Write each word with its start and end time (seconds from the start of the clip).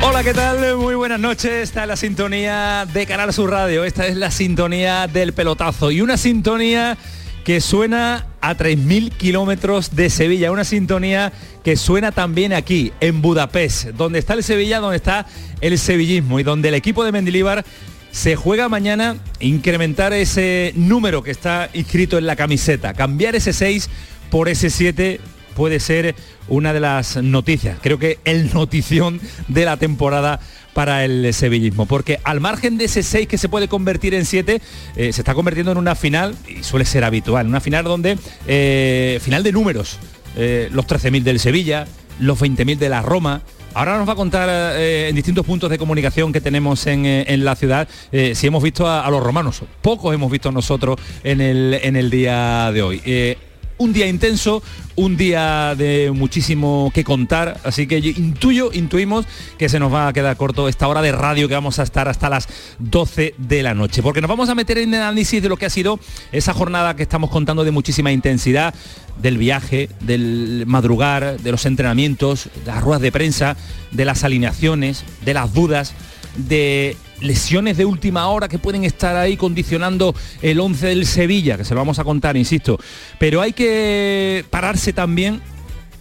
Hola, 0.00 0.22
¿qué 0.22 0.32
tal? 0.32 0.76
Muy 0.76 0.94
buenas 0.94 1.18
noches. 1.18 1.52
Esta 1.52 1.82
es 1.82 1.88
la 1.88 1.96
sintonía 1.96 2.86
de 2.92 3.04
Canal 3.04 3.32
Sur 3.32 3.50
Radio. 3.50 3.84
Esta 3.84 4.06
es 4.06 4.16
la 4.16 4.30
sintonía 4.30 5.08
del 5.08 5.32
pelotazo. 5.32 5.90
Y 5.90 6.00
una 6.00 6.16
sintonía 6.16 6.96
que 7.44 7.60
suena 7.60 8.26
a 8.40 8.56
3.000 8.56 9.10
kilómetros 9.10 9.96
de 9.96 10.08
Sevilla. 10.08 10.52
Una 10.52 10.64
sintonía 10.64 11.32
que 11.64 11.76
suena 11.76 12.12
también 12.12 12.52
aquí, 12.52 12.92
en 13.00 13.20
Budapest, 13.20 13.88
donde 13.88 14.20
está 14.20 14.34
el 14.34 14.44
Sevilla, 14.44 14.78
donde 14.78 14.96
está 14.98 15.26
el 15.60 15.76
sevillismo 15.78 16.38
y 16.38 16.44
donde 16.44 16.68
el 16.68 16.74
equipo 16.74 17.04
de 17.04 17.12
Mendilíbar 17.12 17.64
se 18.12 18.36
juega 18.36 18.68
mañana 18.68 19.16
incrementar 19.40 20.12
ese 20.12 20.72
número 20.76 21.22
que 21.22 21.32
está 21.32 21.70
inscrito 21.74 22.18
en 22.18 22.26
la 22.26 22.36
camiseta, 22.36 22.94
cambiar 22.94 23.34
ese 23.34 23.52
6 23.52 23.90
por 24.30 24.48
ese 24.48 24.70
7 24.70 25.20
puede 25.58 25.80
ser 25.80 26.14
una 26.46 26.72
de 26.72 26.78
las 26.78 27.16
noticias, 27.16 27.78
creo 27.82 27.98
que 27.98 28.20
el 28.24 28.54
notición 28.54 29.20
de 29.48 29.64
la 29.64 29.76
temporada 29.76 30.38
para 30.72 31.04
el 31.04 31.34
sevillismo, 31.34 31.84
porque 31.84 32.20
al 32.22 32.38
margen 32.38 32.78
de 32.78 32.84
ese 32.84 33.02
6 33.02 33.26
que 33.26 33.38
se 33.38 33.48
puede 33.48 33.66
convertir 33.66 34.14
en 34.14 34.24
7, 34.24 34.62
eh, 34.94 35.12
se 35.12 35.20
está 35.20 35.34
convirtiendo 35.34 35.72
en 35.72 35.78
una 35.78 35.96
final, 35.96 36.36
y 36.46 36.62
suele 36.62 36.84
ser 36.84 37.02
habitual, 37.02 37.48
una 37.48 37.60
final 37.60 37.82
donde, 37.82 38.16
eh, 38.46 39.18
final 39.20 39.42
de 39.42 39.50
números, 39.50 39.98
eh, 40.36 40.68
los 40.70 40.86
13.000 40.86 41.24
del 41.24 41.40
Sevilla, 41.40 41.88
los 42.20 42.38
20.000 42.40 42.78
de 42.78 42.88
la 42.88 43.02
Roma, 43.02 43.42
Ahora 43.74 43.98
nos 43.98 44.08
va 44.08 44.14
a 44.14 44.16
contar 44.16 44.80
en 44.80 45.14
distintos 45.14 45.44
puntos 45.44 45.70
de 45.70 45.78
comunicación 45.78 46.32
que 46.32 46.40
tenemos 46.40 46.86
en, 46.86 47.44
la 47.44 47.54
ciudad 47.54 47.86
si 48.10 48.46
hemos 48.46 48.62
visto 48.62 48.88
a, 48.90 49.08
los 49.08 49.22
romanos. 49.22 49.62
Pocos 49.82 50.12
hemos 50.12 50.32
visto 50.32 50.50
nosotros 50.50 50.98
en 51.22 51.40
el, 51.40 51.78
en 51.82 51.94
el 51.94 52.10
día 52.10 52.72
de 52.72 52.82
hoy 52.82 53.36
un 53.78 53.92
día 53.92 54.06
intenso, 54.06 54.62
un 54.96 55.16
día 55.16 55.74
de 55.76 56.10
muchísimo 56.12 56.90
que 56.92 57.04
contar, 57.04 57.60
así 57.64 57.86
que 57.86 57.98
intuyo, 57.98 58.70
intuimos 58.72 59.26
que 59.56 59.68
se 59.68 59.78
nos 59.78 59.92
va 59.92 60.08
a 60.08 60.12
quedar 60.12 60.36
corto 60.36 60.68
esta 60.68 60.88
hora 60.88 61.00
de 61.02 61.12
radio 61.12 61.48
que 61.48 61.54
vamos 61.54 61.78
a 61.78 61.84
estar 61.84 62.08
hasta 62.08 62.28
las 62.28 62.48
12 62.80 63.34
de 63.38 63.62
la 63.62 63.74
noche, 63.74 64.02
porque 64.02 64.20
nos 64.20 64.28
vamos 64.28 64.48
a 64.48 64.54
meter 64.54 64.78
en 64.78 64.92
el 64.92 65.00
análisis 65.00 65.42
de 65.42 65.48
lo 65.48 65.56
que 65.56 65.66
ha 65.66 65.70
sido 65.70 66.00
esa 66.32 66.52
jornada 66.52 66.96
que 66.96 67.02
estamos 67.02 67.30
contando 67.30 67.64
de 67.64 67.70
muchísima 67.70 68.12
intensidad, 68.12 68.74
del 69.22 69.38
viaje, 69.38 69.88
del 70.00 70.64
madrugar, 70.66 71.38
de 71.40 71.50
los 71.50 71.66
entrenamientos, 71.66 72.48
de 72.64 72.72
las 72.72 72.82
ruedas 72.82 73.02
de 73.02 73.12
prensa, 73.12 73.56
de 73.90 74.04
las 74.04 74.24
alineaciones, 74.24 75.04
de 75.24 75.34
las 75.34 75.52
dudas, 75.54 75.94
de 76.38 76.96
lesiones 77.20 77.76
de 77.76 77.84
última 77.84 78.28
hora 78.28 78.48
que 78.48 78.58
pueden 78.58 78.84
estar 78.84 79.16
ahí 79.16 79.36
condicionando 79.36 80.14
el 80.40 80.60
11 80.60 80.86
del 80.86 81.06
Sevilla, 81.06 81.56
que 81.56 81.64
se 81.64 81.74
lo 81.74 81.80
vamos 81.80 81.98
a 81.98 82.04
contar, 82.04 82.36
insisto. 82.36 82.78
Pero 83.18 83.40
hay 83.42 83.52
que 83.52 84.44
pararse 84.50 84.92
también 84.92 85.40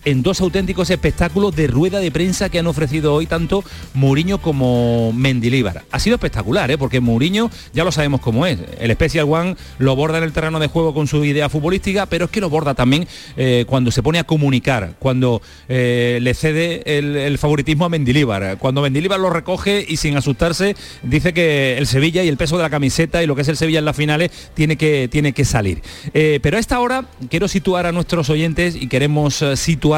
en 0.08 0.24
dos 0.24 0.40
auténticos 0.40 0.90
espectáculos 0.90 1.54
de 1.54 1.68
rueda 1.68 2.00
de 2.00 2.12
prensa 2.12 2.48
que 2.48 2.60
han 2.60 2.68
ofrecido 2.68 3.14
hoy 3.14 3.26
tanto 3.26 3.66
Mourinho 3.94 4.38
como 4.38 5.12
Mendilíbar. 5.12 5.84
Ha 5.92 6.00
sido 6.00 6.16
espectacular, 6.16 6.72
¿eh? 6.72 6.78
porque 6.78 7.02
Mourinho 7.02 7.52
ya 7.74 7.84
lo 7.84 7.92
sabemos 7.92 8.22
cómo 8.22 8.46
es. 8.46 8.58
El 8.80 8.90
Special 8.94 9.26
One 9.30 9.58
lo 9.80 9.98
borda 9.98 10.20
en 10.20 10.24
el 10.24 10.32
terreno 10.32 10.60
de 10.60 10.68
juego 10.68 10.94
con 10.94 11.08
su 11.08 11.26
idea 11.26 11.50
futbolística, 11.50 12.06
pero 12.06 12.26
es 12.26 12.32
que 12.32 12.40
lo 12.40 12.50
borda 12.50 12.74
también 12.74 13.06
eh, 13.36 13.66
cuando 13.68 13.92
se 13.92 14.02
pone 14.02 14.18
a 14.18 14.24
comunicar, 14.24 14.94
cuando 14.98 15.42
eh, 15.67 16.20
le 16.22 16.34
cede 16.34 16.84
el, 16.98 17.38
favoritismo 17.38 17.84
a 17.84 17.90
Mendilíbar, 17.90 18.58
cuando 18.60 18.82
Mendilíbar 18.82 19.20
lo 19.20 19.30
recoge 19.30 19.86
y 19.86 19.98
sin 19.98 20.16
asustarse 20.16 20.78
dice 21.04 21.34
que 21.34 21.78
el 21.78 21.86
Sevilla 21.86 22.23
y 22.23 22.30
el 22.30 22.38
peso 22.38 22.56
de 22.56 22.64
la 22.64 22.70
camiseta 22.70 23.22
y 23.22 23.28
lo 23.28 23.36
que 23.36 23.42
es 23.42 23.48
el 23.50 23.58
Sevilla 23.58 23.80
en 23.80 23.86
las 23.86 23.98
finales 23.98 24.32
tiene 24.54 24.78
que, 24.78 25.10
tiene 25.12 25.34
que 25.34 25.44
salir. 25.44 25.82
pero 26.14 26.56
a 26.56 26.60
esta 26.62 26.80
hora 26.80 27.06
quiero 27.30 27.50
situar 27.50 27.86
a 27.86 27.92
nuestros 27.92 28.30
oyentes 28.30 28.76
y 28.76 28.88
queremos 28.88 29.44
situar 29.56 29.97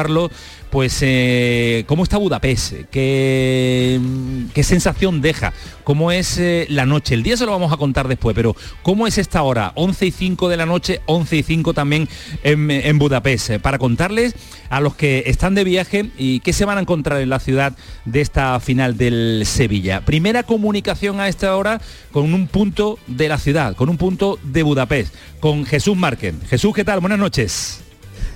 pues 0.70 0.98
eh, 1.02 1.84
cómo 1.86 2.04
está 2.04 2.16
Budapest, 2.16 2.72
¿Qué, 2.90 4.00
qué 4.54 4.62
sensación 4.62 5.20
deja, 5.20 5.52
cómo 5.84 6.12
es 6.12 6.38
eh, 6.38 6.66
la 6.70 6.86
noche. 6.86 7.14
El 7.14 7.22
día 7.22 7.36
se 7.36 7.44
lo 7.44 7.52
vamos 7.52 7.72
a 7.72 7.76
contar 7.76 8.06
después, 8.06 8.34
pero 8.34 8.54
cómo 8.82 9.06
es 9.06 9.18
esta 9.18 9.42
hora, 9.42 9.72
11 9.74 10.06
y 10.06 10.10
5 10.12 10.48
de 10.48 10.56
la 10.56 10.66
noche, 10.66 11.00
11 11.06 11.36
y 11.36 11.42
5 11.42 11.74
también 11.74 12.08
en, 12.44 12.98
Budapest, 12.98 13.54
para 13.58 13.78
contarles 13.78 14.34
a 14.68 14.80
los 14.80 14.94
que 14.94 15.24
están 15.26 15.54
de 15.54 15.64
viaje 15.64 16.10
y 16.16 16.40
qué 16.40 16.52
se 16.52 16.64
van 16.64 16.78
a 16.78 16.82
encontrar 16.82 17.20
en 17.20 17.30
la 17.30 17.40
ciudad 17.40 17.76
de 18.04 18.20
esta 18.20 18.60
final 18.60 18.96
del 18.96 19.42
Sevilla. 19.46 20.04
Primera 20.04 20.44
comunicación 20.44 21.18
a 21.18 21.28
esta 21.28 21.56
hora 21.56 21.80
con 22.12 22.32
un 22.32 22.46
punto 22.46 22.98
de 23.08 23.28
la 23.28 23.38
ciudad, 23.38 23.74
con 23.74 23.88
un 23.88 23.96
punto 23.96 24.38
de 24.44 24.62
Budapest, 24.62 25.14
con 25.40 25.66
Jesús 25.66 25.96
Márquez. 25.96 26.34
Jesús, 26.48 26.72
¿qué 26.74 26.84
tal? 26.84 27.00
Buenas 27.00 27.18
noches. 27.18 27.89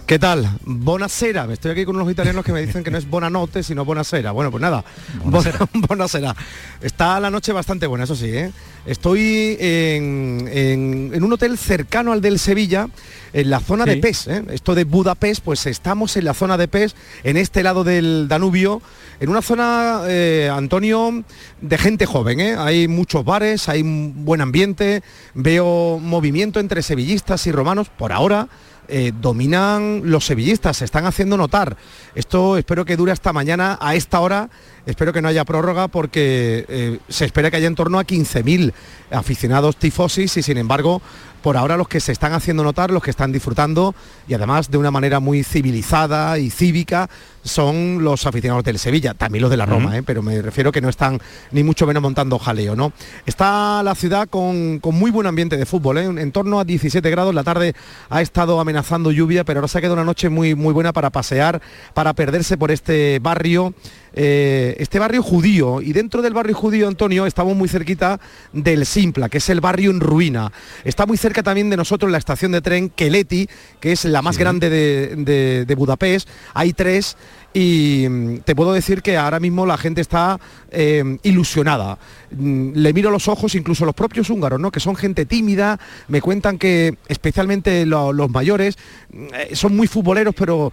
¿Qué 0.07 0.19
tal? 0.19 0.47
Bonasera. 0.67 1.49
Estoy 1.51 1.71
aquí 1.71 1.87
con 1.87 1.97
unos 1.97 2.11
italianos 2.11 2.45
que 2.45 2.53
me 2.53 2.61
dicen 2.61 2.85
que 2.85 2.91
no 2.91 2.99
es 2.99 3.09
bonanote, 3.09 3.63
sino 3.63 3.87
bonasera. 3.87 4.33
Bueno, 4.33 4.51
pues 4.51 4.61
nada, 4.61 4.85
bonasera. 5.73 6.37
Está 6.83 7.19
la 7.21 7.31
noche 7.31 7.55
bastante 7.55 7.87
buena, 7.87 8.05
eso 8.05 8.15
sí. 8.15 8.27
¿eh? 8.27 8.53
Estoy 8.85 9.57
en, 9.59 11.23
un 11.25 11.33
hotel 11.33 11.57
cercano 11.57 12.13
al 12.13 12.21
del 12.21 12.39
Sevilla, 12.39 12.91
en 13.33 13.49
la 13.49 13.61
zona 13.61 13.87
de 13.87 13.97
Pes. 13.97 14.29
¿eh? 14.29 14.45
Esto 14.51 14.75
de 14.75 14.85
Budapest, 14.85 15.43
pues 15.43 15.65
estamos 15.65 16.19
en 16.19 16.27
la 16.27 16.35
zona 16.35 16.59
de 16.59 16.69
Pes, 16.69 16.95
en 17.23 17.39
este 17.39 17.63
lado 17.63 17.83
del 17.83 18.29
Danubio, 18.29 18.83
en 19.21 19.31
una 19.31 19.41
zona, 19.41 20.03
eh, 20.07 20.51
Antonio, 20.53 21.25
de 21.63 21.79
gente 21.79 22.05
joven. 22.05 22.41
¿eh? 22.41 22.57
Hay 22.59 22.89
muchos 22.89 23.25
bares, 23.25 23.71
hay 23.71 23.83
buen 23.83 24.43
ambiente, 24.43 25.03
veo 25.33 25.99
movimiento 25.99 26.61
entre 26.61 26.83
sevillistas 26.83 27.47
y 27.47 27.53
romanos, 27.53 27.89
por 27.89 28.13
ahora 28.13 28.49
eh, 28.89 29.13
dominan 29.21 30.03
los 30.05 30.27
sevillistas, 30.27 30.79
se 30.79 30.85
están 30.85 31.07
haciendo 31.07 31.37
notar. 31.37 31.77
Esto 32.15 32.57
espero 32.57 32.85
que 32.85 32.97
dure 32.97 33.13
hasta 33.13 33.33
mañana 33.33 33.79
a 33.81 33.95
esta 33.95 34.21
hora 34.21 34.51
espero 34.87 35.13
que 35.13 35.23
no 35.23 35.29
haya 35.29 35.45
prórroga 35.45 35.89
porque 35.89 36.65
eh, 36.69 36.99
se 37.09 37.25
espera 37.25 37.51
que 37.51 37.57
haya 37.57 37.67
en 37.67 37.75
torno 37.75 37.99
a 37.99 38.05
15.000 38.05 38.73
aficionados 39.11 39.77
tifosis 39.77 40.37
y 40.37 40.43
sin 40.43 40.59
embargo 40.59 41.01
por 41.45 41.59
ahora 41.59 41.77
los 41.77 41.89
que 41.89 42.01
se 42.01 42.11
están 42.11 42.33
haciendo 42.33 42.65
notar, 42.65 42.91
los 42.91 43.03
que 43.03 43.11
están 43.11 43.31
disfrutando 43.31 43.95
y 44.27 44.33
además 44.33 44.71
de 44.71 44.79
una 44.79 44.91
manera 44.91 45.21
muy 45.21 45.45
civilizada 45.45 46.39
y 46.39 46.49
cívica 46.49 47.11
son 47.43 48.03
los 48.03 48.25
aficionados 48.25 48.65
del 48.65 48.79
Sevilla, 48.79 49.13
también 49.13 49.43
los 49.43 49.51
de 49.51 49.59
la 49.59 49.67
Roma, 49.67 49.99
¿eh? 49.99 50.03
pero 50.03 50.23
me 50.23 50.41
refiero 50.41 50.73
que 50.73 50.81
no 50.81 50.89
están 50.89 51.21
ni 51.51 51.63
mucho 51.63 51.87
menos 51.87 52.03
montando 52.03 52.39
jaleo, 52.39 52.75
¿no? 52.75 52.95
Está 53.27 53.83
la 53.83 53.95
ciudad 53.95 54.27
con, 54.27 54.81
muy 54.83 55.11
buen 55.11 55.27
ambiente 55.27 55.59
de 55.59 55.67
fútbol, 55.67 55.99
¿eh? 55.99 56.05
en 56.05 56.33
torno 56.33 56.59
a 56.61 56.65
17 56.65 57.11
grados, 57.11 57.35
la 57.35 57.45
tarde 57.45 57.75
ha 58.09 58.23
estado 58.23 58.59
amenazando 58.59 59.13
lluvia, 59.13 59.45
pero 59.45 59.61
ahora 59.61 59.69
se 59.69 59.77
ha 59.77 59.81
quedado 59.83 59.97
una 59.97 60.05
noche 60.05 60.31
muy, 60.31 60.55
muy 60.55 60.73
buena 60.73 60.95
para 60.95 61.11
pasear, 61.11 61.61
para 61.93 62.15
perderse 62.15 62.57
por 62.57 62.71
este 62.71 63.19
barrio 63.19 63.75
eh, 64.15 64.77
este 64.79 64.99
barrio 64.99 65.23
judío. 65.23 65.81
Y 65.83 65.93
dentro 65.93 66.23
del 66.23 66.33
barrio 66.33 66.55
judío, 66.55 66.89
Antonio, 66.89 67.27
estamos 67.27 67.57
muy 67.57 67.69
cerquita 67.69 68.21
del 68.53 68.87
Simpla, 68.87 69.29
que 69.29 69.39
es 69.39 69.49
el 69.49 69.61
barrio 69.61 69.91
en 69.91 70.01
ruina. 70.01 70.53
Está 70.85 71.07
muy 71.07 71.17
cerca 71.17 71.43
también 71.43 71.71
de 71.71 71.77
nosotros 71.77 72.11
la 72.11 72.19
estación 72.19 72.53
de 72.53 72.61
tren 72.61 72.89
Keleti, 72.91 73.49
que 73.81 73.93
es 73.93 74.05
la 74.05 74.23
más 74.23 74.39
grande 74.39 74.71
de 74.71 75.75
Budapest. 75.75 76.29
Hay 76.55 76.73
tres 76.73 77.17
y 77.55 78.07
mm, 78.11 78.39
te 78.41 78.55
puedo 78.55 78.73
decir 78.73 79.01
que 79.01 79.17
ahora 79.17 79.41
mismo 79.41 79.65
la 79.65 79.79
gente 79.79 80.01
está 80.01 80.39
eh, 80.71 81.19
ilusionada. 81.23 81.99
Mm, 82.33 82.73
le 82.75 82.93
miro 82.93 83.11
los 83.11 83.29
ojos, 83.29 83.55
incluso 83.55 83.87
los 83.87 83.95
propios 83.95 84.29
húngaros, 84.29 84.61
¿no? 84.61 84.73
que 84.73 84.81
son 84.81 84.97
gente 84.97 85.25
tímida, 85.25 85.79
me 86.09 86.21
cuentan 86.21 86.59
que 86.59 86.99
especialmente 87.09 87.87
los 87.87 88.31
mayores 88.31 88.77
mm, 89.13 89.27
eh, 89.33 89.51
son 89.55 89.77
muy 89.77 89.87
futboleros, 89.87 90.35
pero 90.35 90.73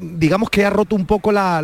digamos 0.00 0.48
que 0.50 0.64
ha 0.64 0.70
roto 0.70 0.96
un 0.96 1.06
poco 1.06 1.30
la, 1.32 1.60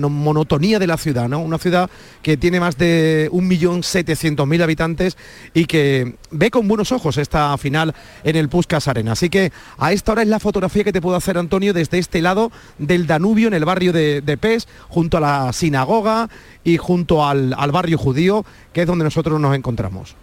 monotonía 0.00 0.78
de 0.78 0.86
la 0.86 0.96
ciudad, 0.96 1.28
¿no? 1.28 1.40
Una 1.40 1.58
ciudad 1.58 1.90
que 2.22 2.36
tiene 2.36 2.60
más 2.60 2.78
de 2.78 3.28
1.700.000 3.32 4.62
habitantes 4.62 5.16
y 5.52 5.66
que 5.66 6.14
ve 6.30 6.50
con 6.50 6.68
buenos 6.68 6.92
ojos 6.92 7.18
esta 7.18 7.56
final 7.58 7.94
en 8.24 8.36
el 8.36 8.48
Puskas 8.48 8.88
Arena. 8.88 9.12
Así 9.12 9.28
que 9.28 9.52
a 9.78 9.92
esta 9.92 10.12
hora 10.12 10.22
es 10.22 10.28
la 10.28 10.38
fotografía 10.38 10.84
que 10.84 10.92
te 10.92 11.00
puedo 11.00 11.16
hacer, 11.16 11.36
Antonio, 11.36 11.74
desde 11.74 11.98
este 11.98 12.22
lado 12.22 12.50
del 12.78 13.06
Danubio, 13.06 13.48
en 13.48 13.54
el 13.54 13.64
barrio 13.64 13.79
de, 13.80 14.20
de 14.20 14.36
Pes, 14.36 14.68
junto 14.88 15.16
a 15.16 15.20
la 15.20 15.52
sinagoga 15.52 16.28
y 16.62 16.76
junto 16.76 17.26
al, 17.26 17.54
al 17.56 17.72
barrio 17.72 17.98
judío, 17.98 18.44
que 18.72 18.82
es 18.82 18.86
donde 18.86 19.04
nosotros 19.04 19.40
nos 19.40 19.56
encontramos. 19.56 20.14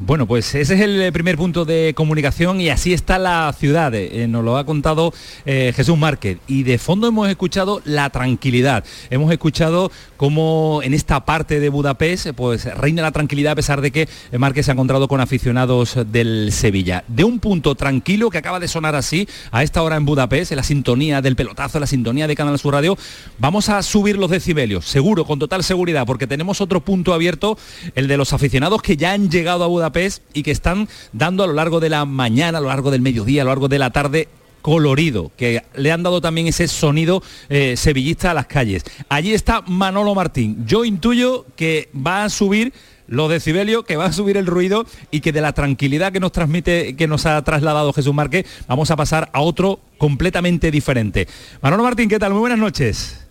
Bueno, 0.00 0.28
pues 0.28 0.54
ese 0.54 0.74
es 0.74 0.80
el 0.80 1.12
primer 1.12 1.36
punto 1.36 1.64
de 1.64 1.92
comunicación 1.96 2.60
y 2.60 2.68
así 2.68 2.92
está 2.92 3.18
la 3.18 3.52
ciudad. 3.58 3.92
Eh, 3.96 4.28
nos 4.28 4.44
lo 4.44 4.56
ha 4.56 4.64
contado 4.64 5.12
eh, 5.44 5.72
Jesús 5.74 5.98
Márquez. 5.98 6.38
Y 6.46 6.62
de 6.62 6.78
fondo 6.78 7.08
hemos 7.08 7.28
escuchado 7.28 7.82
la 7.84 8.08
tranquilidad. 8.10 8.84
Hemos 9.10 9.32
escuchado 9.32 9.90
cómo 10.16 10.82
en 10.84 10.94
esta 10.94 11.24
parte 11.24 11.58
de 11.58 11.68
Budapest 11.68 12.28
pues 12.36 12.64
reina 12.76 13.02
la 13.02 13.10
tranquilidad 13.10 13.52
a 13.52 13.56
pesar 13.56 13.80
de 13.80 13.90
que 13.90 14.08
Márquez 14.38 14.66
se 14.66 14.70
ha 14.70 14.74
encontrado 14.74 15.08
con 15.08 15.20
aficionados 15.20 15.98
del 16.12 16.52
Sevilla. 16.52 17.02
De 17.08 17.24
un 17.24 17.40
punto 17.40 17.74
tranquilo 17.74 18.30
que 18.30 18.38
acaba 18.38 18.60
de 18.60 18.68
sonar 18.68 18.94
así 18.94 19.28
a 19.50 19.64
esta 19.64 19.82
hora 19.82 19.96
en 19.96 20.04
Budapest, 20.04 20.52
en 20.52 20.56
la 20.58 20.62
sintonía 20.62 21.20
del 21.22 21.34
pelotazo, 21.34 21.80
la 21.80 21.88
sintonía 21.88 22.28
de 22.28 22.36
Canal 22.36 22.56
Sur 22.60 22.74
Radio, 22.74 22.96
vamos 23.38 23.68
a 23.68 23.82
subir 23.82 24.16
los 24.16 24.30
decibelios, 24.30 24.84
seguro, 24.84 25.24
con 25.24 25.40
total 25.40 25.64
seguridad, 25.64 26.06
porque 26.06 26.28
tenemos 26.28 26.60
otro 26.60 26.80
punto 26.84 27.14
abierto, 27.14 27.58
el 27.96 28.06
de 28.06 28.16
los 28.16 28.32
aficionados 28.32 28.80
que 28.80 28.96
ya 28.96 29.12
han 29.12 29.28
llegado 29.28 29.64
a 29.64 29.66
Budapest 29.66 29.87
y 30.34 30.42
que 30.42 30.50
están 30.50 30.88
dando 31.12 31.44
a 31.44 31.46
lo 31.46 31.52
largo 31.52 31.80
de 31.80 31.88
la 31.88 32.04
mañana, 32.04 32.58
a 32.58 32.60
lo 32.60 32.68
largo 32.68 32.90
del 32.90 33.02
mediodía, 33.02 33.42
a 33.42 33.44
lo 33.44 33.50
largo 33.50 33.68
de 33.68 33.78
la 33.78 33.90
tarde 33.90 34.28
colorido, 34.62 35.30
que 35.36 35.62
le 35.74 35.92
han 35.92 36.02
dado 36.02 36.20
también 36.20 36.46
ese 36.46 36.68
sonido 36.68 37.22
eh, 37.48 37.76
sevillista 37.76 38.32
a 38.32 38.34
las 38.34 38.46
calles. 38.46 38.84
Allí 39.08 39.32
está 39.32 39.62
Manolo 39.62 40.14
Martín. 40.14 40.64
Yo 40.66 40.84
intuyo 40.84 41.46
que 41.56 41.88
va 41.94 42.24
a 42.24 42.28
subir 42.28 42.72
los 43.06 43.30
decibelios, 43.30 43.84
que 43.84 43.96
va 43.96 44.06
a 44.06 44.12
subir 44.12 44.36
el 44.36 44.46
ruido 44.46 44.84
y 45.10 45.20
que 45.20 45.32
de 45.32 45.40
la 45.40 45.52
tranquilidad 45.52 46.12
que 46.12 46.20
nos 46.20 46.32
transmite, 46.32 46.94
que 46.96 47.08
nos 47.08 47.24
ha 47.24 47.42
trasladado 47.42 47.92
Jesús 47.92 48.12
Márquez, 48.12 48.46
vamos 48.66 48.90
a 48.90 48.96
pasar 48.96 49.30
a 49.32 49.40
otro 49.40 49.80
completamente 49.96 50.70
diferente. 50.70 51.26
Manolo 51.62 51.84
Martín, 51.84 52.08
¿qué 52.08 52.18
tal? 52.18 52.32
Muy 52.32 52.40
buenas 52.40 52.58
noches. 52.58 53.24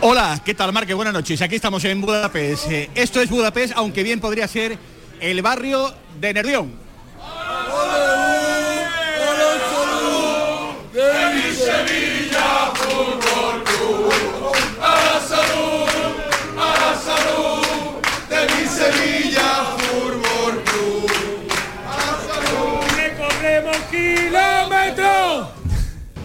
Hola, 0.00 0.40
¿qué 0.44 0.54
tal 0.54 0.72
Marque? 0.72 0.94
Buenas 0.94 1.14
noches. 1.14 1.42
Aquí 1.42 1.56
estamos 1.56 1.84
en 1.84 2.00
Budapest. 2.00 2.70
Eh, 2.70 2.90
esto 2.94 3.20
es 3.20 3.30
Budapest, 3.30 3.72
aunque 3.76 4.02
bien 4.02 4.20
podría 4.20 4.46
ser 4.46 4.78
el 5.20 5.42
barrio 5.42 5.92
de 6.20 6.34
Nervión. 6.34 6.86
Recorremos 22.96 23.76
kilómetros, 23.90 25.48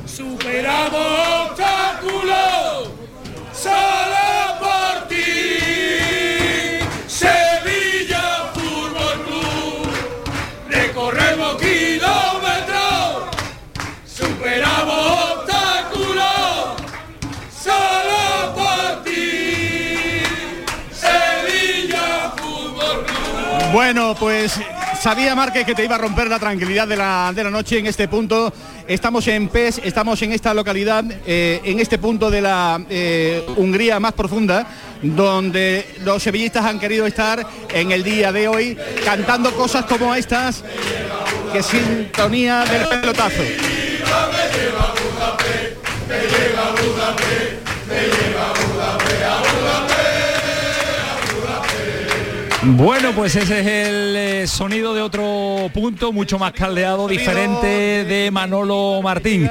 superamos 0.06 1.50
obstáculos, 1.50 2.90
solo 3.54 4.21
Bueno, 23.72 24.16
pues 24.20 24.60
sabía 25.00 25.34
Márquez 25.34 25.66
que 25.66 25.74
te 25.74 25.86
iba 25.86 25.96
a 25.96 25.98
romper 25.98 26.28
la 26.28 26.40
tranquilidad 26.40 26.88
de 26.88 26.98
la, 26.98 27.32
noche 27.50 27.80
en 27.80 27.88
este 27.88 28.10
punto. 28.10 28.52
Estamos 28.86 29.26
en 29.28 29.48
PES, 29.48 29.82
estamos 29.86 30.22
en 30.22 30.34
esta 30.34 30.54
localidad, 30.54 31.06
eh, 31.26 31.62
en 31.64 31.80
este 31.80 31.98
punto 31.98 32.30
de 32.30 32.42
la 32.42 32.82
eh, 32.90 33.46
Hungría 33.56 34.00
más 34.02 34.12
profunda, 34.12 34.68
donde 35.02 35.96
los 36.04 36.22
sevillistas 36.22 36.66
han 36.66 36.80
querido 36.80 37.06
estar 37.06 37.48
en 37.74 37.92
el 37.92 38.04
día 38.04 38.34
de 38.34 38.50
hoy 38.50 38.78
cantando 39.06 39.54
cosas 39.54 39.86
como 39.86 40.14
estas, 40.16 40.64
que 41.54 41.64
sintonía 41.64 42.66
del 42.66 42.88
pelotazo. 42.90 43.42
Bueno, 52.64 53.12
pues 53.16 53.36
ese 53.36 53.62
es 53.62 53.68
el 53.68 54.16
eh, 54.16 54.48
sonido 54.48 54.94
de 54.94 55.02
otro 55.02 55.72
punto, 55.74 56.12
mucho 56.12 56.38
más 56.38 56.52
caldeado, 56.52 57.08
diferente 57.08 58.06
de 58.06 58.30
Manolo 58.32 59.02
Martín. 59.02 59.50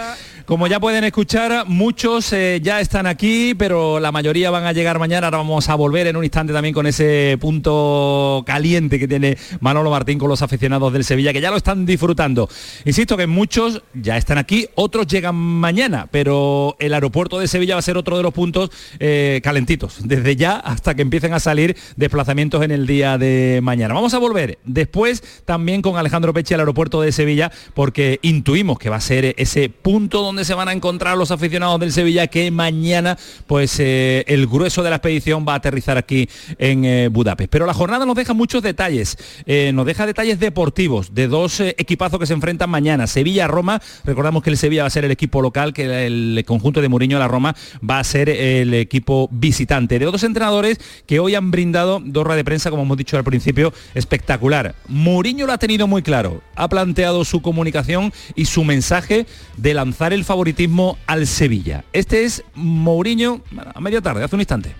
Como 0.50 0.66
ya 0.66 0.80
pueden 0.80 1.04
escuchar, 1.04 1.64
muchos 1.68 2.32
eh, 2.32 2.58
ya 2.60 2.80
están 2.80 3.06
aquí, 3.06 3.54
pero 3.54 4.00
la 4.00 4.10
mayoría 4.10 4.50
van 4.50 4.64
a 4.64 4.72
llegar 4.72 4.98
mañana. 4.98 5.28
Ahora 5.28 5.38
vamos 5.38 5.68
a 5.68 5.76
volver 5.76 6.08
en 6.08 6.16
un 6.16 6.24
instante 6.24 6.52
también 6.52 6.74
con 6.74 6.88
ese 6.88 7.38
punto 7.40 8.42
caliente 8.44 8.98
que 8.98 9.06
tiene 9.06 9.38
Manolo 9.60 9.92
Martín 9.92 10.18
con 10.18 10.28
los 10.28 10.42
aficionados 10.42 10.92
del 10.92 11.04
Sevilla, 11.04 11.32
que 11.32 11.40
ya 11.40 11.52
lo 11.52 11.56
están 11.56 11.86
disfrutando. 11.86 12.48
Insisto 12.84 13.16
que 13.16 13.28
muchos 13.28 13.80
ya 13.94 14.16
están 14.16 14.38
aquí, 14.38 14.66
otros 14.74 15.06
llegan 15.06 15.36
mañana, 15.36 16.08
pero 16.10 16.74
el 16.80 16.94
aeropuerto 16.94 17.38
de 17.38 17.46
Sevilla 17.46 17.76
va 17.76 17.78
a 17.78 17.82
ser 17.82 17.96
otro 17.96 18.16
de 18.16 18.24
los 18.24 18.34
puntos 18.34 18.72
eh, 18.98 19.40
calentitos, 19.44 19.98
desde 20.02 20.34
ya 20.34 20.56
hasta 20.56 20.96
que 20.96 21.02
empiecen 21.02 21.32
a 21.32 21.38
salir 21.38 21.76
desplazamientos 21.94 22.64
en 22.64 22.72
el 22.72 22.88
día 22.88 23.18
de 23.18 23.60
mañana. 23.62 23.94
Vamos 23.94 24.14
a 24.14 24.18
volver 24.18 24.58
después 24.64 25.22
también 25.44 25.80
con 25.80 25.96
Alejandro 25.96 26.34
Peche 26.34 26.54
al 26.54 26.60
aeropuerto 26.62 27.02
de 27.02 27.12
Sevilla, 27.12 27.52
porque 27.72 28.18
intuimos 28.22 28.80
que 28.80 28.90
va 28.90 28.96
a 28.96 29.00
ser 29.00 29.36
ese 29.38 29.68
punto 29.68 30.22
donde 30.22 30.39
se 30.44 30.54
van 30.54 30.68
a 30.68 30.72
encontrar 30.72 31.16
los 31.16 31.30
aficionados 31.30 31.78
del 31.80 31.92
Sevilla 31.92 32.26
que 32.28 32.50
mañana 32.50 33.18
pues 33.46 33.78
eh, 33.80 34.24
el 34.28 34.46
grueso 34.46 34.82
de 34.82 34.90
la 34.90 34.96
expedición 34.96 35.44
va 35.46 35.54
a 35.54 35.56
aterrizar 35.56 35.98
aquí 35.98 36.28
en 36.58 36.84
eh, 36.84 37.08
Budapest. 37.08 37.50
Pero 37.50 37.66
la 37.66 37.74
jornada 37.74 38.06
nos 38.06 38.16
deja 38.16 38.32
muchos 38.32 38.62
detalles, 38.62 39.16
eh, 39.46 39.72
nos 39.74 39.86
deja 39.86 40.06
detalles 40.06 40.40
deportivos 40.40 41.14
de 41.14 41.28
dos 41.28 41.60
equipazos 41.60 42.18
que 42.18 42.26
se 42.26 42.32
enfrentan 42.32 42.70
mañana. 42.70 43.06
Sevilla-Roma, 43.06 43.82
recordamos 44.04 44.42
que 44.42 44.50
el 44.50 44.56
Sevilla 44.56 44.84
va 44.84 44.86
a 44.86 44.90
ser 44.90 45.04
el 45.04 45.10
equipo 45.10 45.42
local, 45.42 45.72
que 45.74 46.06
el 46.06 46.42
conjunto 46.46 46.80
de 46.80 46.88
Mourinho 46.88 47.18
la 47.18 47.28
Roma 47.28 47.54
va 47.88 47.98
a 47.98 48.04
ser 48.04 48.28
el 48.30 48.72
equipo 48.74 49.28
visitante. 49.30 49.98
De 49.98 50.06
otros 50.06 50.24
entrenadores 50.24 50.78
que 51.06 51.20
hoy 51.20 51.34
han 51.34 51.50
brindado 51.50 52.00
dos 52.02 52.30
de 52.36 52.44
prensa, 52.44 52.70
como 52.70 52.82
hemos 52.82 52.96
dicho 52.96 53.16
al 53.16 53.24
principio, 53.24 53.72
espectacular. 53.94 54.74
Mourinho 54.88 55.46
lo 55.46 55.52
ha 55.52 55.58
tenido 55.58 55.86
muy 55.86 56.02
claro, 56.02 56.42
ha 56.54 56.68
planteado 56.68 57.24
su 57.24 57.42
comunicación 57.42 58.12
y 58.34 58.46
su 58.46 58.64
mensaje 58.64 59.26
de 59.56 59.74
lanzar 59.74 60.12
el 60.12 60.24
favoritismo 60.30 60.96
al 61.08 61.26
Sevilla. 61.26 61.84
Este 61.92 62.24
es 62.24 62.44
Mourinho 62.54 63.42
a 63.74 63.80
media 63.80 64.00
tarde, 64.00 64.22
hace 64.22 64.36
un 64.36 64.40
instante. 64.40 64.76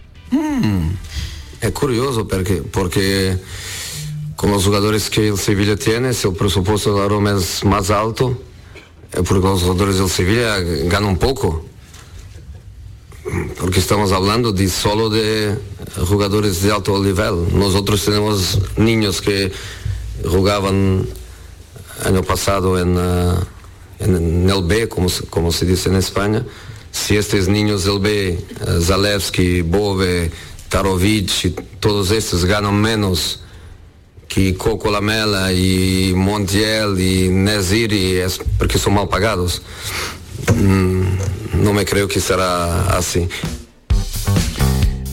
È 1.59 1.73
curioso 1.73 2.25
perché, 2.25 2.63
porque 2.63 3.37
con 4.37 4.53
los 4.53 4.65
jugadores 4.65 5.11
que 5.11 5.27
el 5.27 5.37
Sevilla 5.37 5.75
tiene, 5.75 6.15
si 6.15 6.29
el 6.29 6.35
presupuesto 6.35 6.95
de 6.95 7.01
la 7.01 7.09
Roma 7.09 7.33
es 7.33 7.65
más 7.65 7.91
alto, 7.91 8.41
es 9.11 9.23
porque 9.23 9.49
los 9.49 9.63
jugadores 9.63 9.99
del 9.99 10.09
Sevilla 10.09 10.61
ganan 10.89 11.17
poco. 11.17 11.65
Porque 13.59 13.81
estamos 13.81 14.13
hablando 14.13 14.53
de 14.53 14.69
solo 14.69 15.11
de 15.11 15.59
jugadores 16.07 16.63
de 16.63 16.71
alto 16.71 16.97
nivel. 17.03 17.59
Nosotros 17.59 18.05
tenemos 18.05 18.57
niños 18.77 19.21
que 19.21 19.51
jugaban 20.25 21.09
año 22.05 22.23
pasado 22.23 22.79
en, 22.79 22.97
eh, 22.97 23.35
en, 24.01 24.49
el 24.49 24.63
B, 24.65 24.89
como, 24.89 25.09
como 25.29 25.53
se 25.53 25.67
dice 25.67 25.89
en 25.89 25.97
España. 25.97 26.45
Si 26.91 27.17
estos 27.17 27.49
niños 27.49 27.85
del 27.85 28.01
B, 28.01 28.29
eh, 28.31 28.39
Zalewski, 28.81 29.63
Bove, 29.63 30.31
Tarovic, 30.69 31.45
y 31.45 31.51
todos 31.79 32.11
estos 32.11 32.45
ganan 32.45 32.81
menos 32.81 33.43
que 34.27 34.55
Coco 34.55 34.91
Lamela 34.91 35.53
y 35.53 36.13
Montiel 36.15 37.01
y 37.01 37.29
Neziri 37.29 38.17
es 38.17 38.41
porque 38.59 38.79
son 38.79 38.95
mal 38.95 39.09
pagados. 39.09 39.63
Mm, 40.55 41.63
no 41.63 41.73
me 41.73 41.85
creo 41.85 42.07
que 42.07 42.21
será 42.21 42.97
así. 42.97 43.29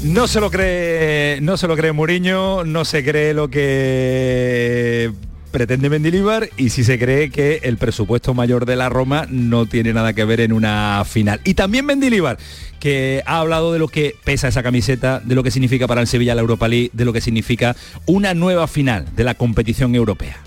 No 0.03 0.27
se 0.27 0.39
lo 0.39 0.51
cree, 0.51 1.41
no 1.41 1.57
se 1.57 1.67
lo 1.67 1.75
cree 1.75 1.91
Mourinho, 1.91 2.63
no 2.63 2.85
se 2.85 3.03
cree 3.03 3.33
lo 3.33 3.49
que 3.49 5.11
pretende 5.57 5.89
Mendilibar 5.89 6.51
y 6.55 6.69
si 6.69 6.83
se 6.83 6.99
cree 6.99 7.31
que 7.31 7.61
el 7.63 7.77
presupuesto 7.77 8.35
mayor 8.35 8.67
de 8.67 8.75
la 8.75 8.89
Roma 8.89 9.25
no 9.27 9.65
tiene 9.65 9.91
nada 9.91 10.13
que 10.13 10.23
ver 10.23 10.39
en 10.39 10.53
una 10.53 11.03
final. 11.03 11.41
Y 11.45 11.55
también 11.55 11.83
Mendilibar, 11.83 12.37
que 12.79 13.23
ha 13.25 13.39
hablado 13.39 13.73
de 13.73 13.79
lo 13.79 13.87
que 13.87 14.13
pesa 14.23 14.49
esa 14.49 14.61
camiseta, 14.61 15.19
de 15.19 15.33
lo 15.33 15.41
que 15.41 15.49
significa 15.49 15.87
para 15.87 16.01
el 16.01 16.05
Sevilla 16.05 16.35
la 16.35 16.41
Europa 16.41 16.67
League, 16.67 16.91
de 16.93 17.05
lo 17.05 17.11
que 17.11 17.21
significa 17.21 17.75
una 18.05 18.35
nueva 18.35 18.67
final 18.67 19.07
de 19.15 19.23
la 19.23 19.33
competición 19.33 19.95
europea. 19.95 20.37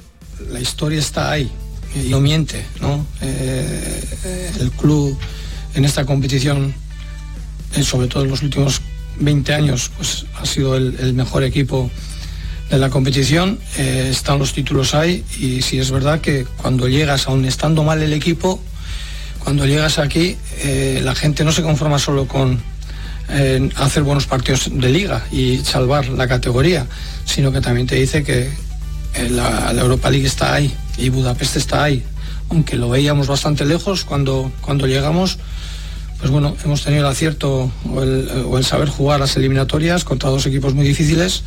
la 0.48 0.60
historia 0.60 1.00
está 1.00 1.32
ahí 1.32 1.50
no 2.08 2.20
miente, 2.20 2.64
¿no? 2.80 3.04
Eh, 3.20 4.04
eh, 4.24 4.52
el 4.60 4.70
club 4.70 5.18
en 5.74 5.84
esta 5.84 6.06
competición, 6.06 6.72
sobre 7.82 8.06
todo 8.06 8.22
en 8.22 8.30
los 8.30 8.44
últimos 8.44 8.80
20 9.18 9.54
años, 9.54 9.90
pues 9.96 10.24
ha 10.40 10.46
sido 10.46 10.76
el 10.76 11.14
mejor 11.14 11.42
equipo 11.42 11.90
de 12.70 12.78
la 12.78 12.90
competición. 12.90 13.58
Eh, 13.76 14.08
están 14.10 14.38
los 14.38 14.52
títulos 14.52 14.94
ahí 14.94 15.24
y 15.38 15.62
sí 15.62 15.78
es 15.78 15.90
verdad 15.90 16.20
que 16.20 16.46
cuando 16.56 16.88
llegas, 16.88 17.26
aun 17.26 17.44
estando 17.44 17.82
mal 17.84 18.02
el 18.02 18.12
equipo, 18.12 18.60
cuando 19.42 19.66
llegas 19.66 19.98
aquí, 19.98 20.36
eh, 20.62 21.00
la 21.02 21.14
gente 21.14 21.44
no 21.44 21.52
se 21.52 21.62
conforma 21.62 21.98
solo 21.98 22.26
con 22.26 22.62
hacer 23.76 24.02
buenos 24.02 24.26
partidos 24.26 24.68
de 24.72 24.88
liga 24.88 25.24
y 25.30 25.58
salvar 25.58 26.08
la 26.08 26.26
categoría, 26.26 26.88
sino 27.24 27.52
que 27.52 27.60
también 27.60 27.86
te 27.86 27.94
dice 27.94 28.24
que, 28.24 28.50
eh, 29.14 29.28
la, 29.28 29.72
la 29.72 29.82
Europa 29.82 30.10
League 30.10 30.26
está 30.26 30.54
ahí 30.54 30.72
y 30.96 31.08
Budapest 31.08 31.56
está 31.56 31.84
ahí. 31.84 32.02
Aunque 32.48 32.76
lo 32.76 32.88
veíamos 32.88 33.26
bastante 33.26 33.64
lejos 33.64 34.04
cuando, 34.04 34.52
cuando 34.60 34.86
llegamos, 34.86 35.38
pues 36.18 36.30
bueno, 36.30 36.56
hemos 36.64 36.82
tenido 36.82 37.02
el 37.02 37.10
acierto 37.10 37.70
o 37.88 38.02
el, 38.02 38.28
o 38.46 38.58
el 38.58 38.64
saber 38.64 38.88
jugar 38.88 39.20
las 39.20 39.36
eliminatorias 39.36 40.04
contra 40.04 40.30
dos 40.30 40.46
equipos 40.46 40.74
muy 40.74 40.86
difíciles. 40.86 41.42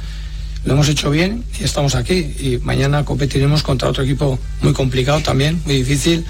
Lo 0.66 0.74
hemos 0.74 0.88
hecho 0.88 1.10
bien 1.10 1.44
y 1.60 1.64
estamos 1.64 1.96
aquí. 1.96 2.14
Y 2.40 2.60
mañana 2.64 3.04
competiremos 3.04 3.64
contra 3.64 3.90
otro 3.90 4.04
equipo 4.04 4.40
muy 4.62 4.74
complicado 4.74 5.22
también, 5.22 5.62
muy 5.66 5.76
difícil, 5.76 6.26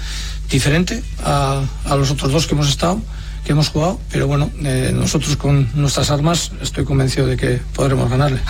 diferente 0.50 1.02
a, 1.22 1.62
a 1.84 1.96
los 1.96 2.10
otros 2.10 2.32
dos 2.32 2.46
que 2.46 2.54
hemos 2.54 2.68
estado, 2.68 3.00
que 3.44 3.52
hemos 3.52 3.68
jugado. 3.68 4.00
Pero 4.10 4.26
bueno, 4.26 4.50
eh, 4.64 4.92
nosotros 4.94 5.36
con 5.36 5.68
nuestras 5.74 6.10
armas 6.10 6.50
estoy 6.60 6.84
convencido 6.84 7.26
de 7.26 7.36
que 7.36 7.60
podremos 7.74 8.10
ganarle. 8.10 8.40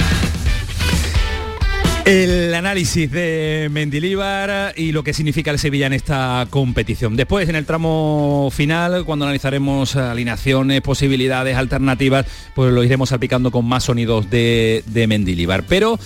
El 2.05 2.53
análisis 2.53 3.11
de 3.11 3.69
Mendilíbar 3.73 4.75
y 4.77 4.93
lo 4.93 5.03
que 5.03 5.15
significa 5.15 5.51
el 5.51 5.59
Sevilla 5.59 5.87
en 5.87 5.95
esta 5.95 6.47
competición. 6.51 7.17
Después, 7.17 7.49
en 7.49 7.57
el 7.57 7.65
tramo 7.65 8.51
final, 8.53 9.07
cuando 9.07 9.25
analizaremos 9.25 9.97
alineaciones, 9.97 10.83
posibilidades, 10.83 11.57
alternativas, 11.57 12.27
pues 12.55 12.75
lo 12.75 12.85
iremos 12.85 13.09
salpicando 13.09 13.51
con 13.51 13.65
más 13.65 13.85
sonidos 13.85 14.29
de, 14.29 14.85
de 14.85 15.07
Mendilíbar. 15.07 15.65
Pero 15.67 15.99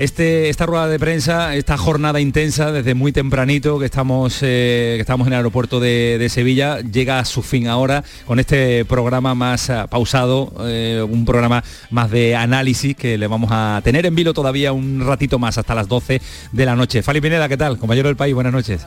este, 0.00 0.48
esta 0.48 0.64
rueda 0.64 0.88
de 0.88 0.98
prensa, 0.98 1.54
esta 1.56 1.76
jornada 1.76 2.22
intensa 2.22 2.72
desde 2.72 2.94
muy 2.94 3.12
tempranito 3.12 3.78
que 3.78 3.84
estamos, 3.84 4.38
eh, 4.40 4.94
que 4.96 5.00
estamos 5.02 5.26
en 5.26 5.34
el 5.34 5.36
aeropuerto 5.36 5.78
de, 5.78 6.26
Sevilla, 6.30 6.80
llega 6.80 7.18
a 7.18 7.26
su 7.26 7.42
fin 7.42 7.68
ahora 7.68 8.02
con 8.24 8.40
este 8.40 8.86
programa 8.86 9.34
más 9.34 9.68
uh, 9.68 9.88
pausado, 9.90 10.54
eh, 10.60 11.06
un 11.06 11.26
programa 11.26 11.62
más 11.90 12.10
de 12.10 12.34
análisis 12.34 12.96
que 12.96 13.18
le 13.18 13.26
vamos 13.26 13.50
a 13.52 13.82
tener 13.84 14.06
en 14.06 14.14
vilo 14.14 14.32
todavía 14.32 14.72
un 14.72 15.04
ratito 15.06 15.38
más 15.38 15.58
hasta 15.58 15.74
las 15.74 15.86
12 15.86 16.22
de 16.50 16.64
la 16.64 16.74
noche. 16.74 17.02
Fali 17.02 17.20
Pineda, 17.20 17.46
¿qué 17.46 17.58
tal? 17.58 17.76
Compañero 17.76 18.08
del 18.08 18.16
país, 18.16 18.34
buenas 18.34 18.54
noches. 18.54 18.86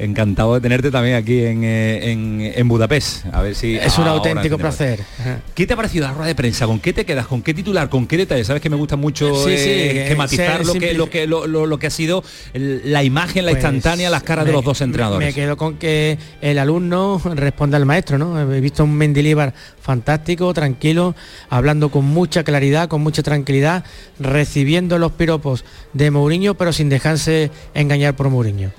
Encantado 0.00 0.54
de 0.54 0.60
tenerte 0.62 0.90
también 0.90 1.14
aquí 1.16 1.44
en, 1.44 1.62
eh, 1.62 2.10
en, 2.10 2.40
en 2.54 2.68
Budapest. 2.68 3.26
A 3.32 3.42
ver 3.42 3.54
si 3.54 3.76
es 3.76 3.98
un 3.98 4.06
auténtico 4.06 4.56
placer. 4.56 5.00
¿Qué 5.54 5.66
te 5.66 5.74
ha 5.74 5.76
parecido 5.76 6.06
la 6.06 6.14
rueda 6.14 6.26
de 6.28 6.34
prensa? 6.34 6.66
¿Con 6.66 6.80
qué 6.80 6.94
te 6.94 7.04
quedas? 7.04 7.26
¿Con 7.26 7.42
qué 7.42 7.52
titular? 7.52 7.90
¿Con 7.90 8.06
qué 8.06 8.16
detalle? 8.16 8.42
Sabes 8.44 8.62
que 8.62 8.70
me 8.70 8.76
gusta 8.76 8.96
mucho 8.96 9.34
Sí, 9.44 9.50
eh, 9.54 10.06
que 10.08 10.16
matizar 10.16 10.64
lo 10.64 10.72
que, 10.72 10.94
lo, 10.94 11.10
que, 11.10 11.26
lo, 11.26 11.46
lo- 11.46 11.66
lo 11.66 11.78
que 11.78 11.86
ha 11.86 11.90
sido 11.90 12.24
la 12.54 13.04
imagen, 13.04 13.44
la 13.44 13.52
Pues, 13.52 13.62
instantánea, 13.62 14.08
las 14.08 14.22
caras 14.22 14.46
de 14.46 14.52
los 14.52 14.64
dos 14.64 14.80
entrenadores. 14.80 15.28
Me 15.28 15.34
quedo 15.34 15.58
con 15.58 15.76
que 15.76 16.16
el 16.40 16.58
alumno 16.58 17.20
responde 17.34 17.76
al 17.76 17.84
maestro, 17.84 18.16
¿no? 18.16 18.40
He 18.54 18.60
visto 18.60 18.84
un 18.84 18.94
Mendilíbar 18.94 19.52
fantástico, 19.82 20.54
tranquilo, 20.54 21.14
hablando 21.50 21.90
con 21.90 22.06
mucha 22.06 22.42
claridad, 22.42 22.88
con 22.88 23.02
mucha 23.02 23.22
tranquilidad, 23.22 23.84
recibiendo 24.18 24.98
los 24.98 25.12
piropos 25.12 25.64
de 25.92 26.10
Mourinho, 26.10 26.54
pero 26.54 26.72
sin 26.72 26.88
dejarse 26.88 27.50
engañar 27.74 28.16
por 28.16 28.30
Mourinho. 28.30 28.70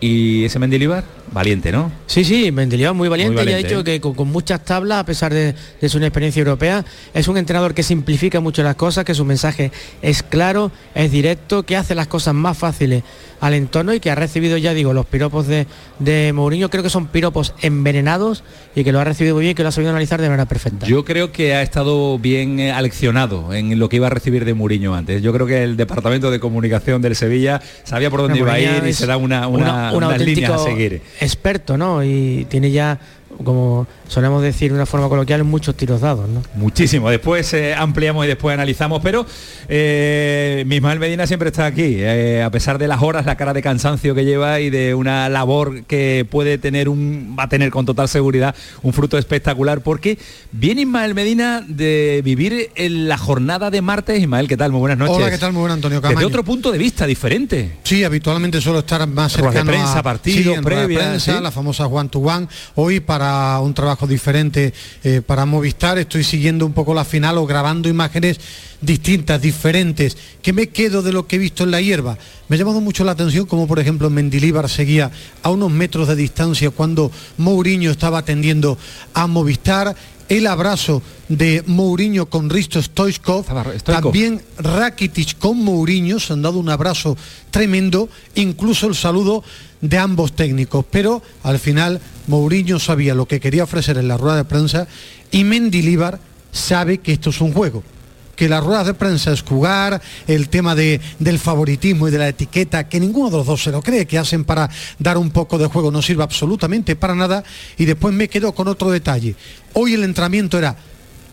Y 0.00 0.44
ese 0.44 0.58
Mendilibar, 0.58 1.02
valiente, 1.32 1.72
¿no? 1.72 1.90
Sí, 2.06 2.24
sí, 2.24 2.52
Mendilibar 2.52 2.94
muy 2.94 3.08
valiente, 3.08 3.42
Muy 3.42 3.50
y 3.50 3.54
ha 3.54 3.56
dicho 3.58 3.80
¿eh? 3.80 3.84
que 3.84 4.00
con, 4.00 4.14
con 4.14 4.28
muchas 4.28 4.64
tablas, 4.64 4.98
a 5.00 5.04
pesar 5.04 5.34
de, 5.34 5.54
de 5.80 5.88
su 5.88 5.98
experiencia 5.98 6.40
europea, 6.40 6.84
es 7.12 7.26
un 7.26 7.36
entrenador 7.36 7.74
que 7.74 7.82
simplifica 7.82 8.38
mucho 8.40 8.62
las 8.62 8.76
cosas, 8.76 9.04
que 9.04 9.14
su 9.14 9.24
mensaje 9.24 9.72
es 10.00 10.22
claro, 10.22 10.70
es 10.94 11.10
directo, 11.10 11.64
que 11.64 11.76
hace 11.76 11.94
las 11.96 12.06
cosas 12.06 12.34
más 12.34 12.56
fáciles 12.56 13.02
al 13.40 13.54
entorno 13.54 13.94
y 13.94 14.00
que 14.00 14.10
ha 14.10 14.14
recibido, 14.16 14.56
ya 14.56 14.74
digo, 14.74 14.92
los 14.92 15.06
piropos 15.06 15.46
de, 15.46 15.66
de 16.00 16.32
Mourinho, 16.32 16.70
creo 16.70 16.82
que 16.82 16.90
son 16.90 17.06
piropos 17.06 17.54
envenenados 17.60 18.42
y 18.74 18.82
que 18.84 18.90
lo 18.92 18.98
ha 19.00 19.04
recibido 19.04 19.34
muy 19.36 19.44
bien, 19.44 19.54
que 19.54 19.62
lo 19.62 19.68
ha 19.68 19.72
sabido 19.72 19.90
analizar 19.90 20.20
de 20.20 20.28
manera 20.28 20.46
perfecta. 20.46 20.86
Yo 20.86 21.04
creo 21.04 21.30
que 21.32 21.54
ha 21.54 21.62
estado 21.62 22.18
bien 22.18 22.58
eh, 22.58 22.72
aleccionado 22.72 23.52
en 23.54 23.78
lo 23.78 23.88
que 23.88 23.96
iba 23.96 24.08
a 24.08 24.10
recibir 24.10 24.44
de 24.44 24.54
Mourinho 24.54 24.94
antes. 24.94 25.22
Yo 25.22 25.32
creo 25.32 25.46
que 25.46 25.62
el 25.62 25.76
departamento 25.76 26.30
de 26.32 26.40
comunicación 26.40 27.00
del 27.02 27.14
Sevilla 27.14 27.60
sabía 27.84 28.10
por 28.10 28.20
dónde 28.22 28.40
Bueno, 28.42 28.46
iba 28.46 28.52
a 28.54 28.58
Mourinho 28.72 28.78
ir 28.84 28.86
y 28.88 28.90
es 28.90 28.96
se 28.96 29.06
da 29.06 29.16
una, 29.16 29.46
una- 29.46 29.68
una, 29.72 29.87
un 29.92 30.04
unas 30.04 30.20
líneas 30.20 30.50
a 30.50 30.54
auténtico 30.54 30.80
seguir. 30.80 31.02
experto, 31.20 31.76
¿no? 31.76 32.02
Y 32.04 32.46
tiene 32.48 32.70
ya, 32.70 32.98
como 33.44 33.86
solemos 34.08 34.42
decir 34.42 34.70
de 34.72 34.76
una 34.76 34.86
forma 34.86 35.08
coloquial, 35.08 35.44
muchos 35.44 35.76
tiros 35.76 36.00
dados, 36.00 36.28
¿no? 36.28 36.42
Muchísimo. 36.54 37.10
Después 37.10 37.52
eh, 37.54 37.74
ampliamos 37.74 38.24
y 38.24 38.28
después 38.28 38.54
analizamos, 38.54 39.00
pero 39.02 39.24
eh, 39.68 40.64
Ismael 40.68 40.98
Medina 40.98 41.26
siempre 41.26 41.50
está 41.50 41.66
aquí, 41.66 41.96
eh, 41.98 42.42
a 42.42 42.50
pesar 42.50 42.78
de 42.78 42.88
las 42.88 43.02
horas, 43.02 43.26
la 43.26 43.36
cara 43.36 43.52
de 43.52 43.62
cansancio 43.62 44.14
que 44.14 44.24
lleva 44.24 44.60
y 44.60 44.70
de 44.70 44.94
una 44.94 45.28
labor 45.28 45.84
que 45.84 46.26
puede 46.28 46.58
tener 46.58 46.88
un, 46.88 47.36
va 47.38 47.44
a 47.44 47.48
tener 47.48 47.70
con 47.70 47.86
total 47.86 48.08
seguridad 48.08 48.54
un 48.82 48.92
fruto 48.92 49.18
espectacular, 49.18 49.82
porque 49.82 50.18
viene 50.52 50.82
Ismael 50.82 51.14
Medina 51.14 51.64
de 51.66 52.22
vivir 52.24 52.70
en 52.74 53.08
la 53.08 53.18
jornada 53.18 53.70
de 53.70 53.82
martes. 53.82 54.20
Ismael, 54.20 54.48
¿qué 54.48 54.56
tal? 54.56 54.72
Muy 54.72 54.80
buenas 54.80 54.98
noches. 54.98 55.16
Hola, 55.16 55.30
¿qué 55.30 55.38
tal? 55.38 55.52
Muy 55.52 55.60
buenas, 55.60 55.76
Antonio 55.76 56.00
Desde 56.00 56.14
Camaño. 56.14 56.26
otro 56.26 56.44
punto 56.44 56.72
de 56.72 56.78
vista 56.78 57.06
diferente. 57.06 57.76
Sí, 57.82 58.04
habitualmente 58.04 58.60
suelo 58.60 58.80
estar 58.80 59.06
más 59.06 59.36
Ruedas 59.36 59.54
de 59.54 59.60
cercano 59.60 59.70
prensa, 59.70 59.98
a 59.98 60.02
partidos, 60.02 60.54
sí, 60.54 60.56
de 60.56 60.62
previas, 60.62 61.02
prensa, 61.02 61.36
¿sí? 61.36 61.42
la 61.42 61.50
famosa 61.50 61.86
one 61.86 62.08
to 62.08 62.20
one. 62.20 62.48
Hoy 62.74 63.00
para 63.00 63.60
un 63.60 63.74
trabajo 63.98 64.06
diferente 64.06 64.72
eh, 65.02 65.22
para 65.26 65.44
Movistar 65.44 65.98
estoy 65.98 66.22
siguiendo 66.22 66.64
un 66.64 66.72
poco 66.72 66.94
la 66.94 67.04
final 67.04 67.36
o 67.36 67.46
grabando 67.46 67.88
imágenes 67.88 68.38
distintas, 68.80 69.42
diferentes. 69.42 70.16
¿Qué 70.40 70.52
me 70.52 70.68
quedo 70.68 71.02
de 71.02 71.12
lo 71.12 71.26
que 71.26 71.34
he 71.34 71.38
visto 71.38 71.64
en 71.64 71.72
la 71.72 71.80
hierba? 71.80 72.16
Me 72.48 72.54
ha 72.54 72.58
llamado 72.60 72.80
mucho 72.80 73.02
la 73.02 73.12
atención 73.12 73.46
como 73.46 73.66
por 73.66 73.80
ejemplo 73.80 74.08
Mendilíbar 74.08 74.68
seguía 74.68 75.10
a 75.42 75.50
unos 75.50 75.72
metros 75.72 76.06
de 76.06 76.14
distancia 76.14 76.70
cuando 76.70 77.10
Mourinho 77.38 77.90
estaba 77.90 78.18
atendiendo 78.18 78.78
a 79.14 79.26
Movistar. 79.26 79.96
El 80.28 80.46
abrazo 80.46 81.02
de 81.28 81.64
Mourinho 81.66 82.26
con 82.26 82.50
Risto 82.50 82.80
Stoichkov, 82.80 83.46
también 83.82 84.42
Rakitic 84.58 85.38
con 85.38 85.56
Mourinho, 85.56 86.20
se 86.20 86.34
han 86.34 86.42
dado 86.42 86.58
un 86.58 86.68
abrazo 86.68 87.16
tremendo, 87.50 88.10
incluso 88.34 88.86
el 88.86 88.94
saludo 88.94 89.42
de 89.80 89.96
ambos 89.96 90.34
técnicos, 90.34 90.84
pero 90.90 91.22
al 91.42 91.58
final 91.58 91.98
Mourinho 92.28 92.78
sabía 92.78 93.14
lo 93.14 93.26
que 93.26 93.40
quería 93.40 93.64
ofrecer 93.64 93.98
en 93.98 94.08
la 94.08 94.16
rueda 94.16 94.36
de 94.36 94.44
prensa 94.44 94.86
y 95.30 95.44
Mendilíbar 95.44 96.20
sabe 96.52 96.98
que 96.98 97.12
esto 97.12 97.30
es 97.30 97.40
un 97.40 97.52
juego 97.52 97.82
que 98.38 98.48
las 98.48 98.62
ruedas 98.62 98.86
de 98.86 98.94
prensa 98.94 99.32
es 99.32 99.42
jugar, 99.42 100.00
el 100.28 100.48
tema 100.48 100.76
de, 100.76 101.00
del 101.18 101.40
favoritismo 101.40 102.06
y 102.06 102.12
de 102.12 102.18
la 102.18 102.28
etiqueta, 102.28 102.88
que 102.88 103.00
ninguno 103.00 103.30
de 103.30 103.38
los 103.38 103.46
dos 103.46 103.64
se 103.64 103.72
lo 103.72 103.82
cree, 103.82 104.06
que 104.06 104.16
hacen 104.16 104.44
para 104.44 104.70
dar 105.00 105.18
un 105.18 105.32
poco 105.32 105.58
de 105.58 105.66
juego, 105.66 105.90
no 105.90 106.00
sirve 106.02 106.22
absolutamente 106.22 106.94
para 106.94 107.16
nada. 107.16 107.42
Y 107.76 107.84
después 107.84 108.14
me 108.14 108.28
quedo 108.28 108.52
con 108.52 108.68
otro 108.68 108.92
detalle. 108.92 109.34
Hoy 109.72 109.94
el 109.94 110.04
entrenamiento 110.04 110.56
era 110.56 110.76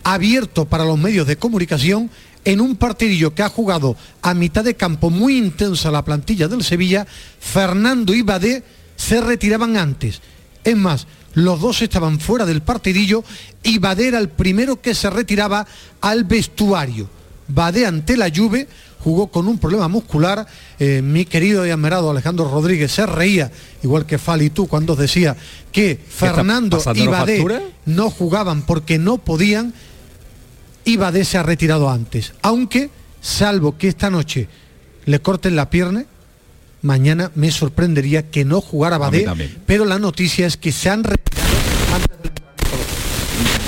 abierto 0.02 0.64
para 0.64 0.84
los 0.84 0.98
medios 0.98 1.28
de 1.28 1.36
comunicación 1.36 2.10
en 2.44 2.60
un 2.60 2.74
partidillo 2.74 3.34
que 3.34 3.44
ha 3.44 3.50
jugado 3.50 3.96
a 4.22 4.34
mitad 4.34 4.64
de 4.64 4.74
campo 4.74 5.08
muy 5.08 5.38
intensa 5.38 5.92
la 5.92 6.04
plantilla 6.04 6.48
del 6.48 6.64
Sevilla, 6.64 7.06
Fernando 7.38 8.14
y 8.14 8.22
Badé 8.22 8.64
se 8.96 9.20
retiraban 9.20 9.76
antes. 9.76 10.20
Es 10.66 10.76
más, 10.76 11.06
los 11.34 11.60
dos 11.60 11.80
estaban 11.80 12.18
fuera 12.18 12.44
del 12.44 12.60
partidillo 12.60 13.22
y 13.62 13.78
Badé 13.78 14.08
era 14.08 14.18
el 14.18 14.28
primero 14.28 14.80
que 14.80 14.96
se 14.96 15.08
retiraba 15.08 15.64
al 16.00 16.24
vestuario. 16.24 17.08
Badé 17.46 17.86
ante 17.86 18.16
la 18.16 18.32
Juve 18.34 18.66
jugó 18.98 19.28
con 19.28 19.46
un 19.46 19.58
problema 19.58 19.86
muscular. 19.86 20.44
Eh, 20.80 21.02
mi 21.02 21.24
querido 21.24 21.64
y 21.64 21.70
admirado 21.70 22.10
Alejandro 22.10 22.50
Rodríguez 22.50 22.90
se 22.90 23.06
reía, 23.06 23.52
igual 23.84 24.06
que 24.06 24.18
Fali 24.18 24.50
tú, 24.50 24.66
cuando 24.66 24.94
os 24.94 24.98
decía 24.98 25.36
que 25.70 26.00
Fernando 26.08 26.82
y 26.94 27.06
Badé 27.06 27.36
factura? 27.36 27.62
no 27.84 28.10
jugaban 28.10 28.62
porque 28.62 28.98
no 28.98 29.18
podían 29.18 29.72
y 30.84 30.96
Badé 30.96 31.24
se 31.24 31.38
ha 31.38 31.44
retirado 31.44 31.88
antes. 31.88 32.32
Aunque, 32.42 32.90
salvo 33.20 33.78
que 33.78 33.86
esta 33.86 34.10
noche 34.10 34.48
le 35.04 35.20
corten 35.20 35.54
la 35.54 35.70
pierna, 35.70 36.06
mañana 36.82 37.30
me 37.34 37.50
sorprendería 37.50 38.30
que 38.30 38.44
no 38.44 38.60
jugara 38.60 38.98
Badé, 38.98 39.26
pero 39.66 39.84
la 39.84 39.98
noticia 39.98 40.46
es 40.46 40.56
que 40.56 40.72
se 40.72 40.90
han 40.90 41.04
retirado 41.04 41.48
antes 41.94 42.22
del 42.22 42.32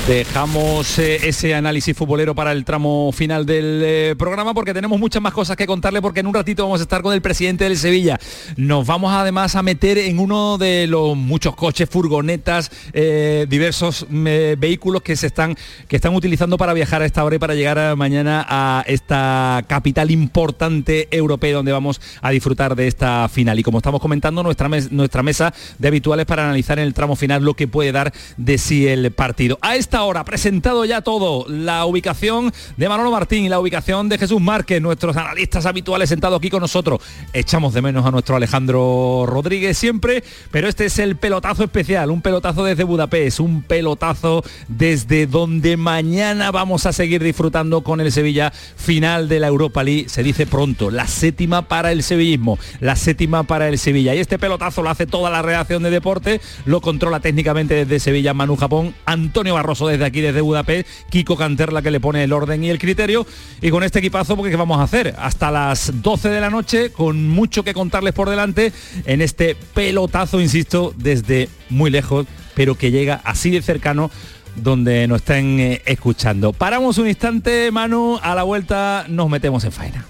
Dejamos 0.09 0.99
eh, 0.99 1.29
ese 1.29 1.55
análisis 1.55 1.95
futbolero 1.95 2.35
para 2.35 2.53
el 2.53 2.65
tramo 2.65 3.13
final 3.13 3.45
del 3.45 3.83
eh, 3.85 4.15
programa 4.17 4.55
porque 4.55 4.73
tenemos 4.73 4.99
muchas 4.99 5.21
más 5.21 5.35
cosas 5.35 5.55
que 5.55 5.67
contarle 5.67 6.01
porque 6.01 6.21
en 6.21 6.27
un 6.27 6.33
ratito 6.33 6.63
vamos 6.63 6.81
a 6.81 6.85
estar 6.85 7.03
con 7.03 7.13
el 7.13 7.21
presidente 7.21 7.65
del 7.65 7.77
Sevilla. 7.77 8.19
Nos 8.57 8.87
vamos 8.87 9.13
además 9.13 9.55
a 9.55 9.63
meter 9.63 9.99
en 9.99 10.19
uno 10.19 10.57
de 10.57 10.87
los 10.87 11.15
muchos 11.15 11.55
coches, 11.55 11.91
furgonetas, 11.91 12.71
eh, 12.95 13.45
diversos 13.51 14.07
eh, 14.11 14.57
vehículos 14.59 15.03
que 15.03 15.15
se 15.15 15.27
están 15.27 15.55
que 15.89 15.97
están 15.97 16.15
utilizando 16.15 16.57
para 16.57 16.73
viajar 16.73 17.03
a 17.03 17.05
esta 17.05 17.23
hora 17.23 17.37
y 17.37 17.39
para 17.39 17.55
llegar 17.55 17.95
mañana 17.95 18.47
a 18.49 18.85
esta 18.87 19.63
capital 19.69 20.11
importante 20.11 21.09
europea 21.11 21.57
donde 21.57 21.73
vamos 21.73 22.01
a 22.23 22.31
disfrutar 22.31 22.77
de 22.77 22.87
esta 22.87 23.29
final. 23.29 23.59
Y 23.59 23.63
como 23.63 23.77
estamos 23.77 24.01
comentando, 24.01 24.43
nuestra, 24.43 24.71
nuestra 24.91 25.23
mesa 25.23 25.53
de 25.79 25.89
habituales 25.89 26.25
para 26.25 26.45
analizar 26.45 26.79
en 26.79 26.87
el 26.87 26.95
tramo 26.95 27.15
final 27.15 27.45
lo 27.45 27.53
que 27.53 27.69
puede 27.69 27.93
dar 27.93 28.11
de 28.39 28.57
sí 28.57 28.89
el 28.89 29.11
partido. 29.11 29.59
A 29.61 29.77
esta 29.77 29.98
esta 29.99 30.05
hora, 30.05 30.25
presentado 30.25 30.85
ya 30.85 31.01
todo, 31.01 31.45
la 31.49 31.85
ubicación 31.85 32.53
de 32.77 32.89
Manolo 32.89 33.11
Martín 33.11 33.45
y 33.45 33.49
la 33.49 33.59
ubicación 33.59 34.09
de 34.09 34.17
Jesús 34.17 34.41
Márquez, 34.41 34.81
nuestros 34.81 35.17
analistas 35.17 35.67
habituales 35.67 36.09
sentados 36.09 36.39
aquí 36.39 36.51
con 36.51 36.61
nosotros. 36.61 37.01
Echamos 37.33 37.75
de 37.75 37.83
menos 37.83 38.07
a 38.07 38.13
nuestro 38.13 38.37
Alejandro 38.37 39.25
Rodríguez 39.27 39.77
siempre, 39.77 40.23
pero 40.53 40.69
este 40.69 40.85
es 40.85 41.01
el 41.01 41.17
pelotazo 41.17 41.65
especial, 41.65 42.13
un 42.13 42.23
pelotazo 42.23 42.63
desde 42.63 42.85
Budapest, 42.85 43.41
un 43.41 43.63
pelotazo 43.63 44.45
desde 44.69 45.27
donde 45.27 45.77
mañana 45.77 46.53
vamos 46.53 46.87
a 46.87 46.93
seguir 46.93 47.21
disfrutando 47.21 47.83
con 47.83 48.01
el 48.01 48.13
Sevilla 48.13 48.53
final 48.53 49.29
de 49.29 49.41
la 49.41 49.49
Europa 49.49 49.83
League. 49.83 50.09
Se 50.09 50.23
dice 50.23 50.47
pronto, 50.47 50.93
la 50.93 51.09
séptima 51.09 51.63
para 51.67 51.91
el 51.91 52.05
sevillismo, 52.05 52.57
la 52.79 52.95
séptima 52.95 53.43
para 53.43 53.67
el 53.67 53.81
Sevilla. 53.81 54.15
Y 54.15 54.21
este 54.21 54.39
pelotazo 54.39 54.81
lo 54.81 54.91
hace 54.91 55.07
toda 55.07 55.29
la 55.29 55.43
redacción 55.43 55.83
de 55.83 55.91
deporte, 55.91 56.41
lo 56.67 56.81
controla 56.81 57.19
técnicamente 57.19 57.75
desde 57.75 57.99
Sevilla, 57.99 58.33
Manu 58.33 58.55
Japón, 58.55 58.95
Antonio 59.05 59.55
Barroso 59.55 59.88
desde 59.89 60.05
aquí, 60.05 60.21
desde 60.21 60.41
Budapest, 60.41 60.89
Kiko 61.11 61.37
Canterla 61.37 61.83
que 61.83 61.91
le 61.91 62.01
pone 62.01 62.25
el 62.25 62.33
orden 62.33 62.63
y 62.65 62.71
el 62.71 62.79
criterio. 62.79 63.27
Y 63.61 63.71
con 63.71 63.83
este 63.83 63.99
equipazo, 63.99 64.37
porque 64.37 64.51
¿qué 64.51 64.57
vamos 64.57 64.79
a 64.79 64.85
hacer? 64.85 65.15
Hasta 65.19 65.51
las 65.51 66.03
12 66.03 66.29
de 66.29 66.41
la 66.41 66.51
noche, 66.51 66.91
con 66.91 67.29
mucho 67.29 67.65
que 67.65 67.75
contarles 67.75 68.15
por 68.15 68.31
delante, 68.31 68.73
en 69.05 69.23
este 69.23 69.57
pelotazo, 69.75 70.41
insisto, 70.41 70.95
desde 70.97 71.49
muy 71.69 71.91
lejos, 71.91 72.27
pero 72.55 72.75
que 72.75 72.91
llega 72.91 73.21
así 73.25 73.51
de 73.51 73.63
cercano 73.63 74.11
donde 74.57 75.07
nos 75.07 75.21
estén 75.21 75.61
eh, 75.61 75.83
escuchando. 75.87 76.53
Paramos 76.53 76.99
un 76.99 77.09
instante, 77.09 77.71
Manu, 77.71 78.19
a 78.23 78.35
la 78.35 78.43
vuelta 78.43 79.05
nos 79.09 79.29
metemos 79.29 79.65
en 79.65 79.73
faena. 79.73 80.05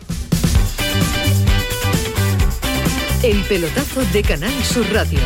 El 3.23 3.43
pelotazo 3.43 4.05
de 4.13 4.23
Canal 4.23 4.53
Sur 4.65 4.87
Radio 4.93 5.19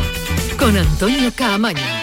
con 0.57 0.75
Antonio 0.75 1.31
Caamaño. 1.35 2.02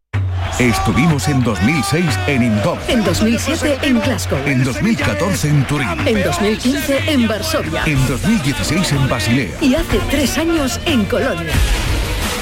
Estuvimos 0.59 1.27
en 1.27 1.43
2006 1.43 2.05
en 2.27 2.43
Indore. 2.43 2.79
En 2.87 3.03
2007 3.03 3.79
en 3.81 3.99
Glasgow. 4.01 4.39
En 4.45 4.63
2014 4.63 5.47
en 5.47 5.65
Turín. 5.65 5.87
En 6.05 6.23
2015 6.23 7.11
en 7.11 7.27
Varsovia. 7.27 7.83
En 7.85 8.07
2016 8.07 8.91
en 8.91 9.09
Basilea. 9.09 9.51
Y 9.61 9.75
hace 9.75 9.99
tres 10.09 10.37
años 10.37 10.79
en 10.85 11.05
Colonia. 11.05 11.53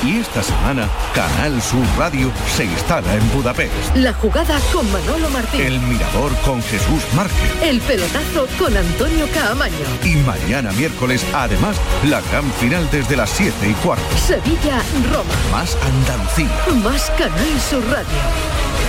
Y 0.03 0.17
esta 0.17 0.41
semana, 0.41 0.87
Canal 1.13 1.61
Sur 1.61 1.85
Radio 1.97 2.31
se 2.55 2.63
instala 2.63 3.13
en 3.15 3.31
Budapest. 3.33 3.95
La 3.95 4.13
jugada 4.13 4.57
con 4.71 4.89
Manolo 4.93 5.29
Martín. 5.29 5.59
El 5.59 5.79
Mirador 5.81 6.33
con 6.45 6.61
Jesús 6.63 7.03
Márquez. 7.15 7.61
El 7.61 7.81
pelotazo 7.81 8.47
con 8.57 8.75
Antonio 8.77 9.27
Caamaño. 9.33 9.75
Y 10.03 10.15
mañana 10.17 10.71
miércoles, 10.71 11.25
además, 11.33 11.75
la 12.05 12.21
gran 12.21 12.49
final 12.53 12.87
desde 12.91 13.17
las 13.17 13.29
7 13.31 13.53
y 13.69 13.73
cuarto. 13.73 14.17
Sevilla, 14.17 14.81
Roma. 15.11 15.33
Más 15.51 15.77
Andalucía. 15.83 16.49
Más 16.81 17.09
Canal 17.17 17.59
Sur 17.69 17.83
Radio. 17.91 18.88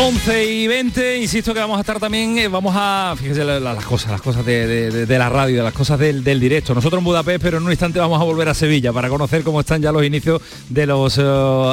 11 0.00 0.44
y 0.54 0.66
20, 0.68 1.18
insisto 1.18 1.52
que 1.52 1.58
vamos 1.58 1.76
a 1.76 1.80
estar 1.80 1.98
también, 1.98 2.38
eh, 2.38 2.46
vamos 2.46 2.72
a, 2.76 3.14
fíjese 3.18 3.42
la- 3.44 3.58
la- 3.58 3.74
las 3.74 3.84
cosas, 3.84 4.12
las 4.12 4.22
cosas 4.22 4.46
de, 4.46 4.64
de- 4.66 4.90
de- 4.92 5.06
de 5.06 5.18
la 5.18 5.28
radio, 5.28 5.62
las 5.64 5.72
cosas 5.72 5.98
del, 5.98 6.22
directo. 6.22 6.72
Nosotros 6.72 7.00
en 7.00 7.04
Budapest, 7.04 7.42
pero 7.42 7.58
en 7.58 7.64
un 7.64 7.70
instante 7.70 7.98
vamos 7.98 8.20
a 8.20 8.24
volver 8.24 8.48
a 8.48 8.54
Sevilla 8.54 8.92
para 8.92 9.08
conocer 9.08 9.42
cómo 9.42 9.58
están 9.58 9.82
ya 9.82 9.90
los 9.90 10.04
inicios 10.04 10.40
de 10.68 10.86
los 10.86 11.18
eh, 11.18 11.22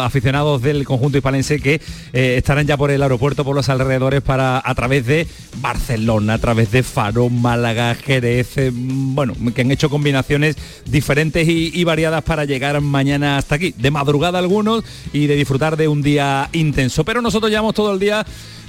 aficionados 0.01 0.59
del 0.63 0.85
conjunto 0.85 1.19
hispalense 1.19 1.59
que 1.59 1.75
eh, 2.13 2.35
estarán 2.37 2.65
ya 2.65 2.77
por 2.77 2.89
el 2.89 3.03
aeropuerto, 3.03 3.45
por 3.45 3.55
los 3.55 3.69
alrededores, 3.69 4.23
para 4.23 4.59
a 4.65 4.73
través 4.73 5.05
de 5.05 5.27
Barcelona, 5.61 6.33
a 6.33 6.39
través 6.39 6.71
de 6.71 6.81
Faro, 6.81 7.29
Málaga, 7.29 7.93
Jerez, 7.93 8.55
bueno, 8.71 9.33
que 9.53 9.61
han 9.61 9.71
hecho 9.71 9.89
combinaciones 9.91 10.55
diferentes 10.85 11.47
y, 11.47 11.69
y 11.73 11.83
variadas 11.83 12.23
para 12.23 12.45
llegar 12.45 12.81
mañana 12.81 13.37
hasta 13.37 13.55
aquí. 13.55 13.75
De 13.77 13.91
madrugada 13.91 14.39
algunos 14.39 14.83
y 15.13 15.27
de 15.27 15.35
disfrutar 15.35 15.77
de 15.77 15.87
un 15.87 16.01
día 16.01 16.49
intenso. 16.53 17.03
Pero 17.03 17.21
nosotros 17.21 17.51
llevamos 17.51 17.75
todo 17.75 17.93
el 17.93 17.99
día 17.99 18.14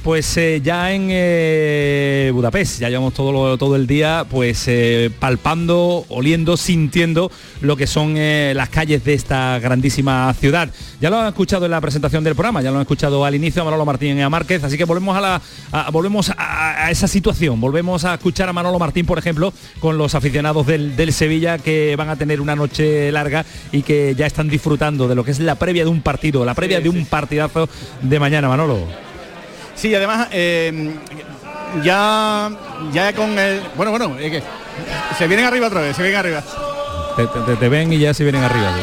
pues 0.02 0.36
eh, 0.36 0.60
ya 0.62 0.92
en 0.92 1.08
eh, 1.10 2.30
Budapest, 2.32 2.78
ya 2.78 2.88
llevamos 2.88 3.12
todo, 3.12 3.32
lo- 3.32 3.58
todo 3.58 3.74
el 3.74 3.88
día 3.88 4.24
pues 4.30 4.64
eh, 4.68 5.10
palpando, 5.18 6.04
oliendo, 6.10 6.56
sintiendo 6.56 7.28
lo 7.60 7.76
que 7.76 7.88
son 7.88 8.14
las 8.16 8.68
calles 8.68 9.02
de 9.04 9.14
esta 9.14 9.58
grandísima 9.58 10.32
ciudad. 10.34 10.68
Ya 11.00 11.10
lo 11.10 11.18
han 11.18 11.26
escuchado 11.26 11.64
en 11.64 11.72
la 11.72 11.80
presentación 11.80 12.22
del 12.22 12.36
programa, 12.36 12.62
ya 12.62 12.70
lo 12.70 12.76
han 12.76 12.82
escuchado 12.82 13.24
al 13.24 13.34
inicio 13.34 13.62
a 13.62 13.64
Manolo 13.64 13.84
Martín 13.84 14.16
y 14.16 14.22
a 14.22 14.30
Márquez, 14.30 14.62
así 14.62 14.78
que 14.78 14.84
volvemos 14.84 15.16
a 15.16 15.20
la 15.20 15.42
a- 15.72 15.90
volvemos 15.90 16.30
a, 16.30 16.86
a 16.86 16.90
esa 16.92 17.08
situación, 17.08 17.60
volvemos 17.60 18.04
a 18.04 18.14
escuchar 18.14 18.48
a 18.48 18.52
Manolo 18.52 18.78
Martín, 18.78 19.06
por 19.06 19.18
ejemplo, 19.18 19.52
con 19.80 19.98
los 19.98 20.14
aficionados 20.14 20.68
del, 20.68 20.94
del 20.94 21.12
Sevilla 21.12 21.58
que 21.58 21.96
van 21.96 22.10
a 22.10 22.16
tener 22.16 22.40
una 22.40 22.54
noche 22.54 23.10
larga 23.10 23.44
y 23.72 23.82
que 23.82 24.14
ya 24.16 24.26
están 24.26 24.48
disfrutando 24.48 25.08
de 25.08 25.16
lo 25.16 25.24
que 25.24 25.32
es 25.32 25.40
la 25.40 25.56
previa 25.56 25.82
de 25.82 25.90
un 25.90 26.00
partido, 26.00 26.44
la 26.44 26.54
previa 26.54 26.80
de 26.80 26.88
un 26.90 27.06
partidazo 27.06 27.68
de 28.02 28.20
mañana, 28.20 28.46
Manolo. 28.48 29.05
Sí, 29.76 29.94
además, 29.94 30.28
eh, 30.32 30.94
ya, 31.82 32.50
ya 32.92 33.12
con 33.14 33.38
el... 33.38 33.60
Bueno, 33.76 33.92
bueno, 33.92 34.16
se 35.18 35.26
vienen 35.26 35.46
arriba 35.46 35.66
otra 35.66 35.82
vez, 35.82 35.94
se 35.94 36.02
vienen 36.02 36.18
arriba. 36.18 36.42
Te, 37.60 37.68
ven 37.68 37.92
y 37.92 37.98
ya 37.98 38.12
se 38.12 38.24
vienen 38.24 38.42
arriba. 38.42 38.74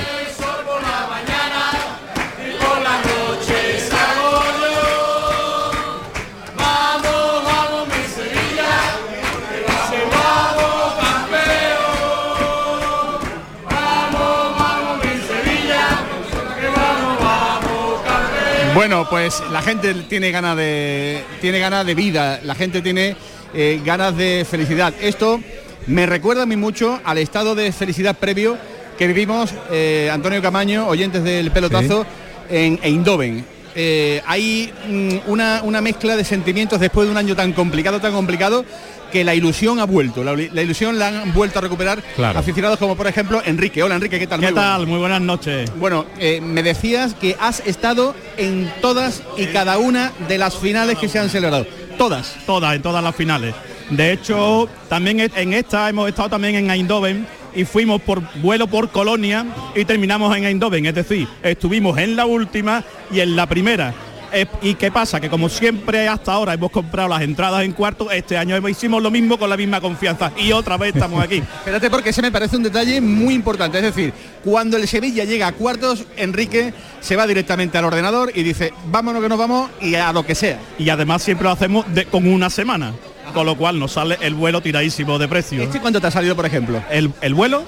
Bueno, 18.73 19.07
pues 19.07 19.43
la 19.51 19.61
gente 19.61 19.93
tiene 19.93 20.31
ganas 20.31 20.57
de 20.57 21.23
tiene 21.41 21.59
ganas 21.59 21.85
de 21.85 21.93
vida, 21.93 22.39
la 22.43 22.55
gente 22.55 22.81
tiene 22.81 23.15
eh, 23.53 23.79
ganas 23.85 24.17
de 24.17 24.47
felicidad. 24.49 24.93
Esto 24.99 25.39
me 25.85 26.07
recuerda 26.07 26.43
a 26.43 26.45
mí 26.47 26.55
mucho 26.55 26.99
al 27.03 27.19
estado 27.19 27.53
de 27.53 27.71
felicidad 27.71 28.17
previo 28.17 28.57
que 28.97 29.05
vivimos 29.05 29.53
eh, 29.71 30.09
Antonio 30.11 30.41
Camaño, 30.41 30.87
oyentes 30.87 31.23
del 31.23 31.51
pelotazo, 31.51 32.03
en 32.49 32.79
Eindhoven. 32.81 33.45
Eh, 33.75 34.21
hay 34.25 34.73
mm, 34.87 35.29
una, 35.31 35.61
una 35.63 35.81
mezcla 35.81 36.15
de 36.15 36.23
sentimientos 36.23 36.79
después 36.79 37.07
de 37.07 37.11
un 37.11 37.17
año 37.17 37.35
tan 37.35 37.53
complicado, 37.53 38.01
tan 38.01 38.13
complicado, 38.13 38.65
que 39.13 39.23
la 39.23 39.35
ilusión 39.35 39.79
ha 39.79 39.85
vuelto, 39.85 40.23
la, 40.23 40.33
la 40.35 40.61
ilusión 40.63 40.97
la 40.97 41.07
han 41.09 41.33
vuelto 41.33 41.59
a 41.59 41.61
recuperar 41.61 42.01
Claro. 42.15 42.39
aficionados 42.39 42.79
como 42.79 42.95
por 42.97 43.05
ejemplo 43.07 43.41
Enrique. 43.45 43.83
Hola 43.83 43.95
Enrique, 43.95 44.17
¿qué 44.19 44.25
tal? 44.27 44.39
¿Qué 44.39 44.47
Muy 44.47 44.55
tal? 44.55 44.77
buenas. 44.79 44.87
Muy 44.89 44.99
buenas 44.99 45.21
noches. 45.21 45.71
Bueno, 45.77 46.05
eh, 46.19 46.41
me 46.41 46.63
decías 46.63 47.13
que 47.13 47.37
has 47.39 47.59
estado 47.67 48.15
en 48.37 48.73
todas 48.81 49.21
y 49.37 49.45
cada 49.45 49.77
una 49.77 50.11
de 50.27 50.37
las 50.39 50.57
finales 50.57 50.97
que 50.97 51.07
se 51.07 51.19
han 51.19 51.29
celebrado. 51.29 51.67
Todas. 51.97 52.35
Todas, 52.47 52.75
en 52.75 52.81
todas 52.81 53.03
las 53.03 53.15
finales. 53.15 53.53
De 53.91 54.11
hecho, 54.11 54.67
también 54.89 55.19
en 55.19 55.53
esta 55.53 55.87
hemos 55.89 56.09
estado 56.09 56.29
también 56.29 56.55
en 56.55 56.71
Eindhoven 56.71 57.27
y 57.55 57.65
fuimos 57.65 58.01
por 58.01 58.21
vuelo 58.41 58.65
por 58.65 58.89
Colonia 58.89 59.45
y 59.75 59.85
terminamos 59.85 60.35
en 60.35 60.45
Eindhoven, 60.45 60.87
es 60.87 60.95
decir, 60.95 61.27
estuvimos 61.43 61.99
en 61.99 62.15
la 62.15 62.25
última 62.25 62.83
y 63.11 63.19
en 63.19 63.35
la 63.35 63.45
primera. 63.45 63.93
Eh, 64.33 64.47
¿Y 64.63 64.73
qué 64.75 64.91
pasa? 64.91 65.19
Que 65.21 65.29
como 65.29 65.47
siempre 65.47 66.07
hasta 66.07 66.33
ahora 66.33 66.53
hemos 66.55 66.71
comprado 66.71 67.07
las 67.09 67.21
entradas 67.21 67.63
en 67.63 67.71
cuarto, 67.73 68.09
este 68.11 68.35
año 68.37 68.57
hicimos 68.67 69.01
lo 69.03 69.11
mismo 69.11 69.37
con 69.37 69.49
la 69.49 69.55
misma 69.57 69.79
confianza 69.79 70.31
y 70.37 70.51
otra 70.51 70.75
vez 70.77 70.95
estamos 70.95 71.23
aquí. 71.23 71.35
Espérate 71.59 71.89
porque 71.91 72.09
ese 72.09 72.21
me 72.23 72.31
parece 72.31 72.57
un 72.57 72.63
detalle 72.63 72.99
muy 72.99 73.35
importante. 73.35 73.77
Es 73.77 73.83
decir, 73.83 74.11
cuando 74.43 74.77
el 74.77 74.87
Sevilla 74.87 75.23
llega 75.23 75.47
a 75.47 75.51
cuartos, 75.51 76.05
Enrique 76.17 76.73
se 76.99 77.15
va 77.15 77.27
directamente 77.27 77.77
al 77.77 77.85
ordenador 77.85 78.31
y 78.33 78.41
dice, 78.43 78.73
vámonos 78.87 79.21
que 79.21 79.29
nos 79.29 79.37
vamos 79.37 79.69
y 79.81 79.95
a 79.95 80.11
lo 80.11 80.25
que 80.25 80.33
sea. 80.35 80.59
Y 80.79 80.89
además 80.89 81.21
siempre 81.21 81.43
lo 81.45 81.51
hacemos 81.51 81.85
de- 81.93 82.05
con 82.05 82.27
una 82.27 82.49
semana, 82.49 82.93
con 83.33 83.45
lo 83.45 83.55
cual 83.55 83.79
nos 83.79 83.93
sale 83.93 84.17
el 84.21 84.33
vuelo 84.33 84.61
tiradísimo 84.61 85.17
de 85.17 85.27
precio. 85.27 85.61
¿Este 85.63 85.79
cuánto 85.79 86.01
te 86.01 86.07
ha 86.07 86.11
salido, 86.11 86.35
por 86.35 86.45
ejemplo? 86.45 86.81
El, 86.89 87.11
el 87.21 87.33
vuelo, 87.33 87.63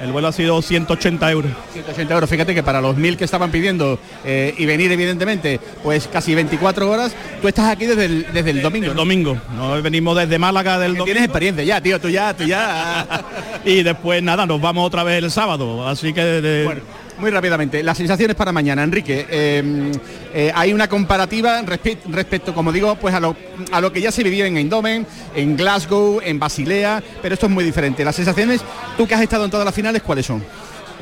el 0.00 0.12
vuelo 0.12 0.28
ha 0.28 0.32
sido 0.32 0.60
180 0.62 1.30
euros. 1.30 1.50
180 1.72 2.14
euros. 2.14 2.30
Fíjate 2.30 2.54
que 2.54 2.62
para 2.62 2.80
los 2.80 2.96
mil 2.96 3.16
que 3.16 3.24
estaban 3.24 3.50
pidiendo 3.50 3.98
eh, 4.24 4.54
y 4.56 4.66
venir 4.66 4.90
evidentemente, 4.92 5.60
pues 5.82 6.06
casi 6.08 6.34
24 6.34 6.90
horas, 6.90 7.14
tú 7.42 7.48
estás 7.48 7.68
aquí 7.70 7.86
desde 7.86 8.04
el, 8.06 8.26
desde 8.32 8.50
el 8.50 8.62
domingo. 8.62 8.86
El 8.90 8.96
domingo. 8.96 9.36
No 9.56 9.80
venimos 9.82 10.16
desde 10.16 10.38
Málaga 10.38 10.78
del 10.78 10.92
domingo. 10.92 11.04
Tienes 11.06 11.24
experiencia 11.24 11.64
ya, 11.64 11.80
tío, 11.80 12.00
tú 12.00 12.08
ya, 12.08 12.34
tú 12.34 12.44
ya. 12.44 13.06
y 13.64 13.82
después 13.82 14.22
nada, 14.22 14.46
nos 14.46 14.60
vamos 14.60 14.86
otra 14.86 15.02
vez 15.02 15.22
el 15.22 15.30
sábado. 15.30 15.86
Así 15.88 16.12
que 16.12 16.22
de- 16.22 16.80
Muy 17.20 17.30
rápidamente, 17.30 17.82
las 17.82 17.98
sensaciones 17.98 18.34
para 18.34 18.50
mañana, 18.50 18.82
Enrique. 18.82 19.26
eh, 19.28 19.92
eh, 20.32 20.52
hay 20.54 20.72
una 20.72 20.88
comparativa 20.88 21.60
respe- 21.62 21.98
respecto, 22.08 22.54
como 22.54 22.72
digo, 22.72 22.94
pues 22.96 23.14
a 23.14 23.20
lo, 23.20 23.36
a 23.72 23.80
lo 23.82 23.92
que 23.92 24.00
ya 24.00 24.10
se 24.10 24.22
vivió 24.22 24.46
en 24.46 24.56
Eindhoven, 24.56 25.06
en 25.34 25.54
Glasgow, 25.56 26.20
en 26.24 26.38
Basilea, 26.38 27.02
pero 27.20 27.34
esto 27.34 27.44
es 27.46 27.52
muy 27.52 27.62
diferente. 27.62 28.04
Las 28.04 28.16
sensaciones, 28.16 28.62
tú 28.96 29.06
que 29.06 29.14
has 29.14 29.20
estado 29.20 29.44
en 29.44 29.50
todas 29.50 29.66
las 29.66 29.74
finales, 29.74 30.02
¿cuáles 30.02 30.26
son? 30.26 30.42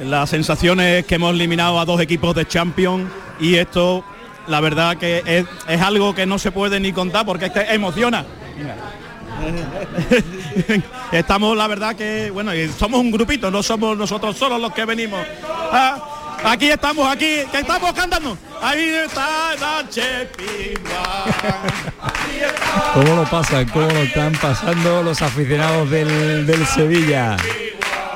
las 0.05 0.31
sensaciones 0.31 1.05
que 1.07 1.17
hemos 1.17 1.35
eliminado 1.35 1.81
a 1.81 1.85
dos 1.85 2.01
equipos 2.01 2.33
de 2.33 2.47
Champions 2.47 3.11
y 3.41 3.57
esto, 3.57 4.05
la 4.47 4.61
verdad 4.61 4.97
que 4.97 5.23
es, 5.27 5.45
es 5.69 5.83
algo 5.83 6.15
que 6.15 6.25
no 6.25 6.39
se 6.39 6.53
puede 6.53 6.79
ni 6.79 6.93
contar 6.93 7.27
porque 7.27 7.47
es 7.47 7.51
que 7.53 7.61
emociona. 7.75 8.25
Estamos, 11.13 11.57
la 11.57 11.67
verdad 11.67 11.97
que, 11.97 12.31
bueno, 12.31 12.55
y 12.55 12.69
somos 12.69 13.01
un 13.01 13.11
grupito, 13.11 13.51
no 13.51 13.63
somos 13.63 13.97
nosotros 13.97 14.37
solos 14.37 14.61
los 14.61 14.73
que 14.73 14.85
venimos. 14.85 15.21
Ah, 15.73 16.39
aquí 16.45 16.71
estamos, 16.71 17.11
aquí, 17.11 17.43
que 17.51 17.59
estamos 17.61 17.93
cantando. 17.93 18.37
Ahí 18.61 18.89
está 18.89 19.57
Sánchez 19.59 20.31
¿Cómo 22.95 23.15
lo 23.17 23.25
pasan? 23.25 23.69
¿Cómo 23.69 23.87
lo 23.87 24.01
están 24.01 24.33
pasando 24.33 25.03
los 25.03 25.23
aficionados 25.23 25.89
del, 25.91 26.47
del 26.47 26.67
Sevilla? 26.67 27.37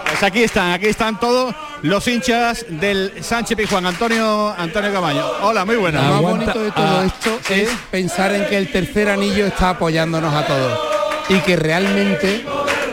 Pues 0.04 0.22
aquí 0.22 0.42
están, 0.42 0.72
aquí 0.72 0.86
están 0.86 1.18
todos 1.18 1.54
los 1.82 2.06
hinchas 2.06 2.66
del 2.68 3.12
Sánchez 3.22 3.56
Pizjuán. 3.56 3.86
Antonio, 3.86 4.54
Antonio 4.56 4.92
Camaño. 4.92 5.24
Hola, 5.42 5.64
muy 5.64 5.76
buenas. 5.76 6.04
Lo 6.04 6.12
más 6.12 6.22
bonito 6.22 6.58
de 6.58 6.70
todo 6.72 7.02
esto 7.02 7.38
es 7.48 7.70
pensar 7.90 8.34
en 8.34 8.46
que 8.46 8.58
el 8.58 8.70
tercer 8.70 9.08
anillo 9.08 9.46
está 9.46 9.70
apoyándonos 9.70 10.34
a 10.34 10.46
todos 10.46 10.91
y 11.28 11.38
que 11.40 11.56
realmente 11.56 12.44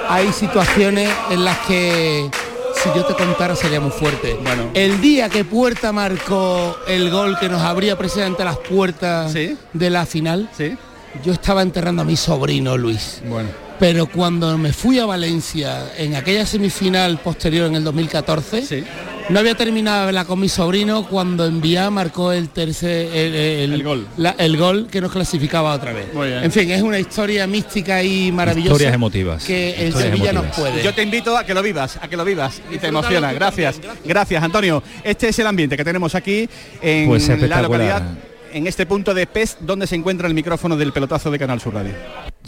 hay 0.08 0.32
situaciones 0.32 1.10
en 1.30 1.46
las 1.46 1.58
que 1.60 2.30
si 2.82 2.90
yo 2.96 3.06
te 3.06 3.14
contara 3.14 3.56
sería 3.56 3.80
muy 3.80 3.92
fuerte. 3.92 4.38
El 4.74 5.02
día 5.02 5.30
que 5.30 5.44
Puerta 5.44 5.92
marcó 5.92 6.78
el 6.88 7.10
gol 7.10 7.38
que 7.40 7.50
nos 7.50 7.62
abría 7.62 7.98
precisamente 7.98 8.44
las 8.44 8.58
puertas 8.58 9.34
de 9.34 9.90
la 9.90 10.06
final, 10.06 10.50
yo 11.24 11.34
estaba 11.34 11.62
enterrando 11.62 12.04
a 12.04 12.06
mi 12.06 12.16
sobrino 12.16 12.78
Luis. 12.78 13.22
Bueno. 13.26 13.50
Pero 13.80 14.08
cuando 14.08 14.58
me 14.58 14.74
fui 14.74 15.00
a 15.00 15.06
Valencia 15.06 15.94
en 15.98 16.16
aquella 16.16 16.46
semifinal 16.46 17.18
posterior 17.20 17.68
en 17.68 17.76
el 17.76 17.84
2014, 17.84 18.84
no 19.30 19.40
había 19.40 19.56
terminado 19.56 20.00
de 20.02 20.06
verla 20.08 20.26
con 20.26 20.40
mi 20.40 20.50
sobrino 20.50 21.06
cuando 21.08 21.46
Envía 21.46 21.90
marcó 21.90 22.32
el 22.32 22.50
tercer 22.50 23.08
el, 23.16 23.74
el- 23.74 23.84
gol. 23.84 24.08
la- 24.18 24.36
el 24.38 24.58
gol 24.58 24.88
que 24.92 25.02
nos 25.02 25.12
clasificaba 25.12 25.74
otra 25.74 25.94
vez. 25.94 26.14
Muy 26.14 26.28
bien. 26.28 26.44
En 26.44 26.52
fin, 26.52 26.70
es 26.72 26.82
una 26.82 27.00
historia 27.00 27.46
mística 27.48 28.02
y 28.04 28.32
maravillosa. 28.32 28.72
Historias 28.74 28.94
emotivas. 28.94 29.44
Que 29.44 29.76
el 29.82 29.88
Historias 29.90 30.12
Sevilla 30.12 30.34
nos 30.34 30.44
emotivas. 30.46 30.70
puede. 30.72 30.84
Yo 30.84 30.94
te 30.94 31.04
invito 31.04 31.38
a 31.38 31.46
que 31.46 31.54
lo 31.54 31.62
vivas, 31.62 31.98
a 32.02 32.08
que 32.08 32.18
lo 32.18 32.26
vivas 32.26 32.62
y 32.72 32.78
te 32.78 32.88
emociona. 32.88 33.32
Gracias, 33.34 33.80
gracias 34.04 34.44
Antonio. 34.44 34.82
Este 35.04 35.30
es 35.30 35.40
el 35.40 35.48
ambiente 35.48 35.78
que 35.78 35.84
tenemos 35.84 36.16
aquí 36.16 36.50
en 36.82 37.08
Pues 37.08 37.28
la 37.28 37.62
localidad, 37.62 38.02
en 38.52 38.66
este 38.66 38.86
punto 38.86 39.14
de 39.14 39.28
PES, 39.28 39.58
donde 39.62 39.86
se 39.86 39.96
encuentra 39.96 40.28
el 40.28 40.34
micrófono 40.34 40.76
del 40.76 40.92
pelotazo 40.92 41.30
de 41.30 41.38
Canal 41.38 41.62
Sur 41.62 41.76
Radio. 41.76 41.94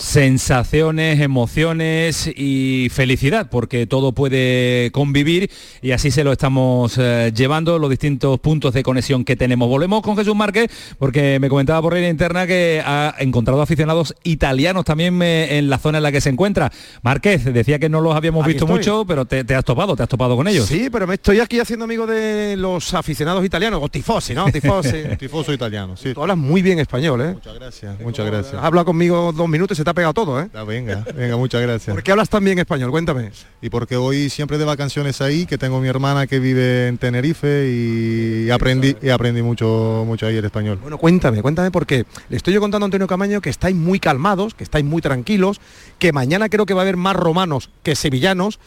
Sensaciones, 0.02 1.20
emociones 1.20 2.28
y 2.36 2.90
felicidad, 2.92 3.50
porque 3.50 3.86
todo 3.86 4.14
puede 4.14 4.90
convivir 4.92 5.52
y 5.82 5.92
así 5.92 6.10
se 6.10 6.24
lo 6.24 6.32
estamos 6.32 6.98
eh, 6.98 7.32
llevando 7.36 7.78
los 7.78 7.90
distintos 7.90 8.40
puntos 8.40 8.74
de 8.74 8.82
conexión 8.82 9.24
que 9.24 9.36
tenemos. 9.36 9.70
Volvemos 9.70 10.02
con 10.02 10.18
Jesús 10.18 10.36
Márquez, 10.36 10.72
porque 10.98 11.38
me 11.40 11.50
comentaba 11.50 11.82
por 11.84 11.94
línea 11.94 12.10
interna 12.10 12.48
que 12.48 12.82
ha 12.84 13.16
encontrado 13.20 13.62
aficionados 13.62 14.16
italianos 14.24 14.86
también 14.86 15.22
eh, 15.22 15.60
en 15.60 15.70
la 15.70 15.78
zona 15.78 16.00
en 16.00 16.04
la 16.04 16.12
que 16.12 16.20
se 16.20 16.30
encuentra. 16.30 16.72
Márquez, 17.04 17.46
decía 17.46 17.78
que 17.78 17.88
no 17.88 18.02
los 18.02 18.16
habíamos 18.16 18.44
Aquí 18.44 18.54
visto 18.54 18.66
estoy. 18.66 18.80
mucho, 18.80 19.06
pero 19.06 19.26
te, 19.26 19.44
te 19.44 19.54
has 19.54 19.64
topado, 19.64 19.96
te 19.96 20.02
has 20.04 20.10
topado 20.10 20.36
con 20.36 20.48
ellos. 20.48 20.66
Sí, 20.66 20.90
pero 20.92 21.06
me 21.06 21.14
estoy 21.14 21.40
aquí 21.40 21.60
haciendo 21.60 21.86
amigo 21.86 22.08
de 22.08 22.56
los 22.58 22.94
aficionados 22.96 23.46
italianos, 23.46 23.80
o 23.84 23.88
tifosi, 23.88 24.34
¿no? 24.34 24.52
Tifosi. 24.52 24.98
Tifoso 25.20 25.54
italiano, 25.54 25.96
sí. 25.96 26.14
Tú 26.16 26.22
hablas 26.22 26.38
muy 26.38 26.64
bien 26.64 26.80
español, 26.80 27.22
¿eh? 27.22 27.34
Muchas 27.34 27.54
gracias, 27.54 28.00
muchas 28.02 28.26
gracias. 28.26 28.56
Has 28.56 28.64
hablado 28.66 28.86
conmigo 28.86 29.32
dos 29.32 29.48
minutos 29.48 29.78
y 29.78 29.80
se 29.80 29.84
te 29.84 29.91
ha 29.92 29.94
pegado 29.94 30.14
todo, 30.14 30.42
¿eh? 30.42 30.50
Ah, 30.54 30.64
venga, 30.64 31.06
venga, 31.16 31.38
muchas 31.38 31.62
gracias. 31.62 31.94
¿Por 31.94 32.04
qué 32.04 32.12
hablas 32.12 32.30
tan 32.30 32.44
bien 32.44 32.60
español? 32.60 32.92
Cuéntame. 32.92 33.32
Y 33.62 33.70
porque 33.70 33.96
voy 33.96 34.30
siempre 34.30 34.58
de 34.58 34.66
vacaciones 34.66 35.22
ahí, 35.22 35.46
que 35.46 35.58
tengo 35.58 35.80
mi 35.80 35.88
hermana 35.88 36.28
que 36.28 36.40
vive 36.40 36.88
en 36.88 36.98
Tenerife 36.98 37.70
y 37.70 38.50
aprendí 38.50 38.96
y 39.02 39.10
aprendí 39.10 39.42
mucho 39.42 40.04
mucho 40.06 40.26
ahí 40.26 40.38
el 40.38 40.46
español. 40.46 40.80
Bueno, 40.82 40.98
cuéntame, 40.98 41.42
cuéntame 41.42 41.72
porque 41.72 42.06
le 42.30 42.38
estoy 42.38 42.54
yo 42.54 42.60
contando 42.60 42.86
a 42.86 42.88
Antonio 42.88 43.08
Camaño 43.08 43.42
que 43.42 43.50
estáis 43.50 43.76
muy 43.76 44.00
calmados, 44.00 44.54
que 44.54 44.64
estáis 44.64 44.86
muy 44.86 45.02
tranquilos, 45.02 45.62
que 46.00 46.12
mañana 46.12 46.50
creo 46.50 46.66
que 46.66 46.74
va 46.74 46.82
a 46.82 46.84
haber 46.84 46.98
más 46.98 47.16
romanos 47.16 47.70
que 47.84 47.96
sevillanos. 47.96 48.60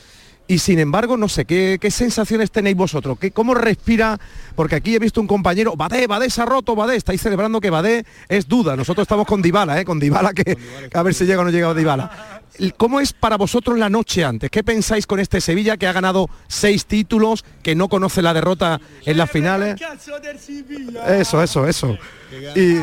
Y 0.46 0.58
sin 0.58 0.78
embargo, 0.78 1.16
no 1.16 1.26
sé, 1.30 1.46
¿qué, 1.46 1.78
qué 1.80 1.90
sensaciones 1.90 2.50
tenéis 2.50 2.76
vosotros? 2.76 3.18
¿Qué, 3.18 3.30
¿Cómo 3.30 3.54
respira? 3.54 4.20
Porque 4.54 4.74
aquí 4.76 4.94
he 4.94 4.98
visto 4.98 5.18
un 5.22 5.26
compañero, 5.26 5.74
Badé, 5.74 6.06
Badé 6.06 6.28
se 6.28 6.42
ha 6.42 6.44
roto, 6.44 6.76
Badé, 6.76 6.96
estáis 6.96 7.22
celebrando 7.22 7.62
que 7.62 7.70
Badé 7.70 8.04
es 8.28 8.46
duda. 8.46 8.76
Nosotros 8.76 9.04
estamos 9.04 9.26
con 9.26 9.40
Dybala, 9.40 9.80
¿eh? 9.80 9.86
Con 9.86 9.98
Dybala 9.98 10.34
que, 10.34 10.56
a 10.92 11.02
ver 11.02 11.14
si 11.14 11.24
llega 11.24 11.40
o 11.40 11.44
no 11.44 11.50
llega 11.50 11.72
Dybala. 11.72 12.42
¿Cómo 12.76 13.00
es 13.00 13.14
para 13.14 13.36
vosotros 13.36 13.78
la 13.78 13.88
noche 13.88 14.22
antes? 14.22 14.50
¿Qué 14.50 14.62
pensáis 14.62 15.06
con 15.06 15.18
este 15.18 15.40
Sevilla 15.40 15.78
que 15.78 15.86
ha 15.86 15.92
ganado 15.92 16.28
seis 16.46 16.84
títulos, 16.84 17.42
que 17.62 17.74
no 17.74 17.88
conoce 17.88 18.20
la 18.20 18.34
derrota 18.34 18.80
en 19.06 19.16
las 19.16 19.30
finales? 19.30 19.76
Eso, 21.08 21.42
eso, 21.42 21.66
eso. 21.66 21.96
Y 22.54 22.76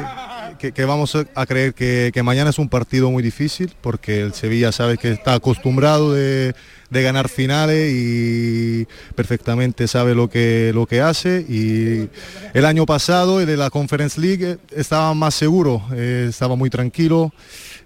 que, 0.58 0.72
que 0.72 0.86
vamos 0.86 1.16
a- 1.16 1.26
a 1.36 1.46
creer 1.46 1.74
que, 1.76 2.10
que 2.14 2.24
mañana 2.24 2.50
es 2.50 2.58
un 2.58 2.70
partido 2.70 3.12
muy 3.12 3.22
difícil 3.22 3.76
porque 3.82 4.22
el 4.22 4.34
Sevilla 4.34 4.72
sabe 4.72 4.98
que 4.98 5.12
está 5.12 5.36
acostumbrado 5.36 6.12
de, 6.14 6.54
de 6.92 7.02
ganar 7.02 7.30
finales 7.30 7.92
y 7.92 8.86
perfectamente 9.16 9.88
sabe 9.88 10.14
lo 10.14 10.30
que, 10.30 10.72
lo 10.76 10.86
que 10.86 11.02
hace 11.02 11.44
y 11.48 12.10
el 12.54 12.66
año 12.66 12.86
pasado 12.86 13.40
el 13.40 13.48
de 13.48 13.58
la 13.58 13.70
Conference 13.70 14.20
League 14.20 14.58
estaba 14.76 15.14
más 15.14 15.34
seguro, 15.34 15.82
eh, 15.94 16.28
estaba 16.30 16.56
muy 16.56 16.70
tranquilo. 16.70 17.34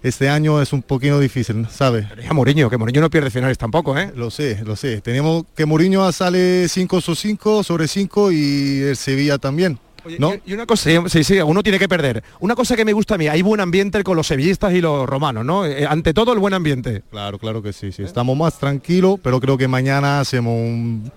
Este 0.02 0.28
año 0.28 0.60
es 0.60 0.72
un 0.72 0.82
poquito 0.82 1.18
difícil, 1.18 1.66
¿sabe? 1.70 2.06
a 2.28 2.34
Mourinho, 2.34 2.68
que 2.68 2.76
Mourinho 2.76 3.00
no 3.00 3.10
pierde 3.10 3.30
finales 3.30 3.56
tampoco, 3.58 3.96
¿eh? 3.98 4.12
Lo 4.14 4.30
sé, 4.30 4.62
lo 4.64 4.76
sé. 4.76 5.00
Tenemos 5.00 5.44
que 5.54 5.66
Mourinho 5.66 6.12
sale 6.12 6.68
5 6.68 7.00
sobre 7.00 7.16
5 7.16 7.62
sobre 7.64 7.88
5 7.88 8.32
y 8.32 8.80
el 8.82 8.96
Sevilla 8.96 9.38
también. 9.38 9.78
¿No? 10.18 10.32
Y 10.46 10.52
una 10.54 10.66
cosa, 10.66 10.90
sí, 11.08 11.24
sí, 11.24 11.38
uno 11.40 11.62
tiene 11.62 11.78
que 11.78 11.88
perder. 11.88 12.22
Una 12.40 12.54
cosa 12.54 12.76
que 12.76 12.84
me 12.84 12.92
gusta 12.92 13.14
a 13.14 13.18
mí, 13.18 13.28
hay 13.28 13.42
buen 13.42 13.60
ambiente 13.60 14.02
con 14.04 14.16
los 14.16 14.26
sevillistas 14.26 14.72
y 14.74 14.80
los 14.80 15.06
romanos, 15.08 15.44
¿no? 15.44 15.64
Eh, 15.66 15.86
ante 15.86 16.12
todo 16.14 16.32
el 16.32 16.38
buen 16.38 16.54
ambiente. 16.54 17.02
Claro, 17.10 17.38
claro 17.38 17.62
que 17.62 17.72
sí, 17.72 17.92
sí. 17.92 18.02
Estamos 18.02 18.36
más 18.36 18.58
tranquilos, 18.58 19.18
pero 19.22 19.40
creo 19.40 19.56
que 19.58 19.68
mañana 19.68 20.20
hacemos 20.20 20.52
un... 20.54 21.10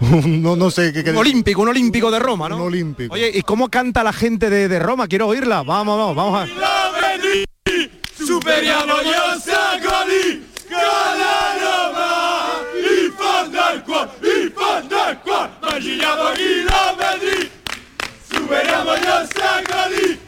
un- 0.00 0.42
no, 0.42 0.56
no 0.56 0.70
sé 0.70 0.92
qué... 0.92 1.04
qué- 1.04 1.10
Un 1.10 1.16
olímpico, 1.18 1.62
un 1.62 1.68
olímpico 1.68 2.10
de 2.10 2.18
Roma, 2.18 2.48
¿no? 2.48 2.56
Un 2.56 2.62
olímpico. 2.62 3.14
Oye, 3.14 3.30
¿y 3.34 3.42
cómo 3.42 3.68
canta 3.68 4.02
la 4.04 4.12
gente 4.12 4.48
de, 4.50 4.68
de 4.68 4.78
Roma? 4.78 5.06
Quiero 5.08 5.26
oírla. 5.28 5.62
Vamos, 5.62 5.98
vamos, 5.98 6.16
vamos 6.16 6.40
a... 6.42 6.46
Uberamaya 18.50 19.26
Sakali 19.26 20.18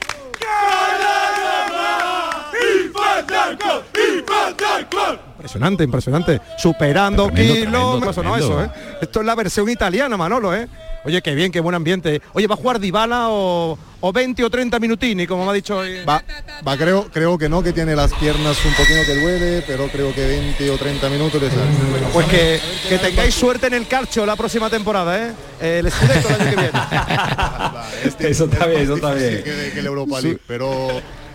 Impresionante, 5.35 5.85
impresionante. 5.85 6.40
Superando 6.56 7.26
tremendo, 7.26 7.54
kilómetros. 7.54 8.14
Tremendo, 8.14 8.22
tremendo. 8.22 8.22
No, 8.22 8.37
eso, 8.37 8.62
¿eh? 8.62 8.70
¿eh? 8.76 8.98
Esto 9.02 9.20
es 9.20 9.26
la 9.26 9.35
versión 9.35 9.68
italiana, 9.68 10.16
Manolo, 10.16 10.54
¿eh? 10.54 10.68
Oye, 11.04 11.20
qué 11.20 11.35
bien, 11.35 11.50
qué 11.50 11.58
buen 11.58 11.74
ambiente. 11.74 12.22
Oye, 12.32 12.46
¿va 12.46 12.54
a 12.54 12.56
jugar 12.56 12.78
Dybala 12.78 13.28
o, 13.28 13.76
o 14.00 14.12
20 14.12 14.44
o 14.44 14.50
30 14.50 14.78
minutini, 14.78 15.26
como 15.26 15.44
me 15.44 15.50
ha 15.50 15.54
dicho? 15.54 15.82
Va, 16.08 16.22
va 16.66 16.76
creo, 16.76 17.08
creo 17.12 17.37
que 17.37 17.48
no, 17.48 17.61
que 17.61 17.72
tiene 17.72 17.96
las 17.96 18.14
piernas 18.14 18.56
un 18.64 18.72
poquito 18.74 19.00
que 19.04 19.20
duele, 19.20 19.64
pero 19.66 19.88
creo 19.88 20.14
que 20.14 20.24
20 20.24 20.70
o 20.70 20.78
30 20.78 21.08
minutos 21.08 21.42
les 21.42 21.52
bueno, 21.54 22.08
Pues 22.12 22.26
que, 22.28 22.98
tengáis 22.98 23.35
suerte 23.35 23.66
en 23.66 23.74
el 23.74 23.88
calcio 23.88 24.24
la 24.24 24.37
próxima 24.37 24.70
temporada, 24.70 25.18
¿eh? 25.18 25.32
El 25.61 25.87
el 25.87 25.92
año 25.92 26.50
que 26.50 26.56
viene. 26.56 26.70
Eso 28.05 28.45
está 28.45 28.67
bien, 28.67 28.83
eso 28.83 28.95
está 28.95 29.15
bien. 29.15 29.43
que, 29.43 29.71
que 29.73 29.81
el 29.81 29.87
Europa 29.87 30.21
League, 30.21 30.38
pero 30.47 30.88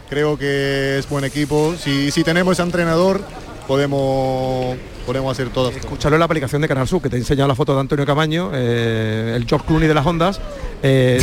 creo 0.10 0.38
que 0.38 0.98
es 1.00 1.10
buen 1.10 1.24
equipo. 1.26 1.76
Si, 1.78 2.12
si 2.12 2.24
tenemos 2.24 2.54
ese 2.54 2.64
entrenador, 2.64 3.22
podemos, 3.68 4.78
podemos 5.06 5.32
hacer 5.32 5.50
todo. 5.50 5.70
Escúchalo 5.70 6.16
en 6.16 6.20
la 6.20 6.26
aplicación 6.26 6.62
de 6.62 6.68
Canal 6.68 6.88
Sur, 6.88 7.02
que 7.02 7.10
te 7.10 7.18
he 7.18 7.20
enseñado 7.20 7.48
la 7.48 7.56
foto 7.56 7.74
de 7.74 7.82
Antonio 7.82 8.06
Camaño, 8.06 8.52
eh, 8.54 9.34
el 9.36 9.46
George 9.46 9.68
Clooney 9.68 9.88
de 9.88 9.94
las 9.94 10.06
ondas. 10.06 10.40
Eh, 10.82 11.20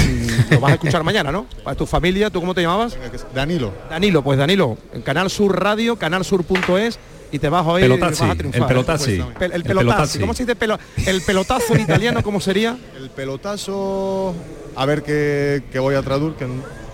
lo 0.50 0.60
vas 0.60 0.72
a 0.72 0.74
escuchar 0.74 1.02
mañana, 1.02 1.32
¿no? 1.32 1.46
Para 1.64 1.76
tu 1.76 1.86
familia, 1.86 2.30
¿tú 2.30 2.40
cómo 2.40 2.54
te 2.54 2.62
llamabas? 2.62 2.96
Danilo. 3.34 3.72
Danilo, 3.90 4.22
pues 4.22 4.38
Danilo, 4.38 4.76
en 4.92 5.02
Canal 5.02 5.30
Sur 5.30 5.60
Radio, 5.60 5.96
canalsur.es 5.96 6.98
y 7.34 7.38
te 7.40 7.48
vas 7.48 7.66
a 7.66 7.68
oír 7.70 7.84
y 7.86 7.88
Pelotazi, 7.88 8.22
vas 8.22 8.30
a 8.30 8.34
triunfar. 8.36 8.62
el 8.62 8.66
pelotazi. 8.68 9.18
Pel- 9.18 9.22
el, 9.40 9.52
El 9.54 9.62
pelotazi. 9.64 9.74
pelotazi. 9.74 10.18
¿Cómo 10.20 10.34
se 10.34 10.44
dice 10.44 10.56
pelo- 10.56 10.78
el 11.06 11.20
pelotazo 11.22 11.74
en 11.74 11.80
italiano? 11.80 12.22
¿Cómo 12.22 12.40
sería? 12.40 12.78
El 12.96 13.10
pelotazo, 13.10 14.34
a 14.76 14.86
ver 14.86 15.02
qué, 15.02 15.64
qué 15.72 15.78
voy 15.80 15.96
a 15.96 16.02
traducir, 16.02 16.36
que, 16.38 16.46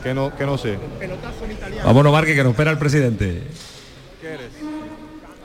que 0.03 0.15
no, 0.15 0.35
que 0.35 0.47
no 0.47 0.57
sé. 0.57 0.79
Vámonos, 1.85 2.11
Marque, 2.13 2.35
que 2.35 2.43
nos 2.43 2.53
espera 2.53 2.71
el 2.71 2.79
presidente. 2.79 3.43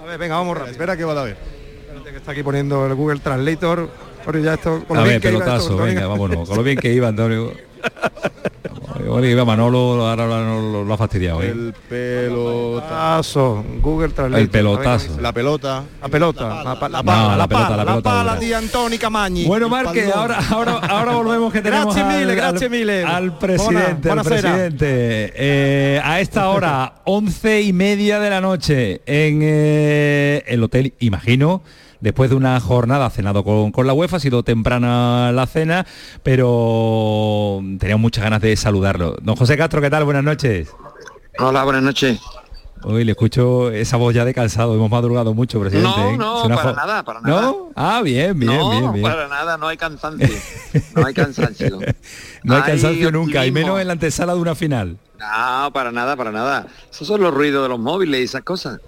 A 0.01 0.05
ver, 0.05 0.17
venga, 0.17 0.36
vamos 0.38 0.55
rápido. 0.55 0.71
Espera 0.71 0.95
que 0.95 1.03
va 1.03 1.19
a 1.19 1.23
ver. 1.25 1.38
Espérate 1.88 2.12
que 2.12 2.17
está 2.17 2.31
aquí 2.31 2.43
poniendo 2.43 2.86
el 2.88 2.95
Google 2.95 3.19
Translator. 3.19 3.89
Pero 4.25 4.39
ya 4.39 4.53
esto, 4.55 4.84
con 4.88 4.97
A 4.97 5.01
lo 5.01 5.08
ver, 5.08 5.19
bien 5.19 5.21
que 5.21 5.27
iba 5.29 5.38
esto, 5.39 5.45
pelotazo, 5.67 5.77
venga, 5.77 6.08
vámonos. 6.08 6.47
Con 6.47 6.58
lo 6.58 6.63
bien 6.63 6.77
que 6.77 6.93
iba, 6.93 7.08
Antonio. 7.10 7.51
Bueno, 9.08 9.28
iba 9.28 9.46
Manolo, 9.46 10.08
ahora 10.08 10.26
lo, 10.28 10.72
lo- 10.72 10.84
lo 10.84 10.94
ha 10.94 10.98
fastidiado, 10.98 11.41
¿eh? 11.44 11.50
El 11.50 11.74
pelotazo. 11.89 13.63
Google 13.82 14.10
Translator. 14.10 14.41
El 14.41 14.50
pelotazo. 14.50 15.22
La 15.22 15.32
pelota. 15.34 15.84
La 16.02 16.08
pelota, 16.10 16.63
la, 16.63 16.80
pa- 16.80 16.89
la 16.89 16.98
No, 17.00 17.04
pala, 17.06 17.28
la 17.30 17.38
la, 17.38 17.48
pelota, 17.48 17.68
pala, 17.68 17.78
la 17.78 17.86
pelota 17.91 18.10
pala 18.10 18.36
di 18.38 18.54
Antoni 18.54 18.98
Camagni. 18.98 19.46
Bueno, 19.46 19.70
pallone. 19.70 20.12
ahora, 20.13 20.39
ahora, 20.50 20.72
ahora 20.89 21.12
volvemos 21.13 21.54
que 21.54 21.62
tenemos 21.62 21.96
Grazie 21.96 22.02
al, 22.04 22.26
mille, 22.26 22.41
al- 22.41 22.70
mille. 22.70 23.04
al 23.04 23.38
presidente, 23.38 24.12
al 24.12 24.22
presidente. 24.24 25.32
Eh, 25.36 26.02
a 26.04 26.20
esta 26.20 26.50
hora, 26.50 26.96
once 27.06 27.62
y 27.62 27.74
media 27.74 28.20
de 28.20 28.30
la 28.30 28.41
noche, 28.41 29.02
en 29.06 29.39
eh, 29.44 30.44
el 30.48 30.63
hotel, 30.63 30.94
imagino, 31.00 31.62
después 32.01 32.29
de 32.29 32.36
una 32.36 32.60
jornada 32.60 33.10
cenado 33.10 33.43
con, 33.43 33.71
con 33.71 33.88
la 33.88 33.93
UEFA, 33.93 34.17
ha 34.17 34.19
sido 34.19 34.43
temprana 34.43 35.31
la 35.31 35.47
cena, 35.47 35.86
pero 36.23 37.62
teníamos 37.79 38.01
muchas 38.01 38.23
ganas 38.23 38.41
de 38.41 38.55
saludarlo. 38.55 39.15
Don 39.21 39.36
José 39.36 39.58
Castro, 39.58 39.81
¿qué 39.81 39.89
tal? 39.89 40.03
Buenas 40.03 40.23
noches. 40.23 40.69
Hola, 41.39 41.63
buenas 41.63 41.84
noches. 41.84 42.19
Hoy 42.88 43.03
le 43.03 43.13
escucho 43.13 43.71
esa 43.71 43.97
voz 43.97 44.13
ya 44.13 44.25
de 44.25 44.34
cansado, 44.34 44.75
hemos 44.75 44.91
madrugado 44.91 45.34
mucho, 45.34 45.60
presidente. 45.60 45.89
No, 45.89 46.10
¿eh? 46.10 46.17
no, 46.17 46.41
Suena 46.41 46.55
para 46.55 46.73
nada, 46.73 47.03
para 47.03 47.21
nada. 47.21 47.41
¿No? 47.41 47.71
Ah, 47.75 48.01
bien, 48.03 48.38
bien, 48.38 48.55
no, 48.55 48.69
bien, 48.69 48.93
bien. 48.93 49.03
para 49.03 49.27
nada, 49.27 49.58
no 49.58 49.67
hay 49.67 49.77
cansancio. 49.77 50.29
No 50.95 51.05
hay 51.05 51.13
cansancio. 51.13 51.79
No 52.43 52.53
hay 52.53 52.62
Hay 52.62 52.67
cansancio 52.67 53.12
nunca, 53.12 53.43
y 53.47 53.51
menos 53.51 53.81
en 53.81 53.88
la 53.88 53.93
antesala 53.93 54.36
de 54.36 54.39
una 54.39 54.53
final. 54.53 54.99
No, 55.17 55.73
para 55.73 55.91
nada, 55.91 56.15
para 56.15 56.31
nada. 56.31 56.67
Esos 56.91 57.08
son 57.08 57.21
los 57.21 57.34
ruidos 57.34 57.63
de 57.63 57.69
los 57.69 57.79
móviles 57.79 58.19
y 58.19 58.23
esas 58.23 58.43
cosas. 58.43 58.79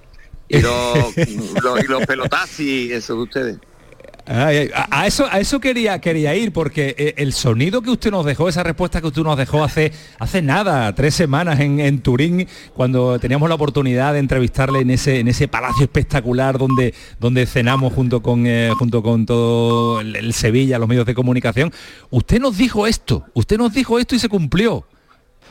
Y 0.50 0.60
los, 0.62 1.16
los- 1.64 1.84
y 1.84 1.88
los 1.88 2.06
pelotazis, 2.06 2.92
eso 2.92 3.16
de 3.16 3.22
ustedes. 3.22 3.58
Ay, 4.30 4.58
ay, 4.58 4.70
a, 4.76 4.88
a 5.04 5.08
eso, 5.08 5.26
a 5.32 5.40
eso 5.40 5.62
quería, 5.62 6.00
quería 6.02 6.36
ir, 6.36 6.52
porque 6.52 6.94
eh, 6.98 7.14
el 7.16 7.32
sonido 7.32 7.82
que 7.82 7.92
usted 7.92 8.12
nos 8.12 8.26
dejó, 8.26 8.50
esa 8.50 8.62
respuesta 8.62 9.00
que 9.00 9.08
usted 9.08 9.22
nos 9.22 9.38
dejó 9.38 9.64
hace, 9.64 9.94
hace 10.20 10.42
nada, 10.42 10.94
tres 10.94 11.16
semanas 11.16 11.62
en, 11.62 11.80
en 11.80 12.02
Turín, 12.02 12.46
cuando 12.74 13.20
teníamos 13.20 13.48
la 13.48 13.56
oportunidad 13.56 14.12
de 14.12 14.20
entrevistarle 14.20 14.80
en 14.80 14.90
ese, 14.90 15.22
en 15.22 15.30
ese 15.30 15.48
palacio 15.48 15.86
espectacular 15.86 16.58
donde, 16.58 16.94
donde 17.22 17.46
cenamos 17.46 17.94
junto 17.94 18.22
con, 18.22 18.46
eh, 18.48 18.70
junto 18.78 19.02
con 19.02 19.26
todo 19.26 20.02
el, 20.02 20.14
el 20.18 20.34
Sevilla, 20.34 20.78
los 20.78 20.90
medios 20.90 21.06
de 21.06 21.16
comunicación, 21.16 21.72
usted 22.10 22.42
nos 22.42 22.58
dijo 22.58 22.86
esto, 22.86 23.24
usted 23.34 23.58
nos 23.58 23.74
dijo 23.74 23.98
esto 23.98 24.14
y 24.14 24.20
se 24.20 24.28
cumplió. 24.28 24.86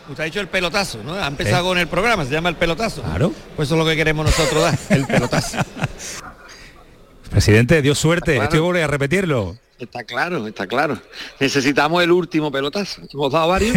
Usted 0.08 0.22
ha 0.22 0.24
dicho 0.26 0.40
el 0.40 0.48
pelotazo, 0.48 1.02
¿no? 1.02 1.14
Ha 1.14 1.26
empezado 1.26 1.64
¿Eh? 1.64 1.68
con 1.68 1.78
el 1.78 1.88
programa, 1.88 2.24
se 2.24 2.30
llama 2.32 2.48
el 2.48 2.56
pelotazo. 2.56 3.02
Claro. 3.02 3.32
Pues 3.56 3.68
eso 3.68 3.74
es 3.74 3.78
lo 3.78 3.86
que 3.86 3.96
queremos 3.96 4.24
nosotros 4.26 4.62
dar, 4.62 4.78
el 4.90 5.06
pelotazo. 5.06 5.58
Presidente, 7.30 7.82
dio 7.82 7.94
suerte, 7.94 8.32
Claro. 8.34 8.44
estoy 8.44 8.60
voy 8.60 8.80
a 8.80 8.86
repetirlo. 8.86 9.56
Está 9.78 10.04
claro, 10.04 10.46
está 10.46 10.66
claro. 10.66 10.98
Necesitamos 11.38 12.02
el 12.02 12.10
último 12.10 12.50
pelotazo. 12.50 13.02
Hemos 13.12 13.32
dado 13.32 13.48
varios 13.48 13.76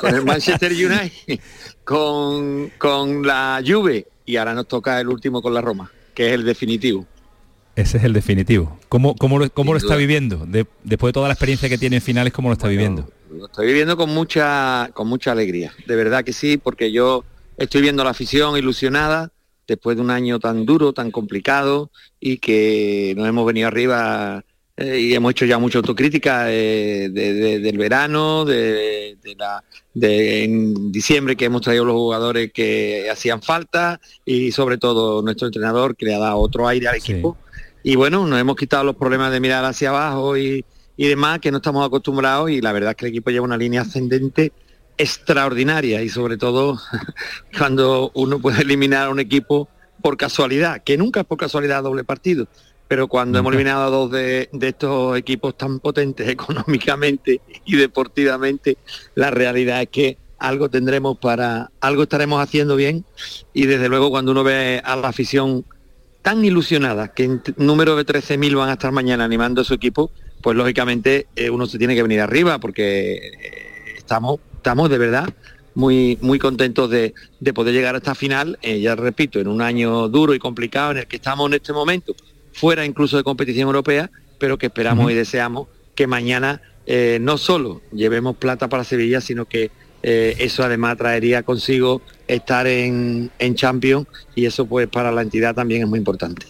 con 0.00 0.14
el 0.14 0.24
Manchester 0.24 0.72
United, 0.72 1.38
con, 1.84 2.72
con 2.78 3.24
la 3.26 3.62
Juve 3.64 4.08
y 4.26 4.36
ahora 4.36 4.54
nos 4.54 4.66
toca 4.66 4.98
el 4.98 5.08
último 5.08 5.40
con 5.40 5.54
la 5.54 5.60
Roma, 5.60 5.90
que 6.14 6.28
es 6.28 6.32
el 6.34 6.44
definitivo. 6.44 7.06
Ese 7.76 7.98
es 7.98 8.04
el 8.04 8.12
definitivo. 8.12 8.76
¿Cómo, 8.88 9.14
cómo 9.14 9.38
lo, 9.38 9.48
cómo 9.52 9.72
lo 9.72 9.78
está 9.78 9.94
viviendo? 9.94 10.44
De- 10.46 10.66
después 10.82 11.10
de 11.10 11.12
toda 11.12 11.28
la 11.28 11.34
experiencia 11.34 11.68
que 11.68 11.78
tiene 11.78 11.96
en 11.96 12.02
finales, 12.02 12.32
¿cómo 12.32 12.48
lo 12.48 12.54
está 12.54 12.66
viviendo? 12.66 13.08
Lo 13.32 13.46
estoy 13.46 13.66
viviendo 13.68 13.96
con 13.96 14.10
mucha, 14.10 14.90
con 14.92 15.06
mucha 15.08 15.32
alegría, 15.32 15.72
de 15.86 15.96
verdad 15.96 16.24
que 16.24 16.32
sí, 16.32 16.56
porque 16.56 16.90
yo 16.90 17.24
estoy 17.56 17.80
viendo 17.80 18.02
la 18.02 18.10
afición 18.10 18.56
ilusionada 18.56 19.30
después 19.68 19.96
de 19.96 20.02
un 20.02 20.10
año 20.10 20.40
tan 20.40 20.66
duro, 20.66 20.92
tan 20.92 21.10
complicado 21.12 21.90
y 22.18 22.38
que 22.38 23.14
nos 23.16 23.28
hemos 23.28 23.46
venido 23.46 23.68
arriba 23.68 24.44
eh, 24.76 24.98
y 24.98 25.14
hemos 25.14 25.30
hecho 25.30 25.44
ya 25.44 25.58
mucha 25.58 25.78
autocrítica 25.78 26.50
eh, 26.50 27.08
de- 27.12 27.34
de- 27.34 27.58
del 27.60 27.78
verano, 27.78 28.44
de, 28.44 29.16
de 29.22 29.34
la, 29.36 29.62
de 29.94 30.42
en 30.44 30.90
diciembre 30.90 31.36
que 31.36 31.44
hemos 31.44 31.60
traído 31.62 31.84
los 31.84 31.94
jugadores 31.94 32.50
que 32.52 33.08
hacían 33.12 33.42
falta 33.42 34.00
y 34.24 34.50
sobre 34.50 34.76
todo 34.78 35.22
nuestro 35.22 35.46
entrenador 35.46 35.94
que 35.94 36.06
le 36.06 36.14
ha 36.14 36.18
dado 36.18 36.38
otro 36.38 36.66
aire 36.66 36.88
al 36.88 36.96
equipo. 36.96 37.36
Y 37.84 37.94
bueno, 37.94 38.26
nos 38.26 38.40
hemos 38.40 38.56
quitado 38.56 38.82
los 38.84 38.96
problemas 38.96 39.30
de 39.30 39.38
mirar 39.40 39.64
hacia 39.64 39.90
abajo 39.90 40.36
y, 40.36 40.64
y 41.00 41.08
demás 41.08 41.38
que 41.38 41.50
no 41.50 41.56
estamos 41.56 41.86
acostumbrados 41.86 42.50
y 42.50 42.60
la 42.60 42.72
verdad 42.72 42.90
es 42.90 42.96
que 42.96 43.06
el 43.06 43.12
equipo 43.12 43.30
lleva 43.30 43.46
una 43.46 43.56
línea 43.56 43.80
ascendente 43.80 44.52
extraordinaria 44.98 46.02
y 46.02 46.10
sobre 46.10 46.36
todo 46.36 46.78
cuando 47.56 48.10
uno 48.12 48.38
puede 48.38 48.60
eliminar 48.60 49.06
a 49.06 49.10
un 49.10 49.18
equipo 49.18 49.66
por 50.02 50.18
casualidad, 50.18 50.82
que 50.84 50.98
nunca 50.98 51.20
es 51.20 51.26
por 51.26 51.38
casualidad 51.38 51.82
doble 51.82 52.04
partido, 52.04 52.48
pero 52.86 53.08
cuando 53.08 53.38
hemos 53.38 53.50
eliminado 53.54 53.84
a 53.84 53.88
dos 53.88 54.10
de, 54.10 54.50
de 54.52 54.68
estos 54.68 55.16
equipos 55.16 55.56
tan 55.56 55.80
potentes 55.80 56.28
económicamente 56.38 57.40
y 57.64 57.76
deportivamente, 57.76 58.76
la 59.14 59.30
realidad 59.30 59.80
es 59.80 59.88
que 59.88 60.18
algo 60.38 60.68
tendremos 60.68 61.16
para, 61.16 61.70
algo 61.80 62.02
estaremos 62.02 62.42
haciendo 62.42 62.76
bien 62.76 63.06
y 63.54 63.64
desde 63.64 63.88
luego 63.88 64.10
cuando 64.10 64.32
uno 64.32 64.44
ve 64.44 64.82
a 64.84 64.96
la 64.96 65.08
afición 65.08 65.64
tan 66.22 66.44
ilusionada 66.44 67.08
que 67.08 67.24
en 67.24 67.42
número 67.56 67.96
de 67.96 68.04
13.000 68.04 68.56
van 68.56 68.68
a 68.68 68.72
estar 68.72 68.92
mañana 68.92 69.24
animando 69.24 69.62
a 69.62 69.64
su 69.64 69.74
equipo, 69.74 70.10
pues 70.42 70.56
lógicamente 70.56 71.26
eh, 71.36 71.50
uno 71.50 71.66
se 71.66 71.78
tiene 71.78 71.94
que 71.94 72.02
venir 72.02 72.20
arriba 72.20 72.58
porque 72.58 73.14
eh, 73.14 73.94
estamos, 73.96 74.40
estamos 74.56 74.90
de 74.90 74.98
verdad 74.98 75.28
muy, 75.74 76.18
muy 76.20 76.38
contentos 76.38 76.90
de, 76.90 77.14
de 77.38 77.52
poder 77.52 77.74
llegar 77.74 77.94
a 77.94 77.98
esta 77.98 78.14
final, 78.14 78.58
eh, 78.62 78.80
ya 78.80 78.96
repito, 78.96 79.38
en 79.38 79.48
un 79.48 79.62
año 79.62 80.08
duro 80.08 80.34
y 80.34 80.38
complicado 80.38 80.92
en 80.92 80.98
el 80.98 81.06
que 81.06 81.16
estamos 81.16 81.46
en 81.48 81.54
este 81.54 81.72
momento, 81.72 82.14
fuera 82.52 82.84
incluso 82.84 83.16
de 83.16 83.22
competición 83.22 83.66
europea, 83.66 84.10
pero 84.38 84.58
que 84.58 84.66
esperamos 84.66 85.10
y 85.10 85.14
deseamos 85.14 85.68
que 85.94 86.06
mañana 86.06 86.62
no 87.20 87.38
solo 87.38 87.82
llevemos 87.92 88.36
plata 88.36 88.68
para 88.68 88.82
Sevilla, 88.82 89.20
sino 89.20 89.44
que 89.44 89.70
eso 90.02 90.64
además 90.64 90.96
traería 90.96 91.44
consigo 91.44 92.02
estar 92.34 92.66
en, 92.66 93.30
en 93.38 93.54
Champions 93.54 94.06
y 94.34 94.46
eso 94.46 94.66
pues 94.66 94.88
para 94.88 95.10
la 95.12 95.22
entidad 95.22 95.54
también 95.54 95.82
es 95.82 95.88
muy 95.88 95.98
importante. 95.98 96.46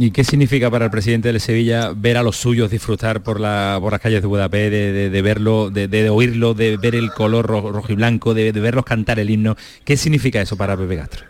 ¿Y 0.00 0.12
qué 0.12 0.22
significa 0.22 0.70
para 0.70 0.84
el 0.84 0.90
presidente 0.92 1.32
de 1.32 1.40
Sevilla 1.40 1.92
ver 1.94 2.16
a 2.16 2.22
los 2.22 2.36
suyos 2.36 2.70
disfrutar 2.70 3.20
por, 3.24 3.40
la, 3.40 3.78
por 3.80 3.90
las 3.90 4.00
calles 4.00 4.22
de 4.22 4.28
Budapest, 4.28 4.70
de, 4.70 4.92
de- 4.92 5.10
de 5.10 5.22
verlo, 5.22 5.70
de, 5.70 5.88
de 5.88 6.08
oírlo, 6.08 6.54
de 6.54 6.76
ver 6.76 6.94
el 6.94 7.10
color 7.10 7.46
ro- 7.46 7.72
rojo 7.72 7.90
y 7.92 7.96
blanco, 7.96 8.32
de, 8.32 8.52
de 8.52 8.60
verlos 8.60 8.84
cantar 8.84 9.18
el 9.18 9.28
himno? 9.28 9.56
¿Qué 9.84 9.96
significa 9.96 10.40
eso 10.40 10.56
para 10.56 10.76
Pepe 10.76 10.96
Castro? 10.96 11.24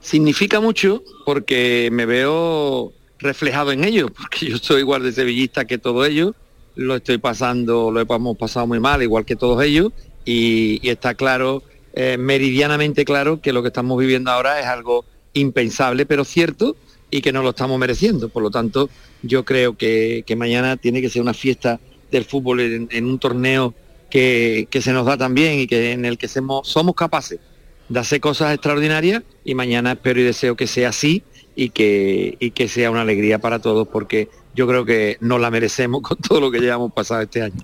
Significa 0.00 0.60
mucho 0.60 1.02
porque 1.24 1.90
me 1.92 2.06
veo 2.06 2.92
reflejado 3.20 3.70
en 3.70 3.84
ellos, 3.84 4.10
porque 4.16 4.46
yo 4.46 4.58
soy 4.58 4.80
igual 4.80 5.04
de 5.04 5.12
sevillista 5.12 5.64
que 5.64 5.78
todos 5.78 6.08
ellos, 6.08 6.32
lo 6.74 6.96
estoy 6.96 7.18
pasando, 7.18 7.92
lo 7.92 8.00
hemos 8.00 8.36
pasado 8.36 8.66
muy 8.66 8.80
mal, 8.80 9.00
igual 9.02 9.24
que 9.24 9.36
todos 9.36 9.62
ellos, 9.62 9.92
y, 10.24 10.80
y 10.82 10.90
está 10.90 11.14
claro, 11.14 11.62
eh, 11.94 12.16
meridianamente 12.18 13.04
claro, 13.04 13.40
que 13.40 13.52
lo 13.52 13.62
que 13.62 13.68
estamos 13.68 13.98
viviendo 13.98 14.30
ahora 14.30 14.60
es 14.60 14.66
algo 14.66 15.04
impensable, 15.34 16.06
pero 16.06 16.24
cierto, 16.24 16.76
y 17.10 17.20
que 17.20 17.32
no 17.32 17.42
lo 17.42 17.50
estamos 17.50 17.78
mereciendo. 17.78 18.28
Por 18.28 18.42
lo 18.42 18.50
tanto, 18.50 18.88
yo 19.22 19.44
creo 19.44 19.76
que, 19.76 20.24
que 20.26 20.36
mañana 20.36 20.76
tiene 20.76 21.00
que 21.00 21.10
ser 21.10 21.22
una 21.22 21.34
fiesta 21.34 21.80
del 22.10 22.24
fútbol 22.24 22.60
en, 22.60 23.06
un 23.06 23.18
torneo 23.18 23.74
que, 24.10 24.66
que 24.70 24.82
se 24.82 24.92
nos 24.92 25.06
da 25.06 25.16
también 25.16 25.58
y 25.58 25.66
que 25.66 25.92
en 25.92 26.04
el 26.04 26.18
que 26.18 26.28
somos, 26.28 26.68
somos 26.68 26.94
capaces 26.94 27.40
de 27.88 28.00
hacer 28.00 28.20
cosas 28.20 28.54
extraordinarias 28.54 29.22
y 29.44 29.54
mañana 29.54 29.92
espero 29.92 30.20
y 30.20 30.24
deseo 30.24 30.56
que 30.56 30.66
sea 30.66 30.90
así 30.90 31.22
y 31.54 31.70
que, 31.70 32.36
y 32.38 32.52
que 32.52 32.68
sea 32.68 32.90
una 32.90 33.02
alegría 33.02 33.38
para 33.38 33.58
todos 33.58 33.88
porque 33.88 34.28
yo 34.54 34.66
creo 34.66 34.84
que 34.84 35.18
nos 35.20 35.40
la 35.40 35.50
merecemos 35.50 36.02
con 36.08 36.16
todo 36.18 36.40
lo 36.40 36.50
que 36.50 36.60
llevamos 36.60 36.92
pasado 36.92 37.22
este 37.22 37.42
año. 37.42 37.60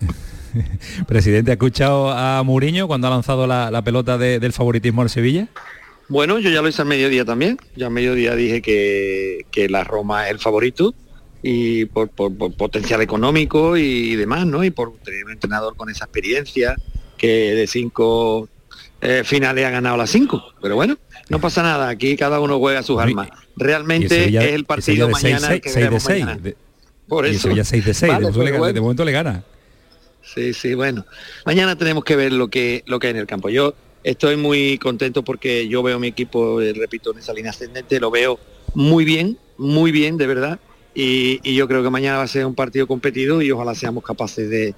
Presidente, 1.07 1.51
¿ha 1.51 1.55
escuchado 1.55 2.11
a 2.11 2.43
Mourinho 2.43 2.87
cuando 2.87 3.07
ha 3.07 3.11
lanzado 3.11 3.47
la, 3.47 3.71
la 3.71 3.83
pelota 3.83 4.19
de- 4.19 4.39
del 4.41 4.53
favoritismo 4.53 5.03
al 5.03 5.11
Sevilla? 5.11 5.49
Bueno, 6.09 6.39
yo 6.39 6.51
ya 6.51 6.63
lo 6.63 6.69
hice 6.69 6.83
al 6.83 6.89
mediodía 6.89 7.25
también. 7.25 7.59
Ya 7.77 7.87
al 7.87 7.93
mediodía 7.93 8.35
dije 8.35 8.63
que, 8.63 9.45
que 9.51 9.69
la 9.69 9.85
Roma 9.85 10.27
es 10.27 10.31
el 10.33 10.39
favorito 10.39 10.95
y 11.43 11.85
por, 11.87 12.09
por- 12.09 12.35
por 12.37 12.53
potencial 12.55 13.01
económico 13.03 13.77
y 13.77 14.17
demás, 14.17 14.47
¿no? 14.47 14.65
Y 14.65 14.71
por 14.71 14.97
tener 15.05 15.25
un 15.25 15.33
entrenador 15.33 15.77
con 15.77 15.91
esa 15.91 16.05
experiencia 16.07 16.77
que 17.17 17.55
de 17.55 17.67
cinco 17.67 18.49
eh, 19.01 19.23
finales 19.25 19.65
ha 19.67 19.71
ganado 19.71 19.97
las 19.97 20.11
cinco. 20.11 20.43
Pero 20.63 20.77
bueno, 20.77 20.97
no 21.29 21.41
pasa 21.41 21.63
nada. 21.63 21.89
Aquí 21.91 22.17
cada 22.17 22.41
uno 22.41 22.59
juega 22.59 22.83
sus 22.83 22.99
armas. 23.01 23.29
Realmente 23.57 24.29
es 24.29 24.35
el 24.55 24.65
partido 24.65 25.09
mañana 25.11 25.53
el 25.53 25.61
que 25.61 25.69
seis, 25.69 25.75
seis 25.75 25.75
de 25.75 25.81
veremos 25.81 26.03
seis. 26.05 26.25
mañana. 26.25 26.41
De- 26.43 26.57
Por 27.07 27.27
y 27.27 27.31
el 27.31 27.35
eso. 27.37 27.43
Sevilla 27.45 27.65
6 27.65 27.85
de 27.85 27.95
6, 27.95 28.13
Vale, 28.13 28.27
de, 28.27 28.31
momento 28.33 28.39
le 28.39 28.43
pues 28.45 28.53
gana- 28.53 28.59
bueno. 28.61 28.73
de 28.75 28.81
momento 28.81 29.05
le 29.05 29.13
gana. 29.13 29.45
Sí, 30.35 30.53
sí, 30.53 30.75
bueno. 30.75 31.07
Mañana 31.47 31.77
tenemos 31.77 32.05
que 32.05 32.15
ver 32.17 32.33
lo 32.33 32.49
que, 32.49 32.83
lo 32.87 32.99
que 32.99 33.07
hay 33.07 33.13
en 33.13 33.17
el 33.21 33.27
campo. 33.27 33.49
Yo 33.49 33.79
estoy 34.03 34.37
muy 34.37 34.79
contento 34.79 35.25
porque 35.25 35.69
yo 35.69 35.83
veo 35.83 35.99
mi 35.99 36.09
equipo, 36.09 36.61
eh, 36.61 36.73
repito, 36.75 37.13
en 37.13 37.19
esa 37.19 37.33
línea 37.33 37.51
ascendente, 37.51 37.99
lo 37.99 38.11
veo 38.11 38.43
muy 38.75 39.05
bien, 39.07 39.41
muy 39.57 39.91
bien, 39.91 40.19
de 40.19 40.27
verdad. 40.27 40.61
Y, 40.93 41.41
y 41.49 41.55
yo 41.57 41.67
creo 41.67 41.83
que 41.83 41.91
mañana 41.91 42.19
va 42.19 42.25
a 42.25 42.29
ser 42.29 42.45
un 42.45 42.55
partido 42.55 42.87
competido 42.87 43.41
y 43.41 43.51
ojalá 43.51 43.75
seamos 43.75 44.03
capaces 44.05 44.51
de, 44.51 44.77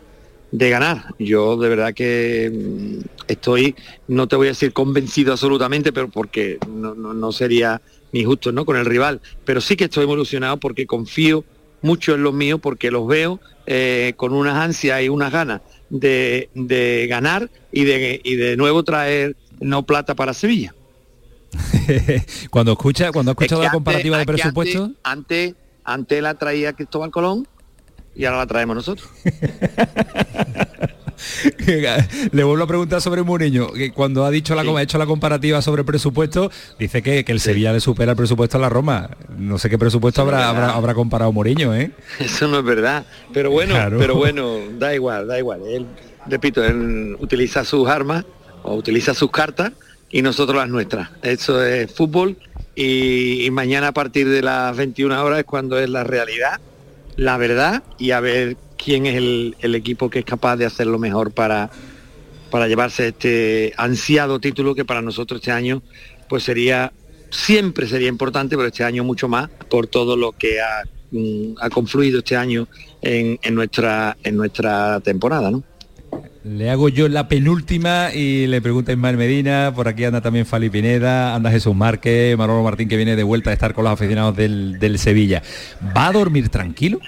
de 0.50 0.70
ganar. 0.70 1.04
Yo 1.18 1.56
de 1.56 1.68
verdad 1.68 1.94
que 1.94 2.50
mm, 2.52 3.00
estoy, 3.26 3.74
no 4.06 4.28
te 4.28 4.36
voy 4.36 4.48
a 4.48 4.50
decir 4.50 4.72
convencido 4.72 5.32
absolutamente, 5.32 5.92
pero 5.92 6.10
porque 6.10 6.58
no, 6.68 6.94
no- 6.94 7.14
no 7.14 7.32
sería 7.32 7.82
ni 8.12 8.24
justo 8.24 8.52
¿no? 8.52 8.64
con 8.64 8.76
el 8.76 8.86
rival. 8.86 9.20
Pero 9.44 9.60
sí 9.60 9.76
que 9.76 9.84
estoy 9.84 10.06
muy 10.06 10.14
ilusionado 10.14 10.58
porque 10.60 10.86
confío 10.86 11.46
mucho 11.82 12.14
en 12.14 12.22
los 12.22 12.32
míos 12.34 12.60
porque 12.62 12.90
los 12.90 13.06
veo 13.06 13.40
eh, 13.66 14.14
con 14.16 14.32
unas 14.32 14.56
ansias 14.56 15.02
y 15.02 15.08
unas 15.08 15.32
ganas 15.32 15.60
de, 15.90 16.50
de 16.54 17.06
ganar 17.08 17.50
y 17.72 17.84
de, 17.84 18.20
y 18.24 18.34
de 18.36 18.56
nuevo 18.56 18.82
traer 18.82 19.36
no 19.60 19.84
plata 19.84 20.14
para 20.14 20.34
Sevilla. 20.34 20.74
cuando 22.50 22.72
escucha, 22.72 23.10
cuando 23.12 23.30
ha 23.30 23.32
escuchado 23.32 23.62
Es 23.62 23.66
que 23.66 23.70
la 23.70 23.72
comparativa 23.72 24.16
antes- 24.18 24.26
de 24.26 24.32
es 24.32 24.40
presupuesto, 24.42 24.82
Antes, 25.02 25.48
antes, 25.48 25.54
antes 25.84 26.22
la 26.22 26.34
traía 26.34 26.72
Cristóbal 26.72 27.10
Colón 27.10 27.46
y 28.14 28.24
ahora 28.24 28.38
la 28.38 28.46
traemos 28.46 28.76
nosotros. 28.76 29.08
le 32.32 32.44
vuelvo 32.44 32.64
a 32.64 32.66
preguntar 32.66 33.00
sobre 33.00 33.22
Mourinho, 33.22 33.72
que 33.72 33.92
cuando 33.92 34.24
ha 34.24 34.30
dicho 34.30 34.54
la 34.54 34.62
ha 34.62 34.82
hecho 34.82 34.98
la 34.98 35.06
comparativa 35.06 35.60
sobre 35.62 35.84
presupuesto, 35.84 36.50
dice 36.78 37.02
que, 37.02 37.24
que 37.24 37.32
el 37.32 37.40
Sevilla 37.40 37.72
le 37.72 37.80
supera 37.80 38.12
el 38.12 38.16
presupuesto 38.16 38.58
a 38.58 38.60
la 38.60 38.68
Roma. 38.68 39.10
No 39.36 39.58
sé 39.58 39.68
qué 39.68 39.78
presupuesto 39.78 40.22
no 40.24 40.30
habrá, 40.36 40.70
habrá, 40.70 40.94
comparado 40.94 41.32
Mourinho, 41.32 41.74
¿eh? 41.74 41.90
Eso 42.18 42.48
no 42.48 42.58
es 42.58 42.64
verdad. 42.64 43.04
Pero 43.32 43.50
bueno, 43.50 43.74
Claro. 43.74 43.98
pero 43.98 44.14
bueno, 44.14 44.58
da 44.78 44.94
igual, 44.94 45.26
da 45.26 45.38
igual. 45.38 45.60
Él, 45.66 45.86
repito, 46.26 46.64
él 46.64 47.16
utiliza 47.18 47.64
sus 47.64 47.88
armas 47.88 48.24
o 48.62 48.74
utiliza 48.74 49.14
sus 49.14 49.30
cartas 49.30 49.72
y 50.10 50.22
nosotros 50.22 50.56
las 50.56 50.68
nuestras. 50.68 51.10
Eso 51.22 51.64
es 51.64 51.92
fútbol 51.92 52.36
y, 52.74 53.44
y 53.44 53.50
mañana 53.50 53.88
a 53.88 53.92
partir 53.92 54.28
de 54.28 54.42
las 54.42 54.76
21 54.76 55.22
horas 55.22 55.40
es 55.40 55.44
cuando 55.44 55.78
es 55.78 55.88
la 55.88 56.04
realidad, 56.04 56.60
la 57.16 57.36
verdad 57.36 57.82
y 57.98 58.12
a 58.12 58.20
ver 58.20 58.56
quién 58.82 59.06
es 59.06 59.16
el, 59.16 59.74
equipo 59.74 60.08
que 60.08 60.20
es 60.20 60.24
capaz 60.24 60.56
de 60.56 60.64
hacer 60.64 60.86
lo 60.86 60.98
mejor 60.98 61.32
para, 61.32 61.70
para 62.50 62.66
llevarse 62.66 63.08
este 63.08 63.72
ansiado 63.76 64.40
título 64.40 64.74
que 64.74 64.84
para 64.84 65.02
nosotros 65.02 65.40
este 65.40 65.52
año 65.52 65.82
pues 66.28 66.44
sería 66.44 66.92
siempre 67.30 67.86
sería 67.86 68.08
importante, 68.08 68.56
pero 68.56 68.68
este 68.68 68.84
año 68.84 69.04
mucho 69.04 69.28
más 69.28 69.48
por 69.68 69.86
todo 69.86 70.16
lo 70.16 70.32
que 70.32 70.60
ha, 70.60 70.82
mm, 71.10 71.58
ha 71.60 71.70
confluido 71.70 72.18
este 72.20 72.36
año 72.36 72.66
en, 73.02 73.38
en 73.42 73.54
nuestra 73.54 74.16
en 74.24 74.36
nuestra 74.36 75.00
temporada, 75.00 75.50
¿no? 75.50 75.62
Le 76.42 76.70
hago 76.70 76.88
yo 76.88 77.06
la 77.08 77.28
penúltima 77.28 78.12
y 78.14 78.46
le 78.46 78.62
pregunta 78.62 78.92
Ismael 78.92 79.16
Medina, 79.16 79.72
por 79.76 79.86
aquí 79.86 80.04
anda 80.04 80.22
también 80.22 80.46
Fali 80.46 80.70
Pineda, 80.70 81.34
anda 81.34 81.50
Jesús 81.50 81.76
Márquez, 81.76 82.36
Manolo 82.36 82.62
Martín 82.62 82.88
que 82.88 82.96
viene 82.96 83.14
de 83.14 83.22
vuelta 83.22 83.50
a 83.50 83.52
estar 83.52 83.74
con 83.74 83.84
los 83.84 83.92
aficionados 83.92 84.34
del, 84.34 84.78
del 84.78 84.98
Sevilla. 84.98 85.42
¿Va 85.94 86.06
a 86.06 86.12
dormir 86.12 86.48
tranquilo? 86.48 86.98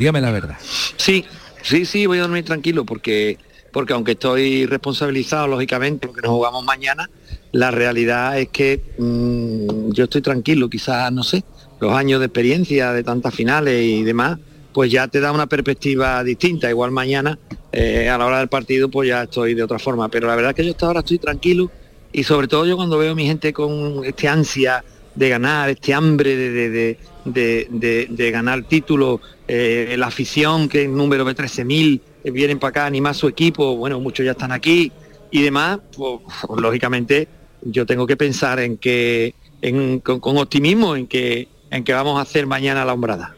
Dígame 0.00 0.22
la 0.22 0.30
verdad. 0.30 0.56
Sí, 0.96 1.26
sí, 1.60 1.84
sí, 1.84 2.06
voy 2.06 2.16
a 2.16 2.22
dormir 2.22 2.42
tranquilo 2.42 2.86
porque 2.86 3.36
porque 3.70 3.92
aunque 3.92 4.12
estoy 4.12 4.64
responsabilizado 4.64 5.46
lógicamente 5.46 6.06
porque 6.06 6.22
nos 6.22 6.30
jugamos 6.30 6.64
mañana, 6.64 7.10
la 7.52 7.70
realidad 7.70 8.38
es 8.38 8.48
que 8.48 8.80
mm, 8.96 9.92
yo 9.92 10.04
estoy 10.04 10.22
tranquilo, 10.22 10.70
quizás 10.70 11.12
no 11.12 11.22
sé, 11.22 11.44
los 11.80 11.92
años 11.92 12.18
de 12.18 12.26
experiencia 12.26 12.94
de 12.94 13.04
tantas 13.04 13.34
finales 13.34 13.84
y 13.84 14.02
demás, 14.02 14.38
pues 14.72 14.90
ya 14.90 15.06
te 15.06 15.20
da 15.20 15.32
una 15.32 15.46
perspectiva 15.46 16.24
distinta. 16.24 16.70
Igual 16.70 16.92
mañana 16.92 17.38
eh, 17.70 18.08
a 18.08 18.16
la 18.16 18.24
hora 18.24 18.38
del 18.38 18.48
partido 18.48 18.88
pues 18.88 19.06
ya 19.06 19.24
estoy 19.24 19.52
de 19.52 19.62
otra 19.62 19.78
forma, 19.78 20.08
pero 20.08 20.28
la 20.28 20.34
verdad 20.34 20.52
es 20.52 20.56
que 20.56 20.64
yo 20.64 20.70
hasta 20.70 20.86
ahora 20.86 21.00
estoy 21.00 21.18
tranquilo 21.18 21.70
y 22.10 22.24
sobre 22.24 22.48
todo 22.48 22.64
yo 22.64 22.74
cuando 22.74 22.96
veo 22.96 23.12
a 23.12 23.14
mi 23.14 23.26
gente 23.26 23.52
con 23.52 24.02
este 24.06 24.28
ansia 24.28 24.82
de 25.14 25.28
ganar, 25.28 25.70
este 25.70 25.92
hambre 25.94 26.36
de, 26.36 26.96
de, 27.24 28.08
de, 28.10 28.30
ganar 28.30 28.62
títulos, 28.64 29.20
eh, 29.48 29.94
la 29.98 30.06
afición 30.06 30.68
que 30.68 30.84
en 30.84 30.96
número 30.96 31.24
de 31.24 31.34
13.000 31.34 32.00
eh, 32.24 32.30
vienen 32.30 32.58
para 32.58 32.70
acá 32.70 32.86
animar 32.86 33.14
su 33.14 33.28
equipo, 33.28 33.76
bueno, 33.76 34.00
muchos 34.00 34.24
ya 34.24 34.32
están 34.32 34.52
aquí 34.52 34.92
y 35.30 35.42
demás, 35.42 35.80
pues, 35.96 36.20
lógicamente 36.58 37.28
yo 37.62 37.84
tengo 37.86 38.06
que 38.06 38.16
pensar 38.16 38.60
en 38.60 38.76
que, 38.78 39.34
en- 39.62 40.00
con, 40.00 40.38
optimismo 40.38 40.96
en 40.96 41.06
que, 41.06 41.48
en 41.70 41.84
que 41.84 41.92
vamos 41.92 42.18
a 42.18 42.22
hacer 42.22 42.46
mañana 42.46 42.84
la 42.84 42.94
hombrada. 42.94 43.34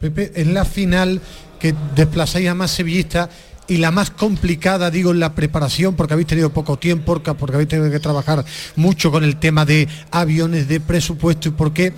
Pepe, 0.00 0.30
es 0.34 0.46
la 0.46 0.64
final 0.64 1.20
que 1.58 1.74
desplazáis 1.96 2.48
a 2.48 2.54
más 2.54 2.70
sevillistas 2.70 3.28
y 3.68 3.76
la 3.76 3.90
más 3.90 4.10
complicada, 4.10 4.90
digo, 4.90 5.10
en 5.12 5.20
la 5.20 5.34
preparación, 5.34 5.94
porque 5.94 6.14
habéis 6.14 6.26
tenido 6.26 6.50
poco 6.50 6.78
tiempo, 6.78 7.20
porque, 7.38 7.54
habéis 7.54 7.68
tenido 7.68 7.90
que 7.90 8.00
trabajar 8.00 8.44
mucho 8.76 9.10
con 9.10 9.24
el 9.24 9.36
tema 9.36 9.64
de 9.64 9.86
aviones, 10.10 10.68
de 10.68 10.80
presupuesto 10.80 11.48
y 11.48 11.52
porque 11.52 11.92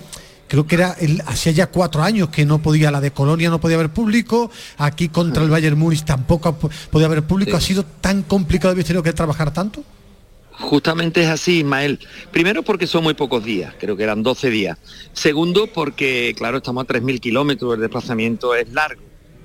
creo 0.47 0.67
que 0.67 0.75
era 0.75 0.91
el, 0.99 1.21
hacía 1.27 1.53
ya 1.53 1.67
cuatro 1.67 2.03
años 2.03 2.27
que 2.29 2.45
no 2.45 2.61
podía, 2.61 2.91
la 2.91 2.99
de 2.99 3.11
Colonia 3.11 3.49
no 3.49 3.61
podía 3.61 3.77
haber 3.77 3.89
público, 3.89 4.51
aquí 4.77 5.07
contra 5.07 5.43
el 5.43 5.49
Bayern 5.49 5.79
Múnich 5.79 6.03
tampoco 6.03 6.53
po- 6.57 6.69
podía 6.89 7.07
haber 7.07 7.23
público, 7.23 7.55
ha 7.55 7.61
sido 7.61 7.85
tan 7.85 8.23
complicado, 8.23 8.71
habéis 8.71 8.87
tenido 8.87 9.01
que 9.01 9.13
trabajar 9.13 9.53
tanto. 9.53 9.81
Justamente 10.59 11.23
es 11.23 11.29
así, 11.29 11.59
Ismael. 11.59 11.99
Primero 12.31 12.61
porque 12.63 12.85
son 12.85 13.03
muy 13.03 13.13
pocos 13.13 13.43
días, 13.43 13.73
creo 13.79 13.95
que 13.95 14.03
eran 14.03 14.21
12 14.21 14.49
días. 14.49 14.77
Segundo 15.13 15.67
porque, 15.67 16.35
claro, 16.37 16.57
estamos 16.57 16.83
a 16.83 16.87
3.000 16.87 17.19
kilómetros, 17.19 17.73
el 17.75 17.79
desplazamiento 17.81 18.53
es 18.53 18.69
largo. 18.73 19.01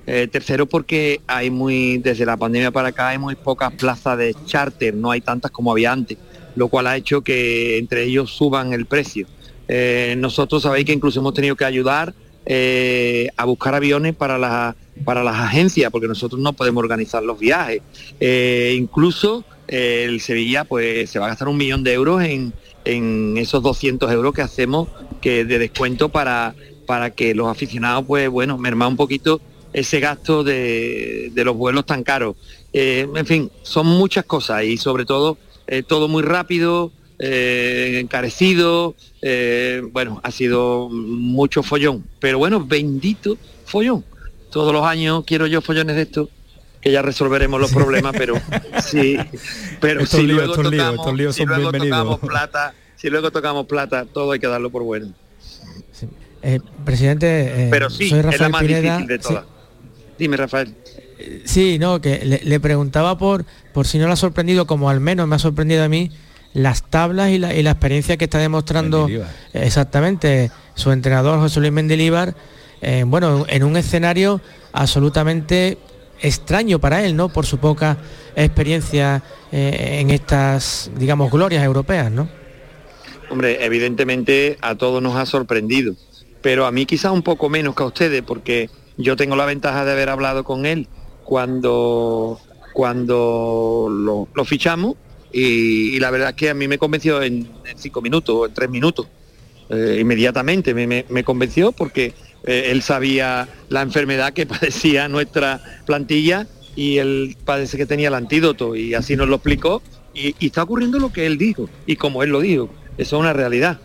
Eh, 0.09 0.29
tercero 0.31 0.65
porque 0.65 1.19
hay 1.27 1.49
muy, 1.49 1.97
desde 1.97 2.25
la 2.25 2.37
pandemia 2.37 2.71
para 2.71 2.87
acá 2.89 3.09
hay 3.09 3.17
muy 3.17 3.35
pocas 3.35 3.73
plazas 3.73 4.17
de 4.17 4.33
charter, 4.45 4.93
no 4.93 5.11
hay 5.11 5.19
tantas 5.19 5.51
como 5.51 5.69
había 5.69 5.91
antes, 5.91 6.17
lo 6.55 6.69
cual 6.69 6.87
ha 6.87 6.95
hecho 6.95 7.21
que 7.21 7.77
entre 7.77 8.05
ellos 8.05 8.31
suban 8.31 8.71
el 8.71 8.85
precio. 8.85 9.27
Eh, 9.67 10.15
nosotros 10.17 10.63
sabéis 10.63 10.85
que 10.85 10.93
incluso 10.93 11.19
hemos 11.19 11.33
tenido 11.33 11.57
que 11.57 11.65
ayudar 11.65 12.13
eh, 12.45 13.27
a 13.35 13.43
buscar 13.43 13.75
aviones 13.75 14.15
para, 14.15 14.37
las 14.37 14.75
para 15.03 15.25
las 15.25 15.35
agencias, 15.35 15.91
porque 15.91 16.07
nosotros 16.07 16.39
no 16.39 16.53
podemos 16.53 16.81
organizar 16.81 17.21
los 17.21 17.37
viajes. 17.37 17.81
Incluso 18.21 19.43
el 19.67 20.21
Sevilla 20.21 20.63
pues 20.63 21.09
se 21.09 21.19
va 21.19 21.25
a 21.25 21.29
gastar 21.29 21.49
un 21.49 21.57
millón 21.57 21.83
de 21.83 21.91
euros 21.91 22.23
en, 22.23 22.53
en 22.85 23.37
esos 23.37 23.61
200 23.61 24.09
euros 24.13 24.33
que 24.33 24.41
hacemos 24.41 24.87
que 25.19 25.43
de 25.43 25.59
descuento 25.59 26.07
para, 26.07 26.55
para 26.85 27.09
que 27.09 27.35
los 27.35 27.49
aficionados 27.49 28.05
pues 28.07 28.29
bueno, 28.29 28.57
mermar 28.57 28.87
un 28.87 28.95
poquito 28.95 29.41
ese 29.79 29.99
gasto 29.99 30.43
de, 30.43 31.31
de 31.33 31.43
los 31.45 31.55
vuelos 31.55 31.85
tan 31.85 32.03
caros. 32.03 32.35
Eh, 32.73 33.07
en 33.15 33.25
fin, 33.25 33.51
son 33.61 33.85
muchas 33.85 34.25
cosas 34.25 34.63
y 34.63 34.77
sobre 34.77 35.05
todo 35.05 35.37
eh, 35.67 35.83
todo 35.83 36.07
muy 36.07 36.23
rápido, 36.23 36.91
eh, 37.19 37.99
encarecido, 38.01 38.95
eh, 39.21 39.81
bueno, 39.91 40.19
ha 40.23 40.31
sido 40.31 40.89
mucho 40.89 41.61
follón, 41.63 42.03
pero 42.19 42.39
bueno, 42.39 42.65
bendito 42.65 43.37
follón. 43.65 44.03
Todos 44.51 44.73
los 44.73 44.83
años 44.85 45.23
quiero 45.27 45.45
yo 45.45 45.61
follones 45.61 45.95
de 45.95 46.01
estos, 46.03 46.29
que 46.81 46.91
ya 46.91 47.01
resolveremos 47.01 47.59
los 47.59 47.71
problemas, 47.71 48.13
pero 48.17 48.33
sí, 48.83 49.17
pero 49.79 50.01
Estos 50.01 50.19
si 50.21 50.25
líos, 50.25 50.37
luego 50.37 50.53
estos 50.53 50.71
líos, 50.71 50.83
tocamos, 50.85 50.99
estos 51.05 51.17
líos 51.17 51.35
si 51.35 51.41
son 51.43 51.47
luego 51.49 51.71
bienvenidos. 51.71 51.99
tocamos 51.99 52.29
plata, 52.29 52.73
si 52.95 53.09
luego 53.09 53.29
tocamos 53.31 53.65
plata, 53.67 54.05
todo 54.05 54.31
hay 54.31 54.39
que 54.39 54.47
darlo 54.47 54.69
por 54.71 54.83
bueno. 54.83 55.13
Eh, 56.41 56.59
presidente, 56.85 57.65
eh, 57.65 57.67
Pero 57.71 57.89
sí, 57.89 58.09
soy 58.09 58.19
es 58.19 58.39
la 58.39 58.49
más 58.49 58.61
Pineda. 58.61 58.97
difícil 58.97 59.07
de 59.07 59.23
Sí. 59.23 59.35
Dime, 60.17 60.37
Rafael. 60.37 60.73
Sí, 61.45 61.79
no, 61.79 61.99
que 61.99 62.23
le, 62.23 62.41
le 62.43 62.59
preguntaba 62.59 63.17
por, 63.17 63.45
por 63.73 63.87
si 63.87 63.97
no 63.97 64.07
le 64.07 64.13
ha 64.13 64.17
sorprendido, 64.17 64.67
como 64.67 64.89
al 64.89 64.99
menos 64.99 65.27
me 65.27 65.35
ha 65.35 65.39
sorprendido 65.39 65.83
a 65.83 65.89
mí, 65.89 66.11
las 66.53 66.83
tablas 66.83 67.29
y 67.29 67.37
la, 67.37 67.53
y 67.53 67.63
la 67.63 67.71
experiencia 67.71 68.17
que 68.17 68.25
está 68.25 68.39
demostrando 68.39 69.01
Mendilibar. 69.07 69.29
eh, 69.53 69.61
exactamente 69.65 70.51
su 70.75 70.91
entrenador 70.91 71.39
José 71.39 71.59
Luis 71.59 71.71
Mendilibar, 71.71 72.35
eh, 72.81 73.03
bueno, 73.05 73.45
en 73.49 73.63
un 73.63 73.77
escenario 73.77 74.41
absolutamente 74.73 75.77
extraño 76.21 76.79
para 76.79 77.03
él, 77.03 77.15
¿no? 77.15 77.29
Por 77.29 77.45
su 77.45 77.57
poca 77.57 77.97
experiencia 78.35 79.23
eh, 79.51 79.99
en 80.01 80.11
estas, 80.11 80.91
digamos, 80.97 81.31
glorias 81.31 81.63
europeas, 81.63 82.11
¿no? 82.11 82.27
Hombre, 83.29 83.63
evidentemente 83.65 84.57
a 84.61 84.75
todos 84.75 85.01
nos 85.01 85.15
ha 85.15 85.25
sorprendido, 85.25 85.95
pero 86.41 86.65
a 86.65 86.71
mí 86.71 86.85
quizás 86.85 87.11
un 87.11 87.23
poco 87.23 87.49
menos 87.49 87.75
que 87.75 87.83
a 87.83 87.87
ustedes, 87.87 88.21
porque 88.23 88.69
yo 88.97 89.15
tengo 89.15 89.35
la 89.35 89.45
ventaja 89.45 89.85
de 89.85 89.91
haber 89.91 90.09
hablado 90.09 90.43
con 90.43 90.65
él 90.65 90.87
cuando, 91.23 92.39
cuando 92.73 93.87
lo, 94.33 94.45
fichamos 94.45 94.95
y, 95.31 95.99
la 95.99 96.09
verdad 96.11 96.29
es 96.29 96.35
que 96.35 96.49
a 96.49 96.53
mí 96.53 96.67
me 96.67 96.77
convenció 96.77 97.21
en, 97.21 97.47
cinco 97.75 98.01
minutos 98.01 98.35
o 98.35 98.45
en 98.45 98.53
tres 98.53 98.69
minutos. 98.69 99.07
Eh, 99.69 99.97
inmediatamente 99.99 100.73
me, 100.73 100.87
me- 100.87 101.05
me 101.09 101.23
convenció 101.25 101.73
porque 101.73 102.13
eh, 102.45 102.69
él 102.71 102.81
sabía 102.81 103.49
la 103.69 103.81
enfermedad 103.81 104.33
que 104.33 104.45
padecía 104.47 105.07
nuestra 105.09 105.61
plantilla 105.85 106.47
y 106.75 106.97
él 106.97 107.35
parece 107.43 107.77
que 107.77 107.85
tenía 107.85 108.07
el 108.07 108.13
antídoto 108.13 108.75
y 108.75 108.93
así 108.93 109.15
nos 109.15 109.27
lo 109.27 109.35
explicó 109.35 109.81
y, 110.13 110.35
y 110.39 110.47
está 110.47 110.63
ocurriendo 110.63 110.99
lo 110.99 111.11
que 111.11 111.25
él 111.25 111.37
dijo 111.37 111.69
y 111.85 111.97
como 111.97 112.23
él 112.23 112.29
lo 112.29 112.39
dijo. 112.39 112.69
Eso 112.97 113.17
es 113.17 113.19
una 113.19 113.33
realidad. 113.33 113.79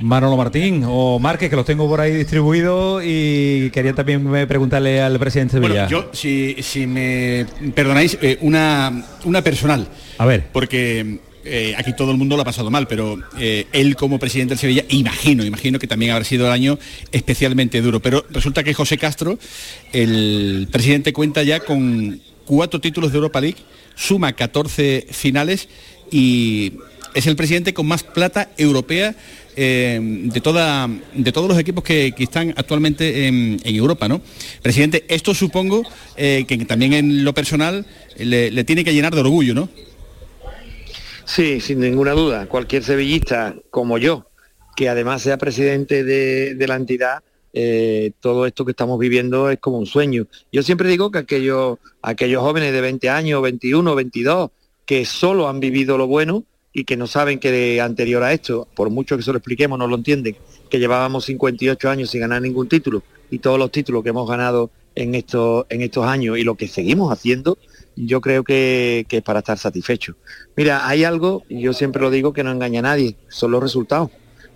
Manolo 0.00 0.36
Martín 0.36 0.82
o 0.86 1.18
Márquez, 1.18 1.50
que 1.50 1.56
los 1.56 1.64
tengo 1.66 1.88
por 1.88 2.00
ahí 2.00 2.12
distribuidos 2.12 3.02
y 3.04 3.70
quería 3.70 3.94
también 3.94 4.28
preguntarle 4.46 5.00
al 5.00 5.18
presidente 5.18 5.54
de 5.56 5.60
Bueno, 5.60 5.74
Sevilla. 5.74 5.88
yo, 5.88 6.10
si, 6.12 6.56
si 6.60 6.86
me 6.86 7.46
perdonáis, 7.74 8.18
eh, 8.20 8.38
una, 8.40 9.04
una 9.24 9.42
personal. 9.42 9.86
A 10.18 10.26
ver. 10.26 10.48
Porque 10.52 11.18
eh, 11.44 11.74
aquí 11.76 11.94
todo 11.94 12.10
el 12.10 12.16
mundo 12.16 12.36
lo 12.36 12.42
ha 12.42 12.44
pasado 12.46 12.70
mal, 12.70 12.86
pero 12.86 13.18
eh, 13.38 13.66
él 13.72 13.96
como 13.96 14.18
presidente 14.18 14.52
del 14.52 14.58
Sevilla, 14.58 14.84
imagino, 14.88 15.44
imagino 15.44 15.78
que 15.78 15.86
también 15.86 16.12
habrá 16.12 16.24
sido 16.24 16.46
el 16.46 16.52
año 16.52 16.78
especialmente 17.12 17.80
duro. 17.82 18.00
Pero 18.00 18.24
resulta 18.30 18.64
que 18.64 18.72
José 18.74 18.96
Castro, 18.98 19.38
el 19.92 20.68
presidente, 20.72 21.12
cuenta 21.12 21.42
ya 21.42 21.60
con 21.60 22.20
cuatro 22.46 22.80
títulos 22.80 23.12
de 23.12 23.16
Europa 23.18 23.40
League, 23.40 23.58
suma 23.94 24.32
14 24.32 25.06
finales 25.10 25.68
y 26.10 26.72
es 27.14 27.26
el 27.26 27.36
presidente 27.36 27.74
con 27.74 27.86
más 27.86 28.02
plata 28.02 28.50
europea 28.56 29.14
eh, 29.56 30.00
de, 30.02 30.40
toda, 30.40 30.88
de 31.14 31.32
todos 31.32 31.48
los 31.48 31.58
equipos 31.58 31.84
que, 31.84 32.12
que 32.12 32.24
están 32.24 32.54
actualmente 32.56 33.26
en, 33.26 33.60
en 33.62 33.74
Europa, 33.74 34.08
¿no? 34.08 34.20
Presidente, 34.62 35.04
esto 35.08 35.34
supongo 35.34 35.82
eh, 36.16 36.44
que 36.46 36.58
también 36.64 36.92
en 36.92 37.24
lo 37.24 37.34
personal 37.34 37.86
le, 38.18 38.50
le 38.50 38.64
tiene 38.64 38.84
que 38.84 38.92
llenar 38.92 39.14
de 39.14 39.20
orgullo, 39.20 39.54
¿no? 39.54 39.68
Sí, 41.24 41.60
sin 41.60 41.80
ninguna 41.80 42.12
duda. 42.12 42.46
Cualquier 42.46 42.82
sevillista 42.82 43.54
como 43.70 43.98
yo, 43.98 44.26
que 44.76 44.88
además 44.88 45.22
sea 45.22 45.38
presidente 45.38 46.04
de, 46.04 46.54
de 46.54 46.68
la 46.68 46.76
entidad, 46.76 47.22
eh, 47.56 48.10
todo 48.18 48.46
esto 48.46 48.64
que 48.64 48.72
estamos 48.72 48.98
viviendo 48.98 49.48
es 49.48 49.58
como 49.60 49.78
un 49.78 49.86
sueño. 49.86 50.26
Yo 50.52 50.62
siempre 50.62 50.88
digo 50.88 51.10
que 51.10 51.18
aquellos, 51.18 51.78
aquellos 52.02 52.42
jóvenes 52.42 52.72
de 52.72 52.80
20 52.80 53.08
años, 53.08 53.40
21, 53.42 53.94
22, 53.94 54.50
que 54.84 55.04
solo 55.04 55.48
han 55.48 55.60
vivido 55.60 55.96
lo 55.96 56.08
bueno 56.08 56.44
y 56.74 56.84
que 56.84 56.96
no 56.96 57.06
saben 57.06 57.38
que 57.38 57.52
de 57.52 57.80
anterior 57.80 58.22
a 58.24 58.32
esto, 58.32 58.66
por 58.74 58.90
mucho 58.90 59.16
que 59.16 59.22
se 59.22 59.30
lo 59.30 59.38
expliquemos, 59.38 59.78
no 59.78 59.86
lo 59.86 59.94
entienden, 59.94 60.36
que 60.68 60.80
llevábamos 60.80 61.24
58 61.24 61.88
años 61.88 62.10
sin 62.10 62.20
ganar 62.20 62.42
ningún 62.42 62.68
título 62.68 63.02
y 63.30 63.38
todos 63.38 63.58
los 63.58 63.70
títulos 63.70 64.02
que 64.02 64.10
hemos 64.10 64.28
ganado 64.28 64.70
en 64.96 65.14
estos, 65.14 65.66
en 65.68 65.82
estos 65.82 66.04
años 66.04 66.36
y 66.36 66.42
lo 66.42 66.56
que 66.56 66.66
seguimos 66.68 67.12
haciendo, 67.12 67.58
yo 67.96 68.20
creo 68.20 68.42
que, 68.42 69.06
que 69.08 69.18
es 69.18 69.22
para 69.22 69.38
estar 69.38 69.56
satisfecho. 69.56 70.16
Mira, 70.56 70.86
hay 70.86 71.04
algo, 71.04 71.44
y 71.48 71.60
yo 71.60 71.72
siempre 71.72 72.02
lo 72.02 72.10
digo, 72.10 72.32
que 72.32 72.42
no 72.42 72.50
engaña 72.50 72.80
a 72.80 72.82
nadie, 72.82 73.16
son 73.28 73.52
los 73.52 73.62
resultados. 73.62 74.10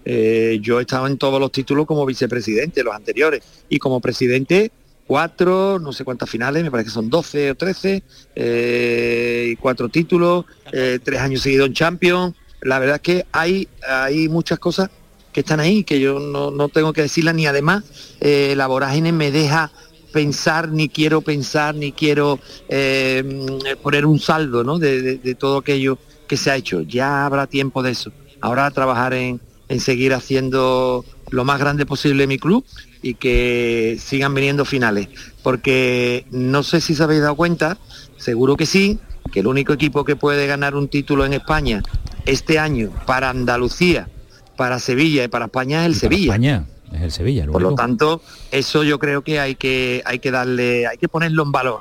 Eh, 0.05 0.59
yo 0.61 0.79
he 0.79 0.83
estado 0.83 1.07
en 1.07 1.19
todos 1.19 1.41
los 1.41 1.53
títulos 1.53 1.87
como 1.87 2.05
vicepresidente, 2.05 2.83
los 2.83 2.95
anteriores, 2.95 3.43
y 3.69 3.79
como 3.79 4.01
presidente, 4.01 4.73
cuatro, 5.09 5.79
no 5.81 5.93
sé 5.93 6.05
cuántas 6.05 6.29
finales, 6.31 6.63
me 6.63 6.71
parece 6.71 6.89
que 6.91 6.95
son 6.95 7.09
12 7.11 7.51
o 7.51 7.55
13, 7.57 8.03
eh, 8.37 9.57
cuatro 9.59 9.89
títulos, 9.89 10.45
eh, 10.71 10.99
tres 11.03 11.21
años 11.21 11.41
seguidos 11.43 11.67
en 11.69 11.73
Champions. 11.75 12.35
La 12.61 12.79
verdad 12.79 12.97
es 12.97 13.03
que 13.03 13.27
hay, 13.33 13.67
hay 13.89 14.29
muchas 14.29 14.59
cosas 14.59 14.91
que 15.33 15.41
están 15.41 15.61
ahí, 15.61 15.83
que 15.83 15.99
yo 15.99 16.21
no, 16.21 16.51
no 16.51 16.69
tengo 16.69 16.93
que 16.93 17.03
decirlas, 17.03 17.35
ni 17.35 17.47
además 17.47 17.85
eh, 18.21 18.53
la 18.57 18.67
vorágine 18.67 19.13
me 19.13 19.31
deja 19.31 19.73
pensar, 20.13 20.69
ni 20.71 20.89
quiero 20.89 21.21
pensar, 21.23 21.75
ni 21.75 21.93
quiero 21.93 22.39
poner 23.83 24.07
un 24.07 24.19
saldo 24.21 24.63
¿no? 24.65 24.79
de, 24.79 25.03
de- 25.03 25.19
de 25.19 25.35
todo 25.35 25.59
aquello 25.59 25.99
que 26.27 26.37
se 26.37 26.51
ha 26.51 26.57
hecho. 26.57 26.83
Ya 26.83 27.25
habrá 27.25 27.47
tiempo 27.47 27.83
de 27.83 27.93
eso. 27.93 28.13
Ahora 28.41 28.71
trabajar 28.71 29.15
en, 29.15 29.41
en 29.69 29.81
seguir 29.81 30.13
haciendo 30.15 31.05
lo 31.31 31.45
más 31.45 31.59
grande 31.61 31.87
posible 31.87 32.27
mi 32.27 32.39
club 32.39 32.65
y 33.03 33.15
que 33.15 33.99
sigan 34.01 34.35
viniendo 34.35 34.65
finales. 34.65 35.09
Porque 35.43 36.27
no 36.31 36.63
sé 36.63 36.81
si 36.81 36.95
se 36.95 37.03
habéis 37.03 37.23
dado 37.23 37.37
cuenta, 37.37 37.79
seguro 38.17 38.57
que 38.57 38.67
sí, 38.67 38.99
que 39.33 39.41
el 39.41 39.47
único 39.47 39.73
equipo 39.73 40.05
que 40.05 40.17
puede 40.17 40.47
ganar 40.47 40.75
un 40.75 40.89
título 40.89 41.25
en 41.25 41.35
España 41.35 41.83
este 42.27 42.59
año 42.59 42.91
para 43.07 43.31
Andalucía, 43.31 44.09
para 44.57 44.79
Sevilla 44.79 45.25
y 45.25 45.29
para 45.29 45.47
España 45.47 45.83
es 45.83 45.87
el 45.87 45.95
Sevilla. 45.95 46.33
España, 46.33 46.67
es 46.93 47.03
el 47.03 47.13
Sevilla. 47.13 47.47
Por 47.47 47.63
lo 47.63 47.75
tanto, 47.75 48.23
eso 48.51 48.83
yo 48.85 48.99
creo 48.99 49.23
que 49.23 49.41
hay 49.41 49.55
que 49.55 50.03
hay 50.05 50.19
que 50.19 50.31
darle, 50.31 50.87
hay 50.87 50.99
que 50.99 51.09
ponerlo 51.09 51.43
en 51.43 51.53
valor. 51.53 51.81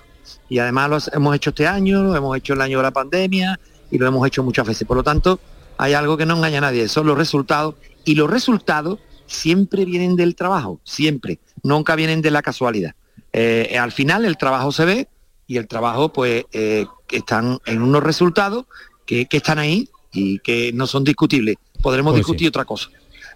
Y 0.49 0.59
además 0.59 0.89
lo 0.89 1.18
hemos 1.18 1.36
hecho 1.36 1.49
este 1.49 1.68
año, 1.68 2.03
lo 2.03 2.15
hemos 2.15 2.38
hecho 2.38 2.53
el 2.53 2.61
año 2.61 2.78
de 2.78 2.84
la 2.84 2.91
pandemia 2.91 3.59
y 3.91 3.97
lo 3.97 4.07
hemos 4.07 4.26
hecho 4.28 4.43
muchas 4.43 4.65
veces. 4.65 4.88
Por 4.88 4.97
lo 4.97 5.03
tanto, 5.03 5.39
hay 5.78 5.93
algo 5.93 6.18
que 6.18 6.26
no 6.26 6.38
engaña 6.38 6.59
a 6.59 6.61
nadie, 6.61 6.88
son 6.88 7.07
los 7.07 7.18
resultados. 7.18 7.76
Y 8.05 8.15
los 8.15 8.30
resultados 8.30 8.99
siempre 9.28 9.86
vienen 9.86 10.15
del 10.15 10.36
trabajo, 10.36 10.80
siempre. 10.84 11.39
Nunca 11.63 11.95
vienen 11.95 12.21
de 12.21 12.32
la 12.32 12.41
casualidad. 12.41 12.95
Eh, 13.34 13.78
al 13.80 13.91
final 13.91 14.25
el 14.25 14.38
trabajo 14.38 14.71
se 14.71 14.86
ve 14.86 15.07
y 15.45 15.57
el 15.57 15.67
trabajo 15.67 16.11
pues 16.11 16.45
eh, 16.51 16.86
están 17.11 17.59
en 17.65 17.82
unos 17.82 18.03
resultados 18.03 18.65
que, 19.05 19.28
que 19.28 19.38
están 19.38 19.59
ahí 19.59 19.89
y 20.11 20.39
que 20.39 20.71
no 20.73 20.88
son 20.88 21.03
discutibles. 21.03 21.57
Podremos 21.82 22.13
Pues 22.13 22.21
discutir 22.21 22.47
otra 22.47 22.65
cosa. 22.65 22.89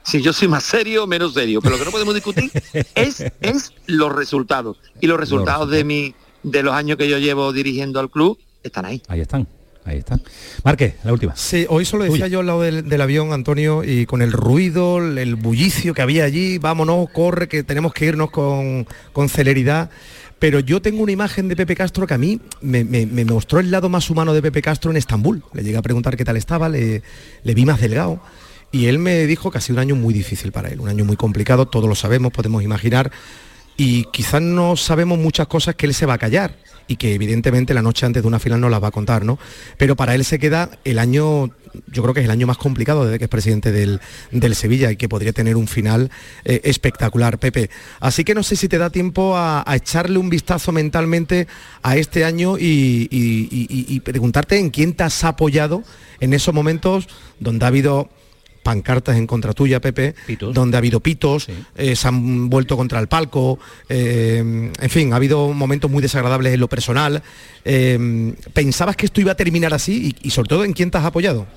Si 0.04 0.22
yo 0.22 0.34
soy 0.34 0.48
más 0.48 0.64
serio 0.64 1.04
o 1.04 1.08
menos 1.08 1.34
serio, 1.34 1.62
pero 1.62 1.74
lo 1.76 1.80
que 1.80 1.86
no 1.86 1.92
podemos 1.92 2.16
discutir 2.16 2.50
es, 2.96 3.24
es 3.39 3.74
los 3.86 4.12
resultados. 4.14 4.78
Y 5.00 5.08
los 5.08 5.20
resultados 5.20 5.70
de 5.70 5.84
mi 5.84 6.16
de 6.44 6.64
los 6.64 6.74
años 6.74 6.98
que 6.98 7.08
yo 7.08 7.20
llevo 7.20 7.54
dirigiendo 7.54 8.00
al 8.00 8.10
club 8.10 8.39
están 8.64 8.86
ahí. 8.86 9.02
Ahí 9.08 9.22
están, 9.22 9.48
ahí 9.86 9.98
están. 10.00 10.22
Márquez, 10.64 10.96
la 11.04 11.14
última. 11.14 11.36
Sí, 11.36 11.66
hoy 11.70 11.86
solo 11.86 12.04
decía 12.04 12.28
yo 12.28 12.40
al 12.42 12.46
lado 12.48 12.62
del, 12.62 12.88
del 12.88 13.02
avión, 13.02 13.34
Antonio, 13.34 13.84
y 13.84 14.06
con 14.06 14.22
el 14.22 14.32
ruido, 14.32 15.00
el, 15.00 15.18
el 15.18 15.36
bullicio 15.36 15.94
que 15.94 16.02
había 16.02 16.24
allí, 16.24 16.58
vámonos, 16.58 17.10
corre, 17.12 17.48
que 17.48 17.64
tenemos 17.64 17.94
que 17.94 18.06
irnos 18.06 18.32
con, 18.32 18.88
con 19.14 19.30
celeridad. 19.30 19.90
Pero 20.40 20.60
yo 20.60 20.82
tengo 20.82 21.04
una 21.04 21.12
imagen 21.12 21.48
de 21.48 21.56
Pepe 21.56 21.76
Castro 21.76 22.08
que 22.08 22.16
a 22.16 22.18
mí 22.18 22.40
me, 22.62 22.84
me- 22.84 23.06
me 23.06 23.26
mostró 23.26 23.60
el 23.60 23.70
lado 23.70 23.90
más 23.90 24.10
humano 24.10 24.34
de 24.34 24.42
Pepe 24.42 24.62
Castro 24.64 24.90
en 24.90 24.98
Estambul. 24.98 25.44
Le 25.54 25.64
llegué 25.64 25.78
a 25.78 25.84
preguntar 25.84 26.18
qué 26.18 26.26
tal 26.26 26.36
estaba, 26.36 26.68
le, 26.68 27.04
le 27.44 27.54
vi 27.54 27.64
más 27.66 27.80
delgado. 27.80 28.20
Y 28.72 28.88
él 28.88 28.98
me 29.00 29.28
dijo 29.28 29.52
que 29.52 29.60
ha 29.60 29.62
sido 29.62 29.76
un 29.76 29.82
año 29.82 29.96
muy 29.96 30.14
difícil 30.14 30.52
para 30.52 30.70
él, 30.70 30.80
un 30.80 30.88
año 30.90 31.06
muy 31.06 31.16
complicado, 31.18 31.68
todos 31.68 31.88
lo 31.90 31.94
sabemos, 31.94 32.32
podemos 32.32 32.64
imaginar. 32.64 33.12
Y 33.84 34.04
quizás 34.12 34.44
no 34.44 34.76
sabemos 34.78 35.18
muchas 35.18 35.48
cosas 35.48 35.74
que 35.74 35.88
él 35.88 35.96
se 35.96 36.06
va 36.06 36.14
a 36.14 36.18
callar 36.20 36.56
y 36.88 36.98
que 36.98 37.16
evidentemente 37.16 37.74
la 37.74 37.82
noche 37.82 38.06
antes 38.06 38.22
de 38.22 38.28
una 38.28 38.38
final 38.38 38.62
no 38.62 38.70
las 38.70 38.84
va 38.84 38.90
a 38.90 38.92
contar, 38.92 39.26
¿no? 39.26 39.40
Pero 39.80 39.96
para 39.96 40.14
él 40.14 40.24
se 40.24 40.38
queda 40.38 40.70
el 40.84 41.00
año, 41.00 41.50
yo 41.88 42.04
creo 42.04 42.14
que 42.14 42.20
es 42.20 42.26
el 42.26 42.32
año 42.32 42.46
más 42.46 42.58
complicado 42.58 43.06
desde 43.06 43.18
que 43.18 43.26
es 43.26 43.30
presidente 43.30 43.72
del, 43.72 44.00
del 44.30 44.54
Sevilla 44.56 44.92
y 44.92 44.98
que 44.98 45.10
podría 45.10 45.34
tener 45.34 45.56
un 45.56 45.68
final 45.68 46.12
eh, 46.46 46.62
espectacular, 46.64 47.40
Pepe. 47.40 47.72
Así 48.00 48.24
que 48.24 48.36
no 48.36 48.44
sé 48.44 48.56
si 48.56 48.68
te 48.68 48.78
da 48.78 48.92
tiempo 48.92 49.36
a, 49.36 49.64
echarle 49.74 50.20
un 50.20 50.30
vistazo 50.30 50.72
mentalmente 50.72 51.48
a 51.82 51.98
este 51.98 52.24
año 52.24 52.60
y- 52.60 53.08
y 53.10 54.00
preguntarte 54.02 54.60
en 54.60 54.70
quién 54.70 54.94
te 54.94 55.04
has 55.06 55.24
apoyado 55.24 55.84
en 56.20 56.34
esos 56.36 56.54
momentos 56.54 57.08
donde 57.40 57.66
ha 57.66 57.70
habido 57.70 58.10
pancartas 58.64 59.18
en 59.18 59.28
contra 59.28 59.53
tuya, 59.53 59.80
Pepe, 59.80 60.16
donde 60.53 60.78
ha 60.78 60.80
habido 60.80 60.99
pitos, 60.99 61.47
eh, 61.76 61.95
se 61.95 62.07
han 62.07 62.49
vuelto 62.49 62.78
contra 62.78 62.99
el 62.99 63.07
palco, 63.07 63.59
eh, 63.89 64.38
en 64.38 64.89
fin, 64.89 65.14
ha 65.14 65.16
habido 65.16 65.51
momentos 65.53 65.89
muy 65.89 66.01
desagradables 66.01 66.53
en 66.53 66.59
lo 66.59 66.68
personal. 66.68 67.22
Eh, 67.66 68.36
¿Pensabas 68.53 68.95
que 68.95 69.05
esto 69.05 69.22
iba 69.22 69.32
a 69.32 69.36
terminar 69.36 69.74
así 69.74 70.16
y, 70.22 70.28
y 70.28 70.32
sobre 70.32 70.49
todo 70.49 70.64
en 70.64 70.74
quién 70.74 70.91
te 70.91 70.97
has 70.97 71.05
apoyado? 71.05 71.47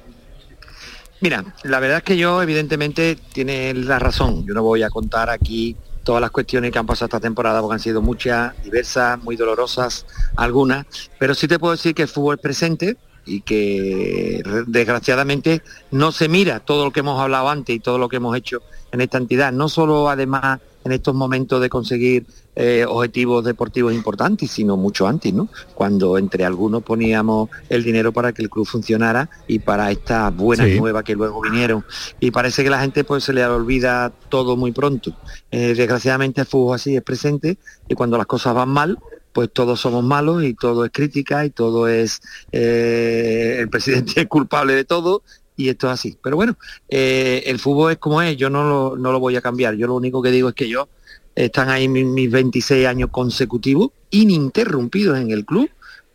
Mira, 1.20 1.44
la 1.62 1.80
verdad 1.80 1.98
es 1.98 2.04
que 2.04 2.16
yo 2.16 2.42
evidentemente 2.42 3.16
tiene 3.32 3.72
la 3.72 3.98
razón. 3.98 4.44
Yo 4.46 4.52
no 4.52 4.62
voy 4.62 4.82
a 4.82 4.90
contar 4.90 5.30
aquí 5.30 5.76
todas 6.04 6.20
las 6.20 6.30
cuestiones 6.30 6.70
que 6.70 6.78
han 6.78 6.86
pasado 6.86 7.06
esta 7.06 7.20
temporada 7.20 7.60
porque 7.60 7.74
han 7.74 7.80
sido 7.80 8.02
muchas, 8.02 8.52
diversas, 8.62 9.22
muy 9.22 9.36
dolorosas 9.36 10.06
algunas, 10.36 10.86
pero 11.18 11.34
sí 11.34 11.48
te 11.48 11.58
puedo 11.58 11.72
decir 11.72 11.94
que 11.94 12.02
el 12.02 12.08
fútbol 12.08 12.36
es 12.36 12.42
presente 12.42 12.96
y 13.26 13.40
que 13.42 14.42
desgraciadamente 14.66 15.62
no 15.90 16.12
se 16.12 16.28
mira 16.28 16.60
todo 16.60 16.84
lo 16.84 16.90
que 16.90 17.00
hemos 17.00 17.20
hablado 17.20 17.48
antes 17.48 17.74
y 17.74 17.80
todo 17.80 17.98
lo 17.98 18.08
que 18.08 18.16
hemos 18.16 18.36
hecho 18.36 18.60
en 18.92 19.00
esta 19.00 19.18
entidad, 19.18 19.52
no 19.52 19.68
solo 19.68 20.08
además 20.08 20.60
en 20.84 20.92
estos 20.92 21.14
momentos 21.14 21.60
de 21.62 21.68
conseguir 21.70 22.26
eh, 22.56 22.84
objetivos 22.86 23.42
deportivos 23.42 23.92
importantes, 23.94 24.50
sino 24.50 24.76
mucho 24.76 25.08
antes, 25.08 25.32
¿no? 25.32 25.48
Cuando 25.74 26.18
entre 26.18 26.44
algunos 26.44 26.82
poníamos 26.82 27.48
el 27.70 27.82
dinero 27.82 28.12
para 28.12 28.32
que 28.32 28.42
el 28.42 28.50
club 28.50 28.66
funcionara 28.66 29.28
y 29.48 29.58
para 29.60 29.90
estas 29.90 30.36
buenas 30.36 30.68
Sí. 30.68 30.78
nuevas 30.78 31.02
que 31.02 31.14
luego 31.14 31.40
vinieron. 31.40 31.84
Y 32.20 32.30
parece 32.30 32.62
que 32.62 32.70
la 32.70 32.80
gente 32.80 33.02
pues 33.02 33.24
se 33.24 33.32
le 33.32 33.44
olvida 33.46 34.12
todo 34.28 34.56
muy 34.56 34.72
pronto. 34.72 35.16
Eh, 35.50 35.74
desgraciadamente 35.74 36.42
el 36.42 36.46
fútbol 36.46 36.76
así 36.76 36.94
es 36.94 37.02
presente 37.02 37.56
y 37.88 37.94
cuando 37.94 38.18
las 38.18 38.26
cosas 38.26 38.54
van 38.54 38.68
mal, 38.68 38.98
pues 39.34 39.52
todos 39.52 39.80
somos 39.80 40.04
malos 40.04 40.44
y 40.44 40.54
todo 40.54 40.84
es 40.84 40.92
crítica 40.92 41.44
y 41.44 41.50
todo 41.50 41.88
es 41.88 42.22
eh, 42.52 43.56
el 43.58 43.68
presidente 43.68 44.12
es 44.22 44.26
culpable 44.28 44.74
de 44.74 44.84
todo 44.84 45.22
y 45.56 45.68
esto 45.68 45.88
es 45.88 45.92
así. 45.92 46.16
Pero 46.22 46.36
bueno, 46.36 46.56
eh, 46.88 47.42
el 47.46 47.58
fútbol 47.58 47.92
es 47.92 47.98
como 47.98 48.22
es, 48.22 48.36
yo 48.36 48.48
no 48.48 48.62
lo, 48.62 48.96
no 48.96 49.12
lo 49.12 49.20
voy 49.20 49.36
a 49.36 49.42
cambiar. 49.42 49.74
Yo 49.74 49.88
lo 49.88 49.94
único 49.94 50.22
que 50.22 50.30
digo 50.30 50.48
es 50.48 50.54
que 50.54 50.68
yo 50.68 50.88
están 51.34 51.68
ahí 51.68 51.88
mis, 51.88 52.06
mis 52.06 52.30
26 52.30 52.86
años 52.86 53.10
consecutivos, 53.10 53.90
ininterrumpidos 54.10 55.18
en 55.18 55.32
el 55.32 55.44
club, 55.44 55.68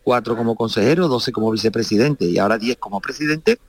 cuatro 0.03 0.37
como 0.37 0.55
consejero, 0.55 1.09
12 1.09 1.31
como 1.33 1.51
vicepresidente 1.51 2.25
y 2.25 2.37
ahora 2.37 2.57
10 2.57 2.77
como 2.77 3.01
presidente, 3.01 3.59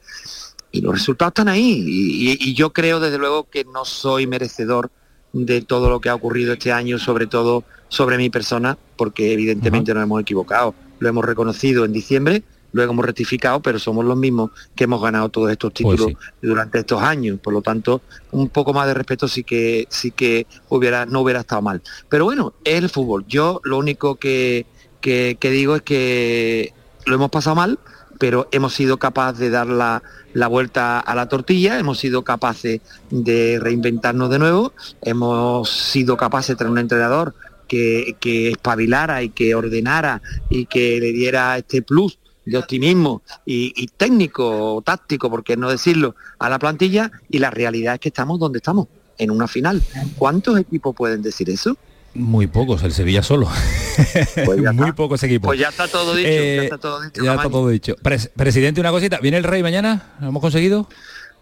y 0.71 0.81
los 0.81 0.95
resultados 0.95 1.33
están 1.33 1.49
ahí. 1.49 1.83
Y, 1.87 2.55
yo 2.55 2.73
creo 2.73 3.01
desde 3.01 3.19
luego 3.19 3.51
que 3.51 3.65
no 3.65 3.85
soy 3.85 4.29
merecedor 4.29 4.91
de 5.33 5.63
todo 5.63 5.91
lo 5.91 6.01
que 6.01 6.09
ha 6.09 6.15
ocurrido 6.15 6.53
este 6.53 6.73
año, 6.73 6.99
sobre 6.99 7.27
todo 7.27 7.65
sobre 7.89 8.19
mi 8.19 8.31
persona, 8.31 8.79
porque 8.97 9.33
evidentemente 9.33 9.95
nos 9.95 10.03
hemos 10.03 10.21
equivocado. 10.21 10.75
Lo 10.99 11.09
hemos 11.09 11.25
reconocido 11.25 11.85
en 11.85 11.93
diciembre, 11.93 12.43
luego 12.73 12.93
hemos 12.93 13.05
rectificado, 13.05 13.61
pero 13.61 13.79
somos 13.79 14.05
los 14.05 14.17
mismos 14.17 14.51
que 14.75 14.85
hemos 14.85 15.03
ganado 15.03 15.29
todos 15.29 15.51
estos 15.51 15.73
títulos 15.73 16.13
durante 16.41 16.79
estos 16.79 17.03
años. 17.03 17.39
Por 17.41 17.53
lo 17.53 17.63
tanto, 17.63 18.03
un 18.33 18.49
poco 18.49 18.73
más 18.73 18.87
de 18.87 18.95
respeto 18.95 19.29
sí 19.29 19.45
que 19.45 19.87
sí 19.89 20.11
que 20.11 20.47
hubiera 20.69 21.07
no 21.07 21.21
hubiera 21.21 21.41
estado 21.41 21.63
mal. 21.63 21.83
Pero 22.09 22.25
bueno, 22.25 22.55
es 22.65 22.75
el 22.75 22.91
fútbol. 22.91 23.25
Yo 23.27 23.61
lo 23.65 23.79
único 23.79 24.17
que, 24.17 24.67
que, 25.01 25.37
que 25.41 25.51
digo 25.51 25.77
es 25.77 25.83
que 25.83 26.73
lo 27.07 27.15
hemos 27.15 27.31
pasado 27.31 27.57
mal, 27.57 27.79
pero 28.19 28.49
hemos 28.53 28.75
sido 28.75 28.99
capaces 28.99 29.39
de 29.39 29.51
dar 29.51 29.67
la, 29.67 30.03
la 30.33 30.47
vuelta 30.47 31.01
a 31.01 31.15
la 31.15 31.29
tortilla, 31.29 31.79
hemos 31.79 31.99
sido 31.99 32.23
capaces 32.23 32.81
de 33.11 33.59
reinventarnos 33.61 34.31
de 34.31 34.39
nuevo, 34.39 34.73
hemos 35.03 35.69
sido 35.71 36.17
capaces 36.17 36.49
de 36.51 36.57
tener 36.57 36.71
un 36.71 36.79
entrenador 36.79 37.35
que, 37.67 38.17
que 38.21 38.51
espabilara 38.51 39.23
y 39.23 39.31
que 39.31 39.55
ordenara 39.55 40.23
y 40.49 40.67
que 40.67 41.01
le 41.01 41.13
diera 41.13 41.57
este 41.59 41.83
plus 41.83 42.19
de 42.45 42.59
optimismo 42.59 43.23
y, 43.45 43.73
y 43.77 43.87
técnico, 43.89 44.83
táctico, 44.85 45.31
por 45.31 45.45
qué 45.45 45.57
no 45.57 45.71
decirlo, 45.71 46.17
a 46.39 46.49
la 46.49 46.59
plantilla 46.59 47.11
y 47.29 47.39
la 47.39 47.51
realidad 47.51 47.95
es 47.95 48.01
que 48.01 48.09
estamos 48.09 48.39
donde 48.39 48.59
estamos, 48.59 48.89
en 49.19 49.31
una 49.31 49.47
final. 49.47 49.83
¿Cuántos 50.17 50.59
equipos 50.59 50.95
pueden 50.95 51.23
decir 51.23 51.51
eso? 51.51 51.77
Muy 52.15 52.47
pocos, 52.49 52.83
el 52.83 52.93
Sevilla 52.93 53.23
solo. 53.23 53.49
Muy 54.75 54.93
pocos 54.93 55.23
equipos. 55.23 55.47
Pues 55.49 55.61
ya 55.61 55.69
está 55.69 55.87
todo 55.87 56.15
dicho, 56.15 56.29
Eh, 56.29 56.57
ya 56.57 56.63
está 56.65 56.79
todo 56.79 57.01
dicho. 57.03 57.23
Ya 57.23 57.31
está 57.31 57.43
Camaño. 57.45 57.51
todo 57.51 57.69
dicho. 57.69 57.95
Pres- 58.03 58.31
presidente, 58.35 58.81
una 58.81 58.91
cosita. 58.91 59.19
¿Viene 59.19 59.37
el 59.37 59.45
rey 59.45 59.63
mañana? 59.63 60.15
¿Lo 60.21 60.29
hemos 60.29 60.41
conseguido? 60.41 60.89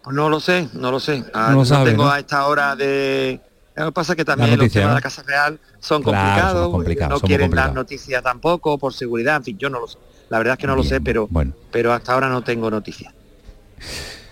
Pues 0.03 0.15
no 0.15 0.29
lo 0.29 0.39
sé, 0.39 0.69
no 0.73 0.91
lo 0.91 0.99
sé. 0.99 1.23
Ah, 1.33 1.49
No 1.51 1.57
lo 1.57 1.65
sabe, 1.65 1.91
tengo 1.91 2.05
¿no? 2.05 2.11
a 2.11 2.19
esta 2.19 2.45
hora 2.47 2.75
de... 2.75 3.41
Lo 3.75 3.85
que 3.87 3.91
pasa 3.93 4.13
es 4.13 4.17
que 4.17 4.25
también 4.25 4.57
los 4.57 4.69
temas 4.71 4.75
¿no? 4.75 4.89
de 4.89 4.95
la 4.95 5.01
Casa 5.01 5.23
Real 5.25 5.59
son 5.79 6.03
Claro, 6.03 6.19
complicados, 6.19 6.69
complicados, 6.71 7.21
no 7.23 7.27
quieren 7.27 7.49
dar 7.51 7.67
complicados. 7.69 7.75
noticia 7.75 8.21
tampoco 8.21 8.77
por 8.77 8.93
seguridad, 8.93 9.37
en 9.37 9.43
fin, 9.45 9.57
yo 9.57 9.69
no 9.69 9.79
lo 9.79 9.87
sé. 9.87 9.97
La 10.29 10.37
verdad 10.37 10.53
es 10.53 10.59
que 10.59 10.67
no 10.67 10.75
lo 10.75 10.83
sé, 10.83 11.01
pero, 11.01 11.27
bueno. 11.29 11.53
pero 11.71 11.93
hasta 11.93 12.13
ahora 12.13 12.29
no 12.29 12.43
tengo 12.43 12.69
noticia. 12.69 13.13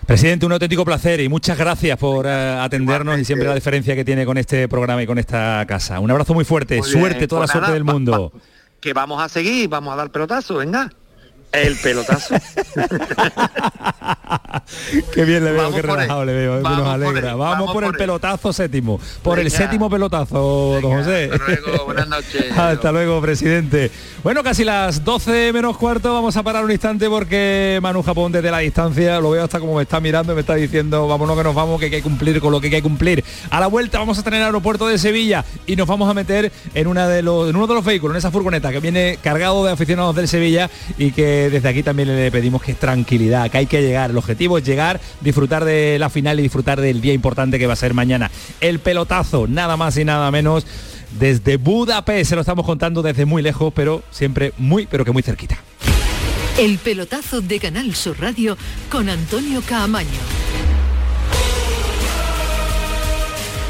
Presidente, 0.08 0.46
un 0.46 0.52
auténtico 0.52 0.86
placer 0.86 1.20
y 1.20 1.28
muchas 1.28 1.58
gracias 1.58 1.98
por 1.98 2.24
eh, 2.24 2.30
atendernos 2.30 3.18
y 3.18 3.26
siempre 3.26 3.46
la 3.46 3.54
diferencia 3.54 3.94
que 3.94 4.06
tiene 4.06 4.24
con 4.24 4.38
este 4.38 4.66
programa 4.66 5.02
y 5.02 5.06
con 5.06 5.18
esta 5.18 5.62
casa. 5.68 6.00
Un 6.00 6.10
abrazo 6.10 6.32
muy 6.32 6.46
fuerte, 6.46 6.78
Muy 6.78 6.88
bien, 6.88 7.00
suerte, 7.00 7.28
toda 7.28 7.40
pues 7.42 7.48
la 7.48 7.52
suerte 7.52 7.66
nada, 7.66 7.74
del 7.74 7.84
mundo. 7.84 8.32
Que 8.80 8.94
vamos 8.94 9.20
a 9.20 9.28
seguir, 9.28 9.68
vamos 9.68 9.92
a 9.92 9.96
dar 9.96 10.10
pelotazo, 10.10 10.56
venga. 10.56 10.90
El 11.52 11.76
pelotazo. 11.76 12.34
Qué 15.14 15.24
bien 15.24 15.44
le 15.44 15.52
veo, 15.52 15.62
Vamos 15.62 15.76
qué 15.76 15.82
relajado 15.82 16.22
él. 16.22 16.26
le 16.28 16.34
veo, 16.34 16.58
eh, 16.58 16.60
Vamos 16.62 16.78
nos 16.78 16.86
por 16.86 16.94
alegra. 16.94 17.30
él, 17.30 17.36
Vamos, 17.36 17.58
vamos 17.58 17.72
por 17.72 17.84
el 17.84 17.88
por 17.90 17.94
él. 17.96 17.98
pelotazo 17.98 18.52
séptimo, 18.52 19.00
por 19.22 19.38
el 19.38 19.50
séptimo 19.50 19.88
pelotazo, 19.88 20.78
don 20.82 20.98
José. 20.98 21.30
Hasta 21.32 21.46
luego, 21.60 21.84
buenas 21.86 22.08
noches. 22.08 22.44
Hasta 22.58 22.92
luego, 22.92 23.20
presidente. 23.20 23.90
Bueno, 24.22 24.42
casi 24.42 24.64
las 24.64 25.04
12 25.04 25.52
menos 25.52 25.76
cuarto, 25.78 26.12
vamos 26.12 26.36
a 26.36 26.42
parar 26.42 26.64
un 26.64 26.70
instante 26.70 27.08
porque 27.08 27.78
Manu 27.82 28.02
Japón 28.02 28.30
desde 28.32 28.50
la 28.50 28.58
distancia, 28.58 29.18
lo 29.20 29.30
veo 29.30 29.44
hasta 29.44 29.58
como 29.58 29.76
me 29.76 29.82
está 29.82 30.00
mirando 30.00 30.32
y 30.32 30.34
me 30.34 30.40
está 30.42 30.54
diciendo, 30.54 31.08
vámonos 31.08 31.36
que 31.36 31.44
nos 31.44 31.54
vamos, 31.54 31.78
que 31.78 31.86
hay 31.86 31.90
que 31.90 32.02
cumplir 32.02 32.38
con 32.40 32.52
lo 32.52 32.60
que 32.60 32.66
hay 32.66 32.72
que 32.72 32.82
cumplir. 32.82 33.24
A 33.50 33.60
la 33.60 33.68
vuelta 33.68 33.98
vamos 33.98 34.18
a 34.18 34.22
tener 34.22 34.40
el 34.40 34.46
aeropuerto 34.46 34.86
de 34.86 34.98
Sevilla 34.98 35.44
y 35.66 35.76
nos 35.76 35.86
vamos 35.86 36.10
a 36.10 36.14
meter 36.14 36.52
en, 36.74 36.86
una 36.86 37.08
de 37.08 37.22
los, 37.22 37.48
en 37.48 37.56
uno 37.56 37.66
de 37.66 37.74
los 37.74 37.84
vehículos, 37.84 38.14
en 38.14 38.18
esa 38.18 38.30
furgoneta 38.30 38.70
que 38.70 38.80
viene 38.80 39.18
cargado 39.22 39.64
de 39.64 39.72
aficionados 39.72 40.14
del 40.14 40.28
Sevilla 40.28 40.68
y 40.98 41.12
que 41.12 41.37
desde 41.50 41.68
aquí 41.68 41.82
también 41.82 42.14
le 42.14 42.30
pedimos 42.30 42.62
que 42.62 42.72
es 42.72 42.78
tranquilidad, 42.78 43.50
que 43.50 43.58
hay 43.58 43.66
que 43.66 43.82
llegar. 43.82 44.10
El 44.10 44.16
objetivo 44.18 44.58
es 44.58 44.64
llegar, 44.64 45.00
disfrutar 45.20 45.64
de 45.64 45.98
la 45.98 46.10
final 46.10 46.38
y 46.38 46.42
disfrutar 46.42 46.80
del 46.80 47.00
día 47.00 47.12
importante 47.12 47.58
que 47.58 47.66
va 47.66 47.72
a 47.72 47.76
ser 47.76 47.94
mañana. 47.94 48.30
El 48.60 48.78
pelotazo, 48.78 49.46
nada 49.46 49.76
más 49.76 49.96
y 49.96 50.04
nada 50.04 50.30
menos 50.30 50.66
desde 51.18 51.56
Budapest. 51.56 52.30
Se 52.30 52.34
lo 52.34 52.42
estamos 52.42 52.66
contando 52.66 53.02
desde 53.02 53.24
muy 53.24 53.42
lejos, 53.42 53.72
pero 53.74 54.02
siempre 54.10 54.52
muy, 54.58 54.86
pero 54.86 55.04
que 55.04 55.12
muy 55.12 55.22
cerquita. 55.22 55.58
El 56.58 56.78
pelotazo 56.78 57.40
de 57.40 57.60
Canal 57.60 57.94
Sur 57.94 58.20
Radio 58.20 58.56
con 58.90 59.08
Antonio 59.08 59.62
Caamaño. 59.66 60.08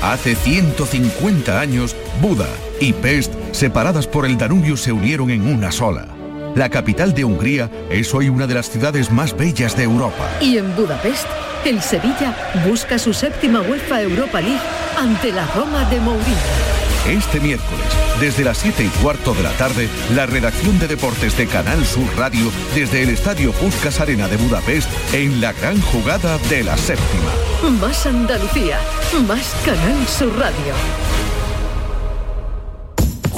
Hace 0.02 0.36
150 0.36 1.60
años, 1.60 1.96
Buda 2.22 2.48
y 2.80 2.92
Pest, 2.92 3.32
separadas 3.52 4.06
por 4.06 4.26
el 4.26 4.38
Danubio, 4.38 4.76
se 4.76 4.92
unieron 4.92 5.30
en 5.30 5.46
una 5.46 5.72
sola. 5.72 6.17
La 6.54 6.68
capital 6.68 7.14
de 7.14 7.24
Hungría 7.24 7.70
es 7.90 8.12
hoy 8.14 8.28
una 8.28 8.46
de 8.46 8.54
las 8.54 8.70
ciudades 8.70 9.10
más 9.10 9.36
bellas 9.36 9.76
de 9.76 9.84
Europa. 9.84 10.28
Y 10.40 10.58
en 10.58 10.74
Budapest, 10.74 11.26
el 11.64 11.80
Sevilla 11.82 12.34
busca 12.66 12.98
su 12.98 13.12
séptima 13.12 13.60
UEFA 13.60 14.02
Europa 14.02 14.40
League 14.40 14.60
ante 14.96 15.32
la 15.32 15.46
Roma 15.54 15.88
de 15.90 16.00
Mourinho. 16.00 16.78
Este 17.06 17.40
miércoles, 17.40 17.86
desde 18.20 18.44
las 18.44 18.58
7 18.58 18.84
y 18.84 18.88
cuarto 19.02 19.32
de 19.32 19.42
la 19.42 19.52
tarde, 19.52 19.88
la 20.14 20.26
redacción 20.26 20.78
de 20.78 20.88
deportes 20.88 21.36
de 21.38 21.46
Canal 21.46 21.84
Sur 21.86 22.06
Radio 22.18 22.50
desde 22.74 23.02
el 23.02 23.10
Estadio 23.10 23.52
Puskas 23.52 24.00
Arena 24.00 24.28
de 24.28 24.36
Budapest 24.36 24.90
en 25.14 25.40
la 25.40 25.52
gran 25.52 25.80
jugada 25.80 26.36
de 26.50 26.64
la 26.64 26.76
séptima. 26.76 27.32
Más 27.80 28.04
Andalucía, 28.04 28.78
más 29.26 29.54
Canal 29.64 30.06
Sur 30.06 30.36
Radio. 30.38 31.37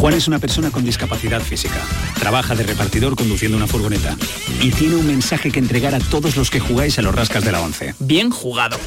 Juan 0.00 0.14
es 0.14 0.28
una 0.28 0.38
persona 0.38 0.70
con 0.70 0.82
discapacidad 0.82 1.42
física. 1.42 1.78
Trabaja 2.18 2.54
de 2.54 2.62
repartidor 2.62 3.16
conduciendo 3.16 3.58
una 3.58 3.66
furgoneta. 3.66 4.16
Y 4.62 4.70
tiene 4.70 4.94
un 4.96 5.06
mensaje 5.06 5.50
que 5.50 5.58
entregar 5.58 5.94
a 5.94 5.98
todos 5.98 6.38
los 6.38 6.48
que 6.48 6.58
jugáis 6.58 6.98
a 6.98 7.02
los 7.02 7.14
rascas 7.14 7.44
de 7.44 7.52
la 7.52 7.60
11. 7.60 7.96
Bien 7.98 8.30
jugado. 8.30 8.78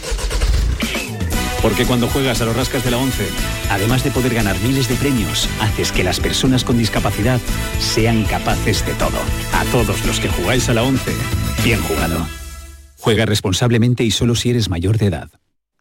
Porque 1.61 1.85
cuando 1.85 2.07
juegas 2.07 2.41
a 2.41 2.45
los 2.45 2.55
rascas 2.55 2.83
de 2.83 2.89
la 2.89 2.97
11, 2.97 3.27
además 3.69 4.03
de 4.03 4.09
poder 4.09 4.33
ganar 4.33 4.57
miles 4.61 4.89
de 4.89 4.95
premios, 4.95 5.47
haces 5.61 5.91
que 5.91 6.03
las 6.03 6.19
personas 6.19 6.63
con 6.63 6.79
discapacidad 6.79 7.39
sean 7.79 8.23
capaces 8.23 8.83
de 8.83 8.93
todo. 8.93 9.19
A 9.53 9.65
todos 9.65 10.03
los 10.07 10.19
que 10.19 10.29
jugáis 10.29 10.67
a 10.69 10.73
la 10.73 10.81
11, 10.81 11.11
bien 11.63 11.79
jugado. 11.83 12.25
Juega 12.97 13.27
responsablemente 13.27 14.03
y 14.03 14.09
solo 14.09 14.33
si 14.33 14.49
eres 14.49 14.67
mayor 14.67 14.97
de 14.97 15.05
edad. 15.05 15.29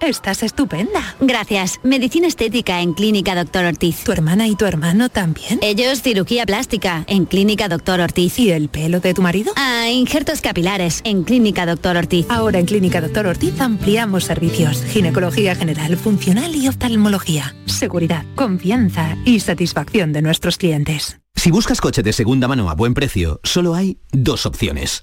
Estás 0.00 0.42
estupenda. 0.42 1.14
Gracias. 1.20 1.78
Medicina 1.82 2.26
estética 2.26 2.80
en 2.80 2.94
Clínica 2.94 3.34
Doctor 3.34 3.66
Ortiz. 3.66 4.02
¿Tu 4.02 4.12
hermana 4.12 4.48
y 4.48 4.56
tu 4.56 4.64
hermano 4.64 5.10
también? 5.10 5.58
Ellos 5.62 6.00
cirugía 6.00 6.46
plástica 6.46 7.04
en 7.06 7.26
Clínica 7.26 7.68
Doctor 7.68 8.00
Ortiz. 8.00 8.38
¿Y 8.38 8.50
el 8.50 8.70
pelo 8.70 9.00
de 9.00 9.12
tu 9.12 9.20
marido? 9.20 9.52
Ah, 9.56 9.90
injertos 9.90 10.40
capilares 10.40 11.02
en 11.04 11.22
Clínica 11.22 11.66
Doctor 11.66 11.98
Ortiz. 11.98 12.26
Ahora 12.30 12.58
en 12.58 12.66
Clínica 12.66 13.00
Doctor 13.00 13.26
Ortiz 13.26 13.60
ampliamos 13.60 14.24
servicios. 14.24 14.82
Ginecología 14.84 15.54
general, 15.54 15.96
funcional 15.96 16.56
y 16.56 16.66
oftalmología. 16.66 17.54
Seguridad, 17.66 18.24
confianza 18.34 19.16
y 19.26 19.40
satisfacción 19.40 20.12
de 20.12 20.22
nuestros 20.22 20.56
clientes. 20.56 21.20
Si 21.34 21.50
buscas 21.50 21.80
coche 21.80 22.02
de 22.02 22.12
segunda 22.12 22.48
mano 22.48 22.70
a 22.70 22.74
buen 22.74 22.94
precio, 22.94 23.40
solo 23.44 23.74
hay 23.74 23.98
dos 24.12 24.46
opciones. 24.46 25.02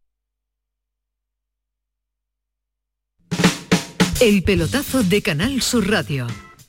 El 4.21 4.43
pelotazo 4.43 5.01
de 5.01 5.23
Canal 5.23 5.63
Sur 5.63 5.89
Radio 5.89 6.27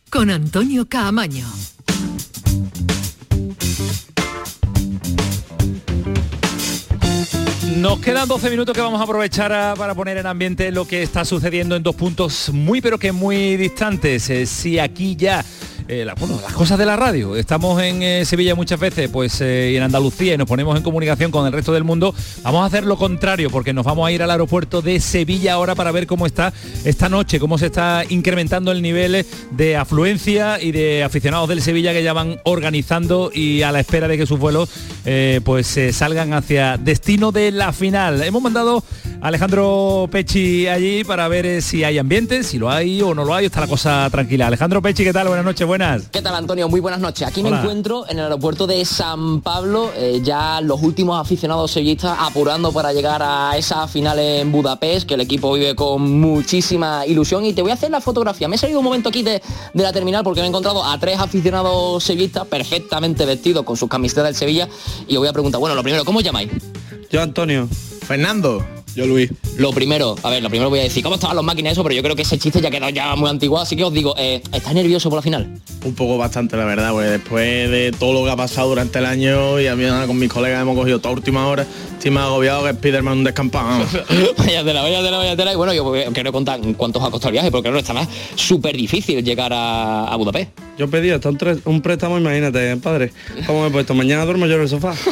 con 0.09 0.31
Antonio 0.31 0.89
Caamaño. 0.89 1.47
Nos 7.77 8.01
quedan 8.01 8.27
12 8.27 8.49
minutos 8.49 8.75
que 8.75 8.81
vamos 8.81 8.99
a 8.99 9.05
aprovechar 9.05 9.77
para 9.77 9.95
poner 9.95 10.17
en 10.17 10.27
ambiente 10.27 10.73
lo 10.73 10.89
que 10.89 11.03
está 11.03 11.27
sucediendo 11.27 11.77
en 11.77 11.83
dos 11.83 11.95
puntos 11.95 12.49
muy 12.55 12.81
pero 12.81 12.99
que 12.99 13.13
muy 13.13 13.59
distantes. 13.59 14.31
Eh, 14.31 14.47
si 14.47 14.79
aquí 14.79 15.15
ya 15.15 15.45
eh, 15.89 16.07
bueno, 16.19 16.39
las 16.43 16.53
cosas 16.53 16.79
de 16.79 16.87
la 16.87 16.97
radio. 16.97 17.37
Estamos 17.37 17.83
en 17.83 18.03
eh, 18.03 18.25
Sevilla 18.25 18.55
muchas 18.55 18.79
veces, 18.79 19.09
pues 19.11 19.41
eh, 19.41 19.77
en 19.77 19.83
Andalucía 19.83 20.35
y 20.35 20.39
nos 20.39 20.47
ponemos 20.47 20.77
en 20.77 20.83
comunicación 20.83 21.31
con 21.31 21.47
el 21.47 21.53
resto 21.53 21.73
del 21.73 21.85
mundo. 21.85 22.15
Vamos 22.43 22.63
a 22.63 22.67
hacer 22.67 22.85
lo 22.85 22.97
contrario 22.97 23.51
porque 23.51 23.73
nos 23.73 23.85
vamos 23.85 24.07
a 24.07 24.13
ir 24.13 24.23
al 24.23 24.31
aeropuerto 24.31 24.83
de 24.83 25.01
Sevilla 25.01 25.55
ahora 25.55 25.75
para 25.75 25.93
ver 25.93 26.07
cómo 26.07 26.27
está 26.27 26.53
esta 26.85 27.09
noche, 27.09 27.41
cómo 27.41 27.59
se 27.59 27.67
está 27.67 28.05
incrementando 28.09 28.73
el 28.73 28.83
nivel 28.83 29.27
de 29.51 29.77
afluencia 29.77 30.61
y 30.61 30.73
de 30.73 31.05
aficionados 31.05 31.49
del 31.49 31.63
Sevilla 31.63 31.93
que 31.93 32.03
ya 32.03 32.13
van 32.13 32.41
organizando 32.45 33.31
y 33.33 33.63
a 33.63 33.73
la 33.73 33.81
espera 33.81 34.09
de 34.09 34.19
que 34.19 34.27
sus 34.27 34.39
vuelos 34.39 34.71
pues 35.45 35.79
salgan 35.93 36.33
hacia 36.33 36.77
destino 36.77 37.33
de 37.33 37.51
la 37.51 37.73
final. 37.73 38.23
Hemos 38.23 38.43
mandado 38.43 38.85
a 39.21 39.29
Alejandro 39.29 40.09
Pechi 40.11 40.67
allí 40.69 41.05
para 41.05 41.29
ver 41.29 41.63
si 41.63 41.85
hay 41.85 41.99
ambiente, 41.99 42.43
si 42.43 42.59
lo 42.59 42.71
hay 42.71 43.01
o 43.03 43.15
no 43.15 43.25
lo 43.25 43.35
hay, 43.35 43.47
está 43.47 43.61
la 43.61 43.67
cosa 43.67 44.09
tranquila. 44.11 44.47
Alejandro 44.47 44.83
Pechi, 44.83 45.05
¿qué 45.05 45.13
tal? 45.13 45.29
Buenas 45.29 45.45
noches, 45.45 45.67
buenas. 45.73 46.09
¿Qué 46.13 46.21
tal 46.21 46.35
Antonio? 46.35 46.69
Muy 46.69 46.81
buenas 46.81 47.01
noches. 47.01 47.27
Aquí 47.27 47.41
Hola. 47.41 47.53
me 47.53 47.63
encuentro 47.63 48.05
en 48.07 48.19
el 48.19 48.25
aeropuerto 48.25 48.67
de 48.67 48.85
San 48.85 49.41
Pablo, 49.41 49.91
eh, 49.97 50.21
ya 50.23 50.61
los 50.61 50.83
últimos 50.83 51.19
aficionados 51.19 51.71
sevillistas 51.71 52.15
apurando 52.21 52.73
para 52.73 52.93
llegar 52.93 53.23
a 53.23 53.57
esa 53.57 53.89
final 53.89 54.19
en 54.19 54.53
Budapest, 54.53 55.09
que 55.09 55.15
el 55.15 55.23
equipo 55.23 55.51
vive 55.55 55.75
con 55.75 56.21
muchísima 56.21 57.07
ilusión. 57.07 57.47
Y 57.47 57.55
te 57.55 57.63
voy 57.63 57.71
a 57.71 57.75
hacer 57.75 57.91
la 57.91 58.03
fotografía. 58.03 58.49
Me 58.49 58.57
he 58.57 58.59
salido 58.59 58.81
un 58.81 58.85
momento 58.85 59.09
aquí 59.09 59.23
de, 59.23 59.41
de 59.73 59.83
la 59.83 59.95
terminal 59.95 60.23
porque 60.23 60.41
me 60.41 60.47
he 60.47 60.51
encontrado 60.51 60.85
a 60.85 60.99
tres 60.99 61.19
aficionados 61.19 62.05
sevillistas 62.05 62.47
perfectamente 62.47 63.25
vestidos 63.25 63.65
con 63.65 63.79
sus 63.79 63.89
camisetas 63.89 64.25
del 64.25 64.35
Sevilla. 64.35 64.69
Y 65.09 65.17
os 65.17 65.21
voy 65.21 65.29
a 65.29 65.33
preguntar, 65.33 65.59
bueno, 65.59 65.75
lo 65.75 65.83
primero, 65.83 66.05
¿cómo 66.05 66.19
os 66.19 66.25
llamáis? 66.25 66.51
Yo 67.11 67.23
Antonio. 67.23 67.67
Fernando. 68.07 68.65
Yo 68.95 69.07
Luis. 69.07 69.31
Lo 69.57 69.73
primero, 69.73 70.17
a 70.23 70.31
ver, 70.31 70.43
lo 70.43 70.51
primero 70.51 70.69
voy 70.69 70.81
a 70.81 70.83
decir, 70.83 71.03
¿cómo 71.03 71.15
estaban 71.15 71.37
los 71.37 71.45
máquinas 71.45 71.73
eso? 71.73 71.83
Pero 71.83 71.95
yo 71.95 72.03
creo 72.03 72.15
que 72.15 72.23
ese 72.23 72.39
chiste 72.39 72.61
ya 72.61 72.71
quedó 72.71 72.89
ya 72.91 73.15
muy 73.17 73.31
antiguo, 73.31 73.59
así 73.59 73.75
que 73.75 73.85
os 73.85 73.93
digo, 73.93 74.15
eh, 74.19 74.43
¿estás 74.53 74.75
nervioso 74.75 75.09
por 75.09 75.17
la 75.19 75.23
final? 75.23 75.61
Un 75.85 75.95
poco 75.95 76.19
bastante, 76.19 76.57
la 76.57 76.65
verdad, 76.65 76.93
porque 76.93 77.09
después 77.09 77.71
de 77.71 77.93
todo 77.99 78.13
lo 78.13 78.25
que 78.25 78.31
ha 78.31 78.37
pasado 78.37 78.69
durante 78.69 78.99
el 78.99 79.07
año 79.07 79.61
y 79.61 79.67
a 79.67 79.77
mí 79.77 79.85
con 80.07 80.19
mis 80.19 80.31
colegas 80.31 80.61
hemos 80.61 80.77
cogido 80.77 80.99
toda 80.99 81.15
última 81.15 81.47
hora, 81.47 81.67
estoy 81.93 82.11
más 82.11 82.25
agobiado 82.25 82.65
que 82.65 82.73
Spiderman 82.73 83.19
un 83.19 83.25
descampado. 83.25 83.85
vaya 84.39 84.63
tela, 84.63 84.83
vaya 84.83 85.03
tela, 85.03 85.17
vaya 85.17 85.37
tela. 85.37 85.53
Y 85.53 85.57
bueno, 85.57 85.73
yo 85.73 86.13
quiero 86.13 86.33
contar 86.33 86.61
cuánto 86.77 86.99
os 86.99 87.07
ha 87.07 87.11
costado 87.11 87.31
el 87.31 87.35
viaje, 87.35 87.51
porque 87.51 87.65
claro, 87.65 87.79
estará 87.79 88.07
súper 88.35 88.77
difícil 88.77 89.25
llegar 89.25 89.53
a, 89.55 90.05
a 90.09 90.17
Budapest. 90.17 90.51
Yo 90.83 90.91
pedí 90.91 91.11
hasta 91.11 91.29
un, 91.29 91.39
un 91.65 91.81
préstamo, 91.81 92.19
imagínate, 92.19 92.77
padre. 92.79 93.13
¿Cómo 93.47 93.63
me 93.63 93.69
he 93.69 93.71
puesto? 93.71 93.95
Mañana 93.95 94.25
duermo 94.25 94.47
yo 94.47 94.57
en 94.57 94.63
el 94.63 94.69
sofá. 94.69 94.95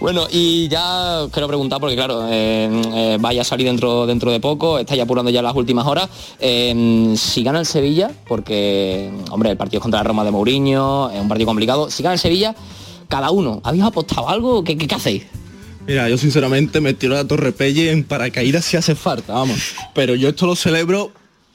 Bueno, 0.00 0.26
y 0.30 0.68
ya 0.68 1.22
os 1.22 1.30
quiero 1.30 1.48
preguntar, 1.48 1.80
porque 1.80 1.96
claro, 1.96 2.26
eh, 2.30 2.68
eh, 2.94 3.16
vaya 3.20 3.40
a 3.40 3.44
salir 3.44 3.66
dentro, 3.66 4.06
dentro 4.06 4.30
de 4.30 4.38
poco, 4.38 4.78
estáis 4.78 5.02
apurando 5.02 5.30
ya 5.30 5.42
las 5.42 5.54
últimas 5.56 5.86
horas. 5.86 6.08
eh, 6.38 7.14
si 7.16 7.42
gana 7.42 7.58
el 7.58 7.66
Sevilla, 7.66 8.10
porque, 8.28 9.10
hombre, 9.30 9.50
el 9.50 9.56
partido 9.56 9.78
es 9.80 9.82
contra 9.82 10.00
la 10.00 10.04
Roma 10.04 10.24
de 10.24 10.30
Mourinho, 10.30 11.10
es 11.10 11.20
un 11.20 11.28
partido 11.28 11.46
complicado. 11.46 11.90
Si 11.90 12.02
gana 12.02 12.12
el 12.14 12.18
Sevilla, 12.20 12.54
cada 13.08 13.30
uno, 13.30 13.60
¿habéis 13.64 13.82
apostado 13.84 14.28
algo? 14.28 14.62
¿Qué, 14.62 14.78
qué, 14.78 14.86
qué 14.86 14.94
hacéis? 14.94 15.24
Mira, 15.86 16.08
yo 16.08 16.16
sinceramente 16.16 16.80
me 16.80 16.94
tiro 16.94 17.14
a 17.14 17.18
la 17.18 17.26
Torre 17.26 17.52
Pelle 17.52 17.90
en 17.90 18.04
paracaídas 18.04 18.64
si 18.64 18.76
hace 18.76 18.94
falta, 18.94 19.32
vamos. 19.32 19.58
Pero 19.94 20.14
yo 20.14 20.28
esto 20.28 20.46
lo 20.46 20.54
celebro 20.54 21.10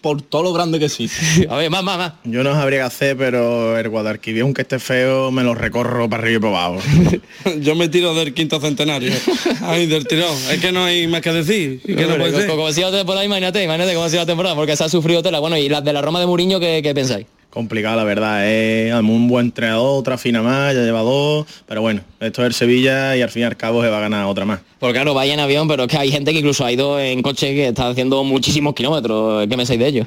por 0.05 0.21
todo 0.21 0.43
lo 0.43 0.53
grande 0.53 0.77
que 0.77 0.87
sí. 0.87 1.09
A 1.49 1.55
ver, 1.55 1.71
más, 1.71 1.83
más, 1.83 1.97
más. 1.97 2.13
Yo 2.25 2.43
no 2.43 2.53
sabría 2.53 2.81
qué 2.81 2.85
hacer, 2.85 3.17
pero 3.17 3.75
el 3.75 3.89
Guadalquivir, 3.89 4.43
aunque 4.43 4.61
esté 4.61 4.77
feo, 4.77 5.31
me 5.31 5.41
lo 5.41 5.55
recorro 5.55 6.07
para 6.07 6.21
arriba 6.21 6.37
y 6.37 6.41
para 6.51 6.65
abajo. 6.65 6.83
Yo 7.59 7.73
me 7.73 7.89
tiro 7.89 8.13
del 8.13 8.35
quinto 8.35 8.59
centenario. 8.59 9.11
Ay, 9.63 9.87
del 9.87 10.05
tirón. 10.05 10.37
Es 10.51 10.59
que 10.61 10.71
no 10.71 10.83
hay 10.83 11.07
más 11.07 11.21
que 11.21 11.33
decir. 11.33 11.81
Y 11.83 11.95
que 11.95 12.03
no 12.03 12.09
Hombre, 12.13 12.19
puede 12.19 12.37
ser. 12.37 12.45
como, 12.45 12.61
como 12.61 12.71
siga 12.71 12.91
la 12.91 12.97
temporada, 12.99 13.25
imagínate, 13.25 13.63
imagínate 13.63 13.95
cómo 13.95 14.05
ha 14.05 14.09
sido 14.09 14.21
la 14.21 14.27
temporada, 14.27 14.53
porque 14.53 14.75
se 14.75 14.83
ha 14.83 14.89
sufrido 14.89 15.23
tela. 15.23 15.39
Bueno, 15.39 15.57
y 15.57 15.69
las 15.69 15.83
de 15.83 15.91
la 15.91 16.03
Roma 16.03 16.19
de 16.19 16.27
Mourinho, 16.27 16.59
¿qué, 16.59 16.81
qué 16.83 16.93
pensáis? 16.93 17.25
Complicado, 17.55 17.95
la 17.95 18.03
verdad. 18.03 18.45
Es 18.51 18.93
un 18.93 19.29
buen 19.29 19.45
entrenador, 19.45 19.97
otra 19.97 20.17
fina 20.17 20.41
más, 20.41 20.75
ya 20.75 20.81
lleva 20.81 20.99
dos. 20.99 21.47
Pero 21.65 21.79
bueno, 21.79 22.01
esto 22.19 22.41
es 22.41 22.47
el 22.47 22.53
Sevilla 22.53 23.15
y 23.15 23.21
al 23.21 23.29
fin 23.29 23.43
y 23.43 23.45
al 23.45 23.55
cabo 23.55 23.81
se 23.81 23.87
va 23.87 23.99
a 23.99 24.01
ganar 24.01 24.25
otra 24.25 24.43
más. 24.43 24.59
Porque 24.77 24.95
claro, 24.95 25.13
vaya 25.13 25.33
en 25.33 25.39
avión, 25.39 25.65
pero 25.65 25.83
es 25.83 25.89
que 25.89 25.97
hay 25.97 26.11
gente 26.11 26.33
que 26.33 26.39
incluso 26.39 26.65
ha 26.65 26.71
ido 26.73 26.99
en 26.99 27.21
coche 27.21 27.55
que 27.55 27.67
está 27.69 27.87
haciendo 27.87 28.25
muchísimos 28.25 28.75
kilómetros. 28.75 29.47
¿Qué 29.47 29.55
pensáis 29.55 29.79
de 29.79 29.87
ello? 29.87 30.05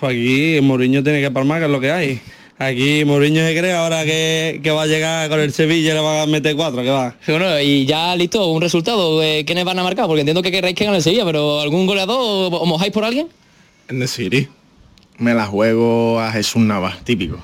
Pues 0.00 0.10
aquí 0.10 0.58
Mourinho 0.60 1.04
tiene 1.04 1.20
que 1.20 1.30
palmar, 1.30 1.60
que 1.60 1.66
es 1.66 1.70
lo 1.70 1.78
que 1.78 1.92
hay. 1.92 2.20
Aquí 2.58 3.04
Mourinho 3.04 3.46
se 3.46 3.56
cree 3.56 3.72
ahora 3.72 4.04
que, 4.04 4.58
que 4.60 4.70
va 4.72 4.82
a 4.82 4.86
llegar 4.88 5.28
con 5.28 5.38
el 5.38 5.52
Sevilla 5.52 5.92
y 5.92 5.94
le 5.94 6.00
va 6.00 6.22
a 6.22 6.26
meter 6.26 6.56
cuatro, 6.56 6.82
que 6.82 6.90
va. 6.90 7.14
Bueno, 7.28 7.60
y 7.60 7.86
ya 7.86 8.16
listo, 8.16 8.44
un 8.44 8.60
resultado. 8.60 9.20
¿Quiénes 9.20 9.64
van 9.64 9.78
a 9.78 9.84
marcar? 9.84 10.08
Porque 10.08 10.22
entiendo 10.22 10.42
que 10.42 10.50
queréis 10.50 10.74
que 10.74 10.84
gane 10.84 10.96
el 10.96 11.02
Sevilla, 11.04 11.24
pero 11.24 11.60
¿algún 11.60 11.86
goleador 11.86 12.18
o, 12.18 12.46
o 12.48 12.66
mojáis 12.66 12.92
por 12.92 13.04
alguien? 13.04 13.28
En 13.88 14.00
The 14.00 14.08
City. 14.08 14.48
Me 15.18 15.34
la 15.34 15.46
juego 15.46 16.20
a 16.20 16.30
Jesús 16.32 16.62
Navas, 16.62 17.02
típico. 17.04 17.38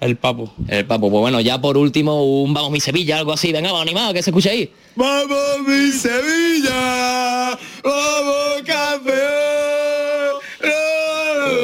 El 0.00 0.16
papo. 0.16 0.52
El 0.68 0.84
papo, 0.84 1.10
pues 1.10 1.20
bueno, 1.20 1.40
ya 1.40 1.60
por 1.60 1.76
último, 1.76 2.42
un 2.42 2.52
vamos 2.54 2.70
mi 2.72 2.80
Sevilla, 2.80 3.18
algo 3.18 3.32
así. 3.32 3.52
Venga, 3.52 3.68
vamos 3.70 3.82
animado, 3.86 4.12
que 4.12 4.22
se 4.22 4.30
escuche 4.30 4.50
ahí. 4.50 4.72
¡Vamos 4.96 5.60
mi 5.66 5.90
Sevilla! 5.92 7.58
¡Vamos 7.84 8.62
campeón! 8.66 9.12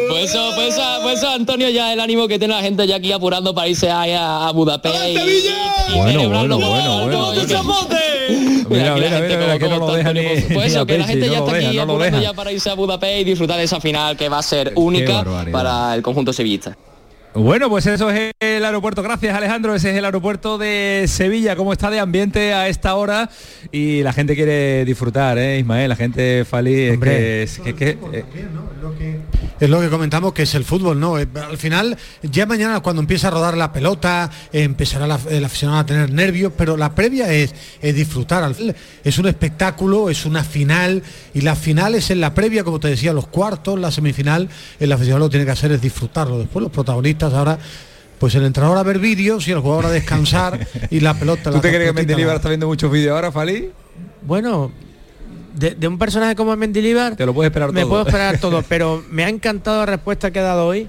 Pues 0.09 0.31
eso, 0.31 0.51
pues 0.57 0.75
eso, 0.75 0.99
pues 1.03 1.19
eso, 1.19 1.29
Antonio, 1.31 1.69
ya 1.71 1.93
el 1.93 2.01
ánimo 2.01 2.27
que 2.29 2.39
tiene 2.39 2.55
la 2.55 2.61
gente 2.63 2.87
ya 2.87 2.97
aquí 2.97 3.13
apurando 3.13 3.55
para 3.55 3.69
irse 3.69 3.91
ahí 3.91 4.13
a, 4.13 4.49
a 4.49 4.53
Budapest. 4.53 4.97
y- 5.05 5.09
y 5.93 5.97
Bueno, 5.97 6.29
bueno, 6.29 6.59
bueno, 6.59 7.05
bueno. 7.05 7.33
Mira, 8.69 8.95
mira, 8.95 9.59
que 9.59 9.69
no 9.69 9.79
lo 9.79 10.13
ni. 10.13 10.55
Pues 10.55 10.73
eso, 10.73 10.87
que 10.87 10.99
la 10.99 11.07
gente 11.07 11.29
ya 11.29 11.39
está 11.39 11.55
aquí 11.55 12.23
ya 12.23 12.33
para 12.35 12.53
irse 12.53 12.71
a 12.71 12.75
Budapest 12.75 13.21
y 13.21 13.25
disfrutar 13.25 13.59
de 13.59 13.65
esa 13.65 13.81
final 13.81 14.17
que 14.17 14.29
va 14.29 14.39
a 14.39 14.43
ser 14.43 14.73
única 14.77 15.25
para 15.51 15.95
el 15.95 16.03
conjunto 16.03 16.33
sevillista. 16.33 16.77
Bueno, 17.39 17.69
pues 17.69 17.87
eso 17.87 18.11
es 18.11 18.33
el 18.41 18.65
aeropuerto. 18.65 19.01
Gracias 19.01 19.33
Alejandro, 19.37 19.73
ese 19.75 19.91
es 19.93 19.97
el 19.97 20.05
aeropuerto 20.05 20.59
de 20.59 21.05
Sevilla. 21.07 21.55
¿Cómo 21.55 21.73
está 21.73 21.89
de 21.89 22.01
ambiente 22.01 22.53
a 22.53 22.67
esta 22.69 22.97
hora? 22.97 23.31
Y 23.71 24.03
la 24.03 24.13
gente 24.13 24.35
quiere 24.35 24.85
disfrutar, 24.85 25.39
¿eh, 25.39 25.61
Ismael? 25.61 25.89
La 25.89 25.97
gente 25.97 26.45
feliz. 26.45 26.93
Es 26.95 26.99
que, 26.99 27.43
es 27.45 27.59
que- 27.61 27.75
que- 27.75 27.99
eh, 28.13 28.25
Es 29.61 29.69
lo 29.71 29.81
que 29.81 29.89
comentamos 29.89 30.33
que 30.33 30.43
es 30.43 30.55
el 30.55 30.65
fútbol, 30.65 30.99
¿no? 31.01 31.19
Eh, 31.19 31.27
Al 31.49 31.59
final, 31.59 31.97
ya 32.23 32.47
mañana 32.47 32.81
cuando 32.81 33.03
empieza 33.03 33.29
a 33.29 33.31
rodar 33.33 33.57
la 33.57 33.73
pelota, 33.73 34.31
eh, 34.53 34.63
empezará 34.63 35.07
la- 35.07 35.19
el 35.31 35.45
aficionado 35.45 35.79
a 35.81 35.87
tener 35.87 36.13
nervios, 36.13 36.53
pero 36.57 36.77
la 36.77 36.95
previa 36.95 37.33
es, 37.33 37.55
es 37.81 37.95
disfrutar. 37.95 38.43
Al 38.45 38.55
final, 38.55 38.75
Es 39.05 39.19
un 39.19 39.27
espectáculo, 39.27 40.11
es 40.11 40.27
una 40.27 40.45
final, 40.45 41.03
y 41.33 41.41
la 41.41 41.57
final 41.57 41.95
es 41.95 42.11
en 42.11 42.21
la 42.21 42.35
previa, 42.35 42.63
como 42.63 42.79
te 42.79 42.89
decía, 42.89 43.13
los 43.13 43.27
cuartos, 43.29 43.79
la 43.81 43.91
semifinal, 43.91 44.49
el 44.79 44.93
aficionado 44.93 45.21
lo 45.21 45.27
que 45.27 45.33
tiene 45.33 45.47
que 45.47 45.53
hacer 45.53 45.73
es 45.73 45.81
disfrutarlo. 45.81 46.39
Después 46.39 46.63
los 46.63 46.71
protagonistas 46.73 47.28
ahora, 47.35 47.59
pues 48.19 48.35
el 48.35 48.45
entrenador 48.45 48.79
a 48.79 48.83
ver 48.83 48.99
vídeos 48.99 49.47
y 49.49 49.53
el 49.53 49.61
jugador 49.61 49.87
a 49.87 49.91
descansar 49.91 50.67
y 50.91 51.01
la 51.01 51.15
pelota. 51.15 51.51
¿Tú 51.51 51.57
la 51.57 51.63
te 51.63 51.69
crees 51.71 51.87
que 51.87 51.93
Mendilibar 51.93 52.37
está 52.37 52.49
viendo 52.49 52.67
muchos 52.67 52.91
vídeos 52.91 53.15
ahora, 53.15 53.31
Fali? 53.33 53.71
Bueno, 54.23 54.71
de, 55.55 55.75
de 55.75 55.89
un 55.89 55.99
personaje 55.99 56.37
como 56.37 56.55
Mendilibar 56.57 57.17
Te 57.17 57.27
lo 57.27 57.35
puedes 57.35 57.51
esperar 57.51 57.73
me 57.73 57.81
todo. 57.81 57.91
puedo 57.91 58.07
esperar 58.07 58.39
todo, 58.41 58.63
pero 58.69 59.05
me 59.11 59.25
ha 59.25 59.29
encantado 59.29 59.79
la 59.79 59.87
respuesta 59.87 60.31
que 60.31 60.39
ha 60.39 60.43
dado 60.43 60.67
hoy 60.67 60.89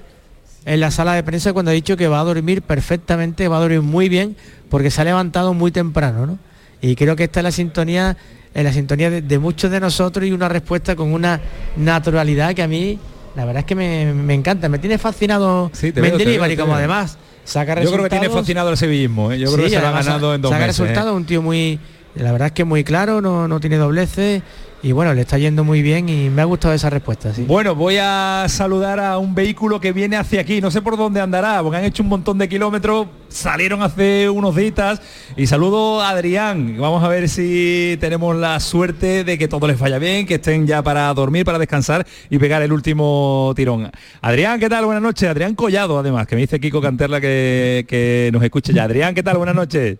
en 0.66 0.80
la 0.80 0.90
sala 0.90 1.14
de 1.14 1.22
prensa 1.22 1.52
cuando 1.52 1.70
ha 1.70 1.74
dicho 1.74 1.96
que 1.96 2.06
va 2.06 2.20
a 2.20 2.24
dormir 2.24 2.62
perfectamente, 2.62 3.48
va 3.48 3.56
a 3.56 3.60
dormir 3.60 3.80
muy 3.80 4.08
bien, 4.08 4.36
porque 4.68 4.90
se 4.90 5.00
ha 5.00 5.04
levantado 5.04 5.54
muy 5.54 5.70
temprano, 5.72 6.26
¿no? 6.26 6.38
Y 6.82 6.96
creo 6.96 7.16
que 7.16 7.24
esta 7.24 7.40
es 7.40 7.44
la 7.44 7.50
sintonía, 7.50 8.16
en 8.54 8.64
la 8.64 8.72
sintonía 8.72 9.08
de, 9.10 9.22
de 9.22 9.38
muchos 9.38 9.70
de 9.70 9.80
nosotros 9.80 10.26
y 10.26 10.32
una 10.32 10.48
respuesta 10.50 10.96
con 10.96 11.12
una 11.12 11.40
naturalidad 11.76 12.54
que 12.54 12.62
a 12.62 12.68
mí, 12.68 12.98
la 13.36 13.44
verdad 13.44 13.60
es 13.60 13.66
que 13.66 13.74
me, 13.74 14.12
me 14.12 14.34
encanta, 14.34 14.68
me 14.68 14.78
tiene 14.78 14.98
fascinado 14.98 15.70
te 15.78 15.92
Mendilibar 16.00 16.50
y 16.50 16.56
como 16.56 16.74
además 16.74 17.16
saca 17.44 17.80
Yo 17.82 17.90
creo 17.90 18.04
que 18.04 18.10
tiene 18.10 18.26
resultados- 18.26 18.40
fascinado 18.42 18.70
el 18.70 18.76
sevillismo. 18.76 19.32
¿eh? 19.32 19.38
Yo 19.38 19.52
creo 19.52 19.66
Sí, 19.66 19.70
que 19.72 19.76
se 19.76 19.82
lo 19.82 19.88
ha 19.88 19.92
ganado 19.92 20.34
en 20.34 20.42
dos 20.42 20.50
saca 20.50 20.66
meses. 20.66 20.78
resultados, 20.78 21.12
¿eh? 21.12 21.16
un 21.16 21.24
tío 21.26 21.42
muy, 21.42 21.78
la 22.14 22.32
verdad 22.32 22.46
es 22.46 22.52
que 22.52 22.64
muy 22.64 22.84
claro, 22.84 23.20
no, 23.20 23.46
no 23.48 23.60
tiene 23.60 23.76
dobleces 23.76 24.42
y 24.82 24.92
bueno, 24.92 25.12
le 25.12 25.20
está 25.20 25.36
yendo 25.36 25.62
muy 25.62 25.82
bien 25.82 26.08
y 26.08 26.30
me 26.30 26.40
ha 26.40 26.46
gustado 26.46 26.72
esa 26.72 26.88
respuesta, 26.88 27.34
sí. 27.34 27.44
Bueno, 27.46 27.74
voy 27.74 27.98
a 28.00 28.46
saludar 28.48 28.98
a 28.98 29.18
un 29.18 29.34
vehículo 29.34 29.78
que 29.78 29.92
viene 29.92 30.16
hacia 30.16 30.40
aquí. 30.40 30.60
No 30.60 30.70
sé 30.70 30.80
por 30.80 30.96
dónde 30.96 31.20
andará, 31.20 31.62
porque 31.62 31.76
han 31.76 31.84
hecho 31.84 32.02
un 32.02 32.08
montón 32.08 32.38
de 32.38 32.48
kilómetros. 32.48 33.08
Salieron 33.28 33.82
hace 33.82 34.30
unos 34.30 34.56
días. 34.56 35.02
Y 35.36 35.46
saludo 35.46 36.00
a 36.00 36.10
Adrián. 36.10 36.76
Vamos 36.78 37.04
a 37.04 37.08
ver 37.08 37.28
si 37.28 37.98
tenemos 38.00 38.34
la 38.36 38.58
suerte 38.60 39.22
de 39.24 39.36
que 39.36 39.48
todo 39.48 39.66
les 39.66 39.78
vaya 39.78 39.98
bien, 39.98 40.26
que 40.26 40.36
estén 40.36 40.66
ya 40.66 40.82
para 40.82 41.12
dormir, 41.12 41.44
para 41.44 41.58
descansar 41.58 42.06
y 42.30 42.38
pegar 42.38 42.62
el 42.62 42.72
último 42.72 43.52
tirón. 43.54 43.90
Adrián, 44.22 44.58
¿qué 44.58 44.68
tal? 44.68 44.86
Buenas 44.86 45.02
noches. 45.02 45.28
Adrián 45.28 45.54
Collado, 45.54 45.98
además, 45.98 46.26
que 46.26 46.36
me 46.36 46.40
dice 46.40 46.58
Kiko 46.58 46.80
Canterla 46.80 47.20
que, 47.20 47.84
que 47.86 48.30
nos 48.32 48.42
escuche 48.42 48.72
ya. 48.72 48.84
Adrián, 48.84 49.14
¿qué 49.14 49.22
tal? 49.22 49.36
Buenas 49.36 49.54
noches. 49.54 49.98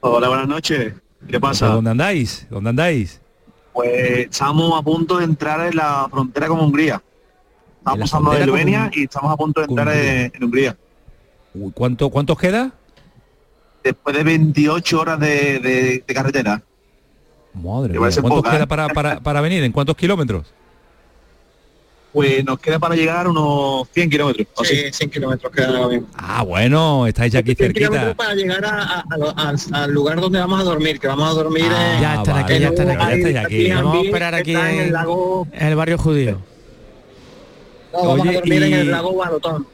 Hola, 0.00 0.28
buenas 0.28 0.48
noches. 0.48 0.94
¿Qué 1.28 1.40
pasa? 1.40 1.68
¿Dónde 1.68 1.90
andáis? 1.90 2.46
¿Dónde 2.50 2.70
andáis? 2.70 3.20
Pues 3.74 3.90
estamos 4.30 4.78
a 4.78 4.82
punto 4.82 5.18
de 5.18 5.24
entrar 5.24 5.66
en 5.66 5.76
la 5.76 6.06
frontera 6.10 6.46
con 6.48 6.60
Hungría. 6.60 7.02
Estamos 7.78 7.94
¿En 7.96 8.00
la 8.00 8.04
pasando 8.04 8.30
de 8.30 8.40
Eslovenia 8.40 8.90
y 8.94 9.02
estamos 9.04 9.30
a 9.32 9.36
punto 9.36 9.60
de 9.60 9.66
entrar 9.66 9.88
Hungría? 9.88 10.30
en, 10.32 10.44
Hungría. 10.44 10.76
Uy, 11.54 11.72
¿Cuánto, 11.74 12.08
¿Cuántos 12.08 12.38
queda? 12.38 12.72
Después 13.82 14.16
de 14.16 14.22
28 14.24 15.00
horas 15.00 15.20
de, 15.20 15.58
de- 15.58 16.04
de 16.06 16.14
carretera. 16.14 16.62
Madre 17.52 17.90
mía, 17.90 18.00
parece 18.00 18.20
¿Cuántos 18.22 18.38
poca, 18.40 18.50
queda 18.52 18.64
¿eh? 18.64 18.66
para, 18.66 18.88
para, 18.88 19.20
para 19.20 19.40
venir? 19.40 19.62
¿En 19.64 19.72
cuántos 19.72 19.96
kilómetros? 19.96 20.52
Pues 22.14 22.44
nos 22.44 22.60
queda 22.60 22.78
para 22.78 22.94
llegar 22.94 23.26
unos 23.26 23.88
100 23.92 24.08
kilómetros. 24.08 24.46
Sí, 24.62 24.92
100 24.92 25.10
kilómetros 25.10 25.52
ahora 25.58 25.88
mismo. 25.88 26.06
Ah, 26.16 26.44
bueno, 26.44 27.08
estáis 27.08 27.32
ya 27.32 27.40
aquí 27.40 27.56
100 27.56 27.72
kilómetros 27.72 28.06
cerquita. 28.06 28.24
para 28.24 28.34
llegar 28.36 28.64
a- 28.64 28.82
a- 29.00 29.04
a 29.10 29.18
lo- 29.18 29.34
al, 29.74 29.90
lugar 29.92 30.20
donde 30.20 30.38
vamos 30.38 30.60
a 30.60 30.62
dormir, 30.62 31.00
que 31.00 31.08
vamos 31.08 31.28
a 31.28 31.32
dormir 31.34 31.64
en... 31.64 32.00
ya 32.00 32.14
están 32.14 32.36
aquí, 32.38 32.58
ya 32.60 32.68
están 32.68 32.90
aquí. 32.90 33.00
ya 33.04 33.12
estáis 33.16 33.36
aquí. 33.44 33.70
Vamos 33.72 33.96
a 33.96 34.00
esperar 34.02 34.34
aquí 34.36 34.52
en 34.52 34.58
el 34.58 34.78
en, 34.86 34.92
lago- 34.92 35.48
en 35.52 35.66
el 35.66 35.74
barrio 35.74 35.98
judío. 35.98 36.40
No, 37.92 37.98
vamos 37.98 38.20
Oye, 38.20 38.30
a 38.30 38.32
dormir 38.34 38.62
en 38.62 38.72
el 38.74 38.90
lago 38.92 39.16
Balotón. 39.16 39.66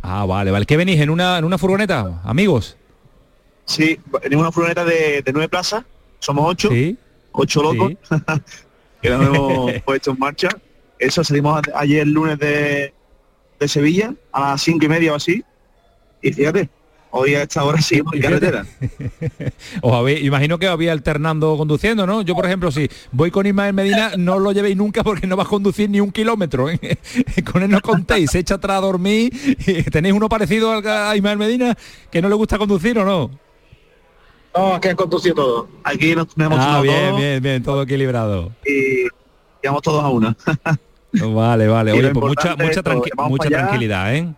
Ah, 0.00 0.24
vale, 0.24 0.50
vale. 0.50 0.64
¿Qué 0.64 0.76
venís? 0.78 0.98
¿En 1.00 1.10
una, 1.10 1.36
en 1.36 1.44
una 1.44 1.58
furgoneta, 1.58 2.22
amigos? 2.24 2.78
Sí, 3.66 4.00
tenemos 4.22 4.42
una 4.42 4.52
furgoneta 4.52 4.86
de, 4.86 5.20
de 5.20 5.32
nueve 5.34 5.50
plazas. 5.50 5.84
Somos 6.18 6.44
ocho. 6.48 6.70
Ocho 7.32 7.62
locos. 7.62 7.92
que 9.02 9.10
nos 9.10 9.26
hemos 9.26 9.82
puesto 9.84 10.12
en 10.12 10.18
marcha. 10.18 10.48
Eso 10.98 11.22
salimos 11.24 11.60
a- 11.72 11.80
ayer 11.80 12.06
lunes 12.06 12.38
de, 12.38 12.92
de 13.60 13.68
Sevilla 13.68 14.14
a 14.32 14.52
las 14.52 14.62
cinco 14.62 14.84
y 14.86 14.88
media 14.88 15.12
o 15.12 15.16
así. 15.16 15.42
Y 16.22 16.32
fíjate, 16.32 16.68
hoy 17.10 17.34
a 17.34 17.42
esta 17.42 17.62
hora 17.64 17.80
seguimos 17.80 18.14
en 18.14 18.22
carretera. 18.22 18.66
Os 19.82 19.92
habéis, 19.92 20.22
imagino 20.24 20.58
que 20.58 20.66
os 20.66 20.72
habéis 20.72 20.90
alternando 20.90 21.56
conduciendo, 21.56 22.06
¿no? 22.06 22.22
Yo, 22.22 22.34
por 22.34 22.46
ejemplo, 22.46 22.70
si 22.72 22.88
voy 23.12 23.30
con 23.30 23.46
Ismael 23.46 23.72
Medina, 23.74 24.12
no 24.16 24.38
lo 24.38 24.52
llevéis 24.52 24.76
nunca 24.76 25.04
porque 25.04 25.26
no 25.26 25.36
vas 25.36 25.46
a 25.46 25.50
conducir 25.50 25.88
ni 25.90 26.00
un 26.00 26.10
kilómetro. 26.10 26.68
¿eh? 26.70 26.78
con 27.52 27.62
él 27.62 27.70
no 27.70 27.80
contéis, 27.80 28.30
se 28.30 28.38
echa 28.40 28.54
atrás 28.54 28.78
a 28.78 28.80
dormir. 28.80 29.30
y 29.66 29.82
¿Tenéis 29.84 30.14
uno 30.14 30.28
parecido 30.28 30.72
al- 30.72 30.86
a 30.86 31.14
Ismael 31.16 31.38
Medina 31.38 31.76
que 32.10 32.20
no 32.22 32.28
le 32.28 32.34
gusta 32.34 32.58
conducir 32.58 32.98
o 32.98 33.04
no? 33.04 33.30
No, 34.56 34.80
que 34.80 34.88
han 34.88 34.96
conducido 34.96 35.34
todo. 35.34 35.68
Aquí 35.84 36.14
nos 36.14 36.28
tenemos 36.34 36.58
Ah, 36.60 36.70
todos 36.70 36.82
bien, 36.84 37.16
bien, 37.16 37.42
bien, 37.42 37.62
todo 37.62 37.82
equilibrado. 37.82 38.52
y 38.64 39.04
llegamos 39.62 39.82
todos 39.82 40.02
a 40.02 40.08
una. 40.08 40.34
Vale, 41.22 41.66
vale. 41.68 41.92
Oye, 41.92 42.10
pues 42.10 42.26
mucha, 42.26 42.56
mucha, 42.56 42.82
tranqui- 42.82 43.48
tranquilidad, 43.48 44.14
¿eh? 44.14 44.34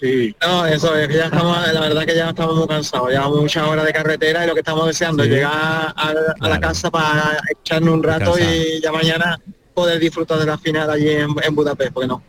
Sí. 0.00 0.34
No, 0.42 0.66
eso 0.66 0.94
es 0.96 1.08
que 1.08 1.14
ya 1.14 1.26
estamos, 1.26 1.56
la 1.72 1.80
verdad 1.80 2.04
que 2.04 2.14
ya 2.16 2.28
estamos 2.30 2.56
muy 2.56 2.66
cansados, 2.66 3.08
llevamos 3.10 3.40
muchas 3.42 3.66
horas 3.66 3.84
de 3.86 3.92
carretera 3.92 4.44
y 4.44 4.48
lo 4.48 4.54
que 4.54 4.60
estamos 4.60 4.86
deseando 4.86 5.22
Sí. 5.22 5.28
es 5.30 5.36
llegar 5.36 5.52
a, 5.54 5.94
a 6.40 6.48
la 6.48 6.60
casa 6.60 6.90
para 6.90 7.38
echarnos 7.60 7.94
un 7.94 8.02
rato 8.02 8.34
Descansar. 8.34 8.56
y 8.66 8.80
ya 8.82 8.92
mañana 8.92 9.38
poder 9.72 9.98
disfrutar 10.00 10.38
de 10.38 10.46
la 10.46 10.58
final 10.58 10.90
allí 10.90 11.08
en, 11.10 11.28
en 11.42 11.54
Budapest, 11.54 11.92
porque 11.92 12.08
no. 12.08 12.22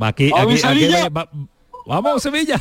Va 0.00 0.08
aquí, 0.08 0.30
¡Vamos, 0.30 0.64
aquí, 0.64 0.66
aquí- 0.66 0.80
Sevilla! 0.92 1.08
va- 1.08 1.28
vamos 1.86 2.22
Sevilla. 2.22 2.60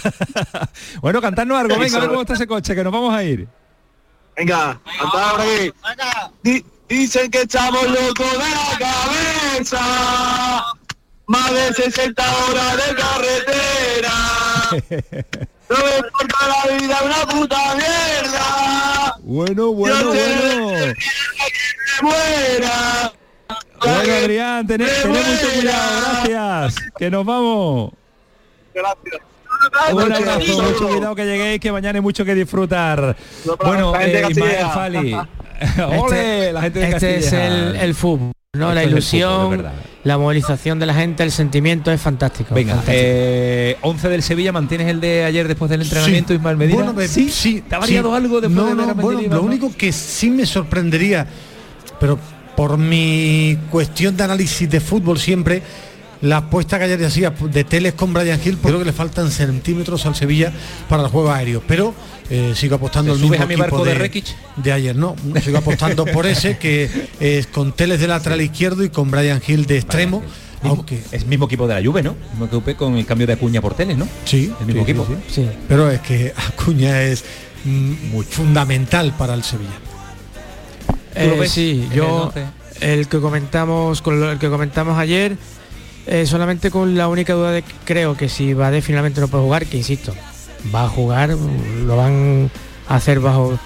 bueno, 1.02 1.22
cantarnos 1.22 1.58
algo, 1.60 1.78
venga, 1.78 1.98
a 1.98 2.00
ver 2.02 2.10
cómo 2.10 2.22
está 2.22 2.34
ese 2.34 2.48
coche, 2.48 2.74
que 2.76 2.84
nos 2.84 2.92
vamos 2.94 3.14
a 3.14 3.24
ir. 3.24 3.48
Venga, 4.36 4.80
por 5.12 5.42
aquí. 5.42 5.72
Di- 6.44 6.66
dicen 6.88 7.32
que 7.32 7.42
estamos 7.42 7.84
locos 7.84 8.32
de 8.32 8.38
la 8.38 8.78
cabeza. 8.80 9.82
Más 11.28 11.52
de 11.52 11.74
60 11.74 12.24
horas 12.24 12.78
de 12.78 12.96
carretera. 12.96 14.12
No 15.68 15.78
me 15.78 15.98
importa 15.98 16.38
la 16.48 16.78
vida, 16.78 16.96
una 17.04 17.26
puta 17.26 17.58
mierda. 17.76 19.18
Bueno, 19.24 19.72
bueno, 19.72 20.06
bueno. 20.06 20.94
Muera. 22.04 23.14
Bueno, 23.80 24.14
Adrián, 24.14 24.68
tened, 24.68 24.88
tened 24.88 25.08
mucho 25.08 25.50
cuidado, 25.56 26.02
gracias. 26.02 26.76
Que 27.00 27.10
nos 27.10 27.26
vamos. 27.26 27.94
Gracias. 28.76 29.22
Un 29.92 30.14
abrazo, 30.14 30.62
mucho 30.62 30.88
cuidado 30.88 31.16
que 31.16 31.26
lleguéis, 31.26 31.60
que 31.60 31.72
mañana 31.72 31.98
hay 31.98 32.02
mucho 32.02 32.24
que 32.24 32.36
disfrutar. 32.36 33.16
Bueno, 33.64 34.00
eh, 34.00 34.28
Ismael. 34.30 34.68
Fali. 34.72 35.18
Ole, 36.00 36.52
la 36.54 36.62
gente 36.62 36.80
de 36.80 36.90
Este 36.90 37.18
es 37.18 37.34
el, 37.34 37.76
el 37.76 37.96
fútbol, 37.96 38.32
¿no? 38.54 38.68
Esto 38.70 38.74
la 38.76 38.84
ilusión, 38.84 39.52
fútbol, 39.58 39.72
la 40.04 40.18
movilización 40.18 40.80
de 40.80 40.86
la 40.86 40.94
gente, 40.94 41.24
el 41.24 41.32
sentimiento 41.32 41.92
es 41.92 42.00
fantástico. 42.02 42.54
Venga, 42.54 42.76
fantástico. 42.76 42.98
eh, 43.02 43.78
11 43.82 44.10
del 44.10 44.24
Sevilla, 44.24 44.52
¿mantienes 44.52 44.88
el 44.88 45.00
de 45.02 45.24
ayer 45.26 45.48
después 45.48 45.70
del 45.72 45.82
entrenamiento, 45.82 46.34
Ismael 46.34 46.58
Medina? 46.58 46.76
Bueno, 46.76 46.94
me- 46.94 47.08
sí, 47.08 47.30
sí, 47.30 47.64
¿Te 47.68 47.76
ha 47.76 47.80
variado 47.80 48.10
sí. 48.12 48.16
algo 48.18 48.42
después 48.42 48.56
no, 48.56 48.66
de 48.66 48.76
ver 48.76 48.86
no, 48.86 48.92
a 48.92 48.94
bueno, 48.94 49.22
lo 49.36 49.42
único 49.42 49.72
que 49.76 49.92
sí 49.92 50.30
me 50.30 50.46
sorprendería, 50.46 51.26
pero 52.00 52.20
por 52.56 52.78
mi 52.78 53.58
cuestión 53.70 54.16
de 54.16 54.24
análisis 54.24 54.70
de 54.70 54.80
fútbol 54.80 55.20
siempre, 55.20 55.62
la 56.22 56.38
apuesta 56.38 56.78
que 56.78 56.86
ayer 56.86 57.04
hacía 57.04 57.32
de 57.32 57.64
Teles 57.66 57.94
con 57.94 58.14
Brian 58.14 58.40
Hill, 58.44 58.58
creo 58.58 58.80
que 58.80 58.86
le 58.86 58.94
faltan 58.94 59.30
centímetros 59.30 60.06
al 60.06 60.16
Sevilla 60.16 60.54
para 60.88 61.04
el 61.04 61.10
juego 61.10 61.32
aéreo, 61.32 61.62
pero 61.68 61.94
eh, 62.30 62.54
sigo 62.56 62.76
apostando 62.76 63.12
¿Te 63.12 63.16
el 63.18 63.22
mismo 63.22 63.36
subes 63.36 63.42
a 63.42 63.46
mi 63.48 63.54
equipo 63.54 63.64
barco 63.70 63.86
de 63.86 63.92
de, 63.94 63.98
Rekic? 64.00 64.26
de 64.58 64.72
ayer, 64.72 64.96
no, 64.96 65.16
sigo 65.44 65.58
apostando 65.60 66.06
por 66.06 66.26
ese 66.26 66.58
que 66.58 66.90
es 67.20 67.48
con 67.48 67.72
Teles 67.74 68.00
de 68.00 68.08
lateral 68.08 68.42
izquierdo 68.42 68.84
y 68.84 68.90
con 68.90 69.12
Brian 69.12 69.42
Hill 69.46 69.66
de 69.66 69.78
extremo. 69.78 70.24
Aunque 70.64 71.00
Es 71.12 71.28
mismo 71.28 71.46
equipo 71.46 71.68
de 71.68 71.80
la 71.80 71.86
Juve, 71.88 72.02
¿no? 72.02 72.16
Mismo 72.32 72.46
equipo 72.46 72.76
con 72.76 72.96
el 72.98 73.06
cambio 73.06 73.28
de 73.28 73.34
Acuña 73.34 73.62
por 73.62 73.76
Teles, 73.76 73.96
¿no? 73.98 74.08
Sí, 74.26 74.52
El 74.60 74.66
mismo 74.66 74.84
sí, 74.84 74.92
equipo. 74.92 75.06
sí, 75.08 75.16
sí. 75.44 75.50
Pero 75.68 75.92
es 75.92 76.00
que 76.02 76.34
Acuña 76.36 77.04
es 77.04 77.24
mm, 77.66 78.10
muy 78.12 78.26
fundamental 78.26 79.14
para 79.16 79.36
el 79.36 79.44
Sevilla. 79.44 79.70
Eh, 81.14 81.24
¿Tú 81.26 81.30
lo 81.36 81.38
ves 81.42 81.52
sí, 81.52 81.88
el 81.92 81.96
yo 81.96 82.34
el 82.82 83.08
que 83.08 83.20
comentamos 83.20 84.02
con 84.02 84.20
lo- 84.20 84.32
el 84.32 84.40
que 84.40 84.50
comentamos 84.50 84.98
ayer, 84.98 85.38
eh, 86.08 86.26
solamente 86.26 86.72
con 86.72 86.96
la 86.98 87.08
única 87.08 87.34
duda 87.34 87.52
de 87.52 87.62
que 87.62 87.72
creo 87.86 88.18
que 88.18 88.28
si 88.28 88.54
Bade 88.54 88.82
finalmente 88.82 89.22
no 89.22 89.28
puede 89.28 89.44
jugar, 89.44 89.66
que 89.68 89.78
insisto, 89.78 90.14
va 90.74 90.86
a 90.86 90.90
jugar, 90.90 91.30
lo 91.86 91.98
van 91.98 92.50
a 92.88 92.96
hacer 92.96 93.20
bajo 93.20 93.58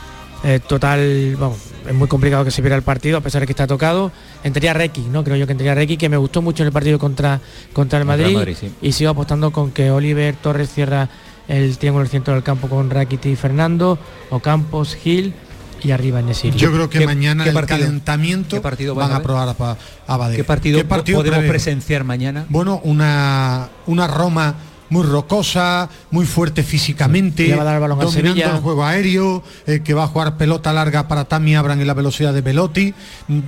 eh, 0.43 0.59
total, 0.65 1.35
vamos, 1.37 1.57
es 1.87 1.93
muy 1.93 2.07
complicado 2.07 2.45
que 2.45 2.51
se 2.51 2.61
viera 2.61 2.75
el 2.75 2.83
partido, 2.83 3.17
a 3.17 3.21
pesar 3.21 3.41
de 3.41 3.47
que 3.47 3.53
está 3.53 3.67
tocado. 3.67 4.11
Entraría 4.43 4.73
Requi, 4.73 5.01
¿no? 5.01 5.23
Creo 5.23 5.35
yo 5.35 5.45
que 5.45 5.53
entraría 5.53 5.75
Requi, 5.75 5.97
que 5.97 6.09
me 6.09 6.17
gustó 6.17 6.41
mucho 6.41 6.63
en 6.63 6.67
el 6.67 6.73
partido 6.73 6.99
contra, 6.99 7.41
contra 7.73 7.99
el 7.99 8.05
Madrid. 8.05 8.37
Y 8.81 8.91
sigo 8.91 9.11
apostando 9.11 9.51
con 9.51 9.71
que 9.71 9.91
Oliver 9.91 10.35
Torres 10.35 10.71
cierra 10.71 11.09
el 11.47 11.77
triángulo 11.77 12.03
del 12.03 12.11
centro 12.11 12.33
del 12.33 12.43
campo 12.43 12.69
con 12.69 12.89
Rakiti 12.89 13.29
y 13.29 13.35
Fernando, 13.35 13.97
o 14.29 14.39
Campos, 14.39 14.95
Gil 14.95 15.33
y 15.81 15.91
arriba 15.91 16.19
en 16.19 16.29
ese 16.29 16.51
Yo 16.51 16.71
creo 16.71 16.89
que 16.89 17.05
mañana 17.05 17.45
el 17.45 17.65
calentamiento 17.65 18.61
van, 18.93 19.11
a 19.11 19.21
probar 19.21 19.55
a, 19.57 19.77
a 20.07 20.31
¿Qué 20.31 20.43
partido, 20.43 20.83
podemos 20.85 21.45
presenciar 21.45 22.03
mañana? 22.03 22.45
Bueno, 22.49 22.79
una, 22.83 23.69
una 23.87 24.07
Roma 24.07 24.55
muy 24.89 25.03
rocosa, 25.03 25.89
muy 26.11 26.25
fuerte 26.25 26.63
físicamente, 26.63 27.53
va 27.55 27.61
a 27.61 27.65
dar 27.65 27.75
el 27.75 27.81
balón 27.81 27.99
dominando 27.99 28.43
el 28.43 28.61
juego 28.61 28.85
aéreo, 28.85 29.43
eh, 29.67 29.81
que 29.83 29.93
va 29.93 30.03
a 30.03 30.07
jugar 30.07 30.37
pelota 30.37 30.73
larga 30.73 31.07
para 31.07 31.25
Tami 31.25 31.55
Abran 31.55 31.79
en 31.79 31.87
la 31.87 31.93
velocidad 31.93 32.33
de 32.33 32.41
Velotti. 32.41 32.93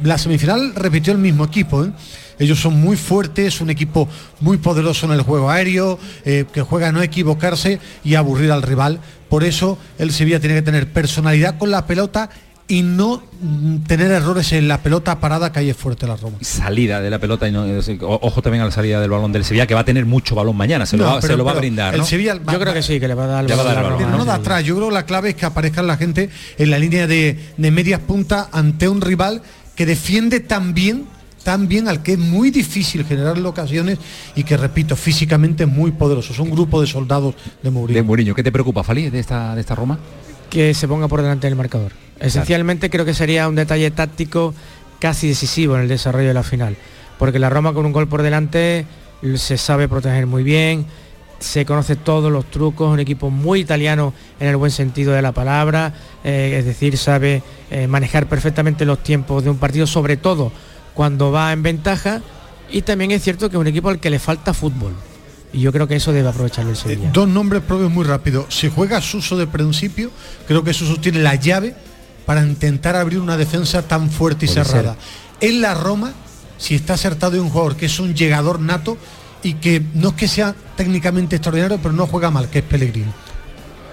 La 0.04 0.18
semifinal 0.18 0.74
repitió 0.76 1.14
el 1.14 1.20
mismo 1.20 1.46
equipo. 1.46 1.84
¿eh? 1.84 1.92
Ellos 2.39 2.60
son 2.60 2.80
muy 2.80 2.98
fuertes, 2.98 3.62
un 3.62 3.70
equipo 3.70 4.08
muy 4.39 4.58
poderoso 4.58 5.06
en 5.06 5.14
el 5.14 5.22
juego 5.22 5.50
aéreo, 5.50 6.00
eh, 6.26 6.46
que 6.52 6.62
juega 6.62 6.89
a 6.89 6.92
no 6.92 7.02
equivocarse 7.02 7.80
y 8.04 8.16
aburrir 8.16 8.52
al 8.52 8.64
rival. 8.64 9.00
Por 9.30 9.44
eso 9.44 9.78
el 9.98 10.12
Sevilla 10.12 10.39
tiene 10.39 10.56
que 10.56 10.62
tener 10.62 10.92
personalidad 10.92 11.58
con 11.58 11.72
la 11.72 11.86
pelota 11.86 12.30
y 12.72 12.84
no 12.84 13.22
mm, 13.41 13.80
tener 13.80 14.09
errores 14.11 14.53
en 14.53 14.69
la 14.69 14.82
pelota 14.82 15.19
parada 15.19 15.51
que 15.51 15.59
ahí 15.59 15.69
es 15.69 15.76
fuerte 15.76 16.07
la 16.07 16.15
Roma. 16.15 16.38
Salida 16.39 17.01
de 17.01 17.09
la 17.09 17.19
pelota 17.19 17.45
y 17.45 17.51
no, 17.51 17.65
ojo 17.99 18.41
también 18.41 18.61
a 18.61 18.65
la 18.65 18.72
salida 18.72 19.01
del 19.01 19.09
balón 19.09 19.34
del 19.34 19.43
Sevilla 19.43 19.67
que 19.67 19.74
va 19.74 19.82
a 19.82 19.86
tener 19.86 20.05
mucho 20.05 20.36
balón 20.36 20.55
mañana, 20.55 20.86
se, 20.86 20.95
lo, 20.95 21.03
va, 21.03 21.51
a 21.51 21.55
brindar. 21.55 21.93
El 21.93 22.05
Sevilla 22.05 22.36
yo 22.36 22.59
creo 22.59 22.74
que 22.74 22.82
sí, 22.82 22.97
que 22.97 23.09
le 23.09 23.13
va 23.13 23.26
a 23.26 23.28
dar 23.28 23.51
el 23.51 23.57
balón. 23.57 24.11
No 24.11 24.24
da 24.24 24.36
atrás, 24.36 24.63
yo 24.63 24.78
creo 24.78 24.88
que 24.88 24.93
la 24.93 25.05
clave 25.05 25.32
es 25.32 25.36
que 25.36 25.45
aparezca 25.45 25.82
la 25.82 25.97
gente 25.97 26.30
en 26.57 26.69
la 26.69 26.80
línea 26.80 27.07
de, 27.07 27.38
de 27.57 27.72
medias 27.72 27.99
puntas 27.99 28.47
ante 28.53 28.88
un 28.88 29.01
rival 29.01 29.41
que 29.76 29.86
defiende 29.86 30.39
tan 30.39 30.74
bien 30.74 31.05
tan 31.43 31.67
bien 31.67 31.88
al 31.88 32.03
que 32.03 32.13
es 32.13 32.19
muy 32.19 32.51
difícil 32.51 33.03
generarle 33.03 33.47
ocasiones 33.47 33.97
y 34.36 34.43
que 34.43 34.55
repito 34.55 34.95
físicamente 34.95 35.63
es 35.63 35.69
muy 35.69 35.89
poderoso 35.89 36.34
es 36.34 36.39
un 36.39 36.51
grupo 36.51 36.80
de 36.80 36.86
soldados 36.86 37.34
de 37.63 37.72
Mourinho 37.72 37.97
de 37.97 38.03
Mourinho 38.03 38.36
¿qué 38.36 38.43
te 38.43 38.51
preocupa 38.51 38.84
Fali 38.84 39.09
de 39.09 39.19
esta 39.19 39.55
de 39.55 39.61
esta 39.61 39.74
Roma? 39.74 39.97
que 40.51 40.76
se 40.76 40.88
ponga 40.88 41.07
por 41.07 41.24
delante 41.24 41.47
del 41.47 41.55
marcador 41.55 41.93
Esencialmente 42.22 42.89
creo 42.89 43.05
que 43.05 43.13
sería 43.13 43.47
un 43.47 43.55
detalle 43.55 43.91
táctico 43.91 44.53
casi 44.99 45.28
decisivo 45.28 45.76
en 45.76 45.82
el 45.82 45.88
desarrollo 45.88 46.28
de 46.28 46.34
la 46.34 46.43
final, 46.43 46.78
porque 47.17 47.39
la 47.39 47.49
Roma 47.49 47.74
con 47.74 47.86
un 47.86 47.91
gol 47.91 48.07
por 48.07 48.22
delante 48.22 48.86
se 49.36 49.57
sabe 49.57 49.88
proteger 49.88 50.28
muy 50.28 50.43
bien, 50.43 50.86
se 51.39 51.65
conoce 51.65 51.95
todos 51.95 52.32
los 52.32 52.45
trucos, 52.45 52.93
un 52.93 52.99
equipo 52.99 53.32
muy 53.32 53.61
italiano 53.61 54.13
en 54.39 54.47
el 54.47 54.55
buen 54.55 54.72
sentido 54.72 55.13
de 55.13 55.22
la 55.22 55.32
palabra, 55.32 55.93
eh, 56.24 56.57
es 56.59 56.65
decir, 56.65 56.97
sabe 56.97 57.41
eh, 57.72 57.88
manejar 57.88 58.28
perfectamente 58.28 58.86
los 58.86 59.01
tiempos 59.01 59.43
de 59.43 59.49
un 59.49 59.57
partido, 59.57 59.88
sobre 59.88 60.17
todo 60.17 60.51
cuando 60.93 61.32
va 61.32 61.51
en 61.51 61.63
ventaja, 61.63 62.22
y 62.69 62.84
también 62.84 63.11
es 63.11 63.24
cierto 63.24 63.49
que 63.49 63.55
es 63.55 63.59
un 63.59 63.67
equipo 63.67 63.89
al 63.89 63.99
que 63.99 64.09
le 64.09 64.19
falta 64.19 64.53
fútbol. 64.53 64.93
Y 65.53 65.59
yo 65.59 65.74
creo 65.74 65.88
que 65.88 65.95
eso 65.95 66.13
debe 66.13 66.30
aprovecharlo 66.30 66.72
el 66.72 66.78
Sevilla. 66.78 67.09
dos 67.11 67.28
nombres 67.28 67.61
propios 67.63 67.91
muy 67.91 68.05
rápido. 68.05 68.45
Si 68.49 68.69
juega 68.69 69.01
Suso 69.01 69.36
de 69.36 69.47
principio, 69.47 70.09
creo 70.47 70.63
que 70.63 70.74
Suso 70.74 70.97
tiene 70.97 71.19
la 71.19 71.36
llave 71.36 71.76
para 72.26 72.45
intentar 72.45 72.95
abrir 72.95 73.19
una 73.19 73.38
defensa 73.38 73.82
tan 73.82 74.09
fuerte 74.09 74.45
y 74.45 74.49
cerrada. 74.49 74.95
En 75.39 75.61
la 75.61 75.74
Roma, 75.74 76.13
si 76.57 76.76
está 76.76 76.93
acertado 76.93 77.34
de 77.34 77.39
un 77.39 77.49
jugador 77.49 77.76
que 77.76 77.88
es 77.88 77.99
un 77.99 78.13
llegador 78.13 78.59
nato 78.59 78.97
y 79.43 79.55
que 79.55 79.82
no 79.95 80.09
es 80.09 80.15
que 80.15 80.28
sea 80.28 80.55
técnicamente 80.76 81.36
extraordinario, 81.36 81.80
pero 81.82 81.93
no 81.93 82.05
juega 82.07 82.30
mal, 82.30 82.49
que 82.49 82.59
es 82.59 82.65
Pellegrini. 82.65 83.11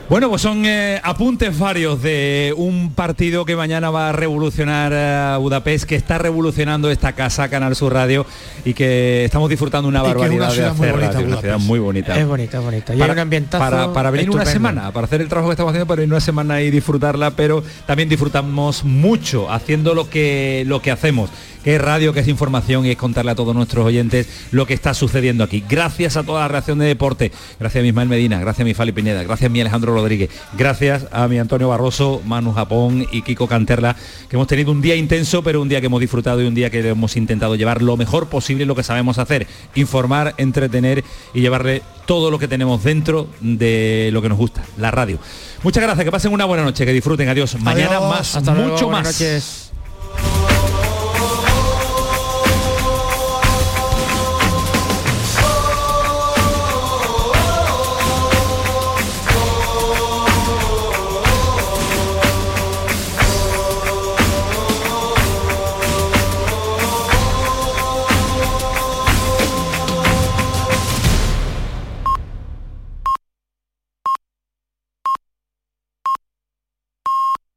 Bueno, 0.08 0.30
pues 0.30 0.40
son 0.40 0.64
eh, 0.64 0.98
apuntes 1.04 1.58
varios 1.58 2.00
de 2.00 2.54
un 2.56 2.94
partido 2.94 3.44
que 3.44 3.54
mañana 3.56 3.90
va 3.90 4.08
a 4.08 4.12
revolucionar 4.12 4.90
a 4.94 5.34
eh, 5.34 5.38
Budapest, 5.38 5.84
que 5.84 5.96
está 5.96 6.16
revolucionando 6.16 6.90
esta 6.90 7.12
casa, 7.12 7.50
Canal 7.50 7.76
Sur 7.76 7.92
Radio, 7.92 8.24
y 8.64 8.72
que 8.72 9.26
estamos 9.26 9.50
disfrutando 9.50 9.86
una 9.86 10.00
barbaridad 10.00 10.50
de 10.54 10.64
hacer 10.64 10.96
radio, 10.96 11.26
una 11.26 11.36
ciudad 11.36 11.58
muy 11.58 11.78
bonita. 11.78 12.18
Es 12.18 12.26
bonita, 12.26 12.56
es 12.56 12.64
bonita. 12.64 12.94
Y 12.94 12.98
para, 12.98 13.12
un 13.12 13.18
ambientazo 13.18 13.62
para, 13.62 13.92
para 13.92 14.10
venir 14.10 14.30
una 14.30 14.46
semana, 14.46 14.90
para 14.92 15.06
hacer 15.06 15.20
el 15.20 15.28
trabajo 15.28 15.50
que 15.50 15.52
estamos 15.52 15.72
haciendo, 15.72 15.86
para 15.86 16.00
venir 16.00 16.14
una 16.14 16.22
semana 16.22 16.62
y 16.62 16.70
disfrutarla, 16.70 17.32
pero 17.32 17.62
también 17.84 18.08
disfrutamos 18.08 18.84
mucho 18.84 19.52
haciendo 19.52 19.92
lo 19.92 20.08
que, 20.08 20.64
lo 20.66 20.80
que 20.80 20.90
hacemos 20.90 21.28
es 21.74 21.80
radio, 21.80 22.12
que 22.12 22.20
es 22.20 22.28
información 22.28 22.86
y 22.86 22.90
es 22.90 22.96
contarle 22.96 23.32
a 23.32 23.34
todos 23.34 23.54
nuestros 23.54 23.84
oyentes 23.84 24.26
lo 24.52 24.66
que 24.66 24.74
está 24.74 24.94
sucediendo 24.94 25.44
aquí. 25.44 25.62
Gracias 25.68 26.16
a 26.16 26.22
toda 26.22 26.40
la 26.40 26.48
reacción 26.48 26.78
de 26.78 26.86
deporte, 26.86 27.30
gracias 27.60 27.80
a 27.80 27.82
mi 27.82 27.88
Ismael 27.88 28.08
Medina, 28.08 28.40
gracias 28.40 28.62
a 28.62 28.64
mi 28.64 28.74
Fali 28.74 28.92
Pineda, 28.92 29.22
gracias 29.22 29.50
a 29.50 29.52
mi 29.52 29.60
Alejandro 29.60 29.92
Rodríguez, 29.92 30.30
gracias 30.56 31.06
a 31.12 31.28
mi 31.28 31.38
Antonio 31.38 31.68
Barroso, 31.68 32.22
Manu 32.24 32.52
Japón 32.52 33.06
y 33.12 33.22
Kiko 33.22 33.46
Canterla, 33.46 33.96
que 34.28 34.36
hemos 34.36 34.46
tenido 34.46 34.72
un 34.72 34.80
día 34.80 34.96
intenso, 34.96 35.42
pero 35.42 35.60
un 35.60 35.68
día 35.68 35.80
que 35.80 35.86
hemos 35.86 36.00
disfrutado 36.00 36.42
y 36.42 36.46
un 36.46 36.54
día 36.54 36.70
que 36.70 36.86
hemos 36.88 37.16
intentado 37.16 37.54
llevar 37.54 37.82
lo 37.82 37.96
mejor 37.96 38.28
posible 38.28 38.64
lo 38.64 38.74
que 38.74 38.82
sabemos 38.82 39.18
hacer, 39.18 39.46
informar, 39.74 40.34
entretener 40.38 41.04
y 41.34 41.40
llevarle 41.40 41.82
todo 42.06 42.30
lo 42.30 42.38
que 42.38 42.48
tenemos 42.48 42.82
dentro 42.82 43.28
de 43.40 44.08
lo 44.12 44.22
que 44.22 44.30
nos 44.30 44.38
gusta, 44.38 44.64
la 44.78 44.90
radio. 44.90 45.18
Muchas 45.62 45.82
gracias, 45.82 46.04
que 46.04 46.10
pasen 46.10 46.32
una 46.32 46.46
buena 46.46 46.64
noche, 46.64 46.86
que 46.86 46.92
disfruten, 46.92 47.28
adiós. 47.28 47.60
Mañana 47.60 48.00
más, 48.00 48.40
mucho 48.42 48.88
más. 48.88 49.68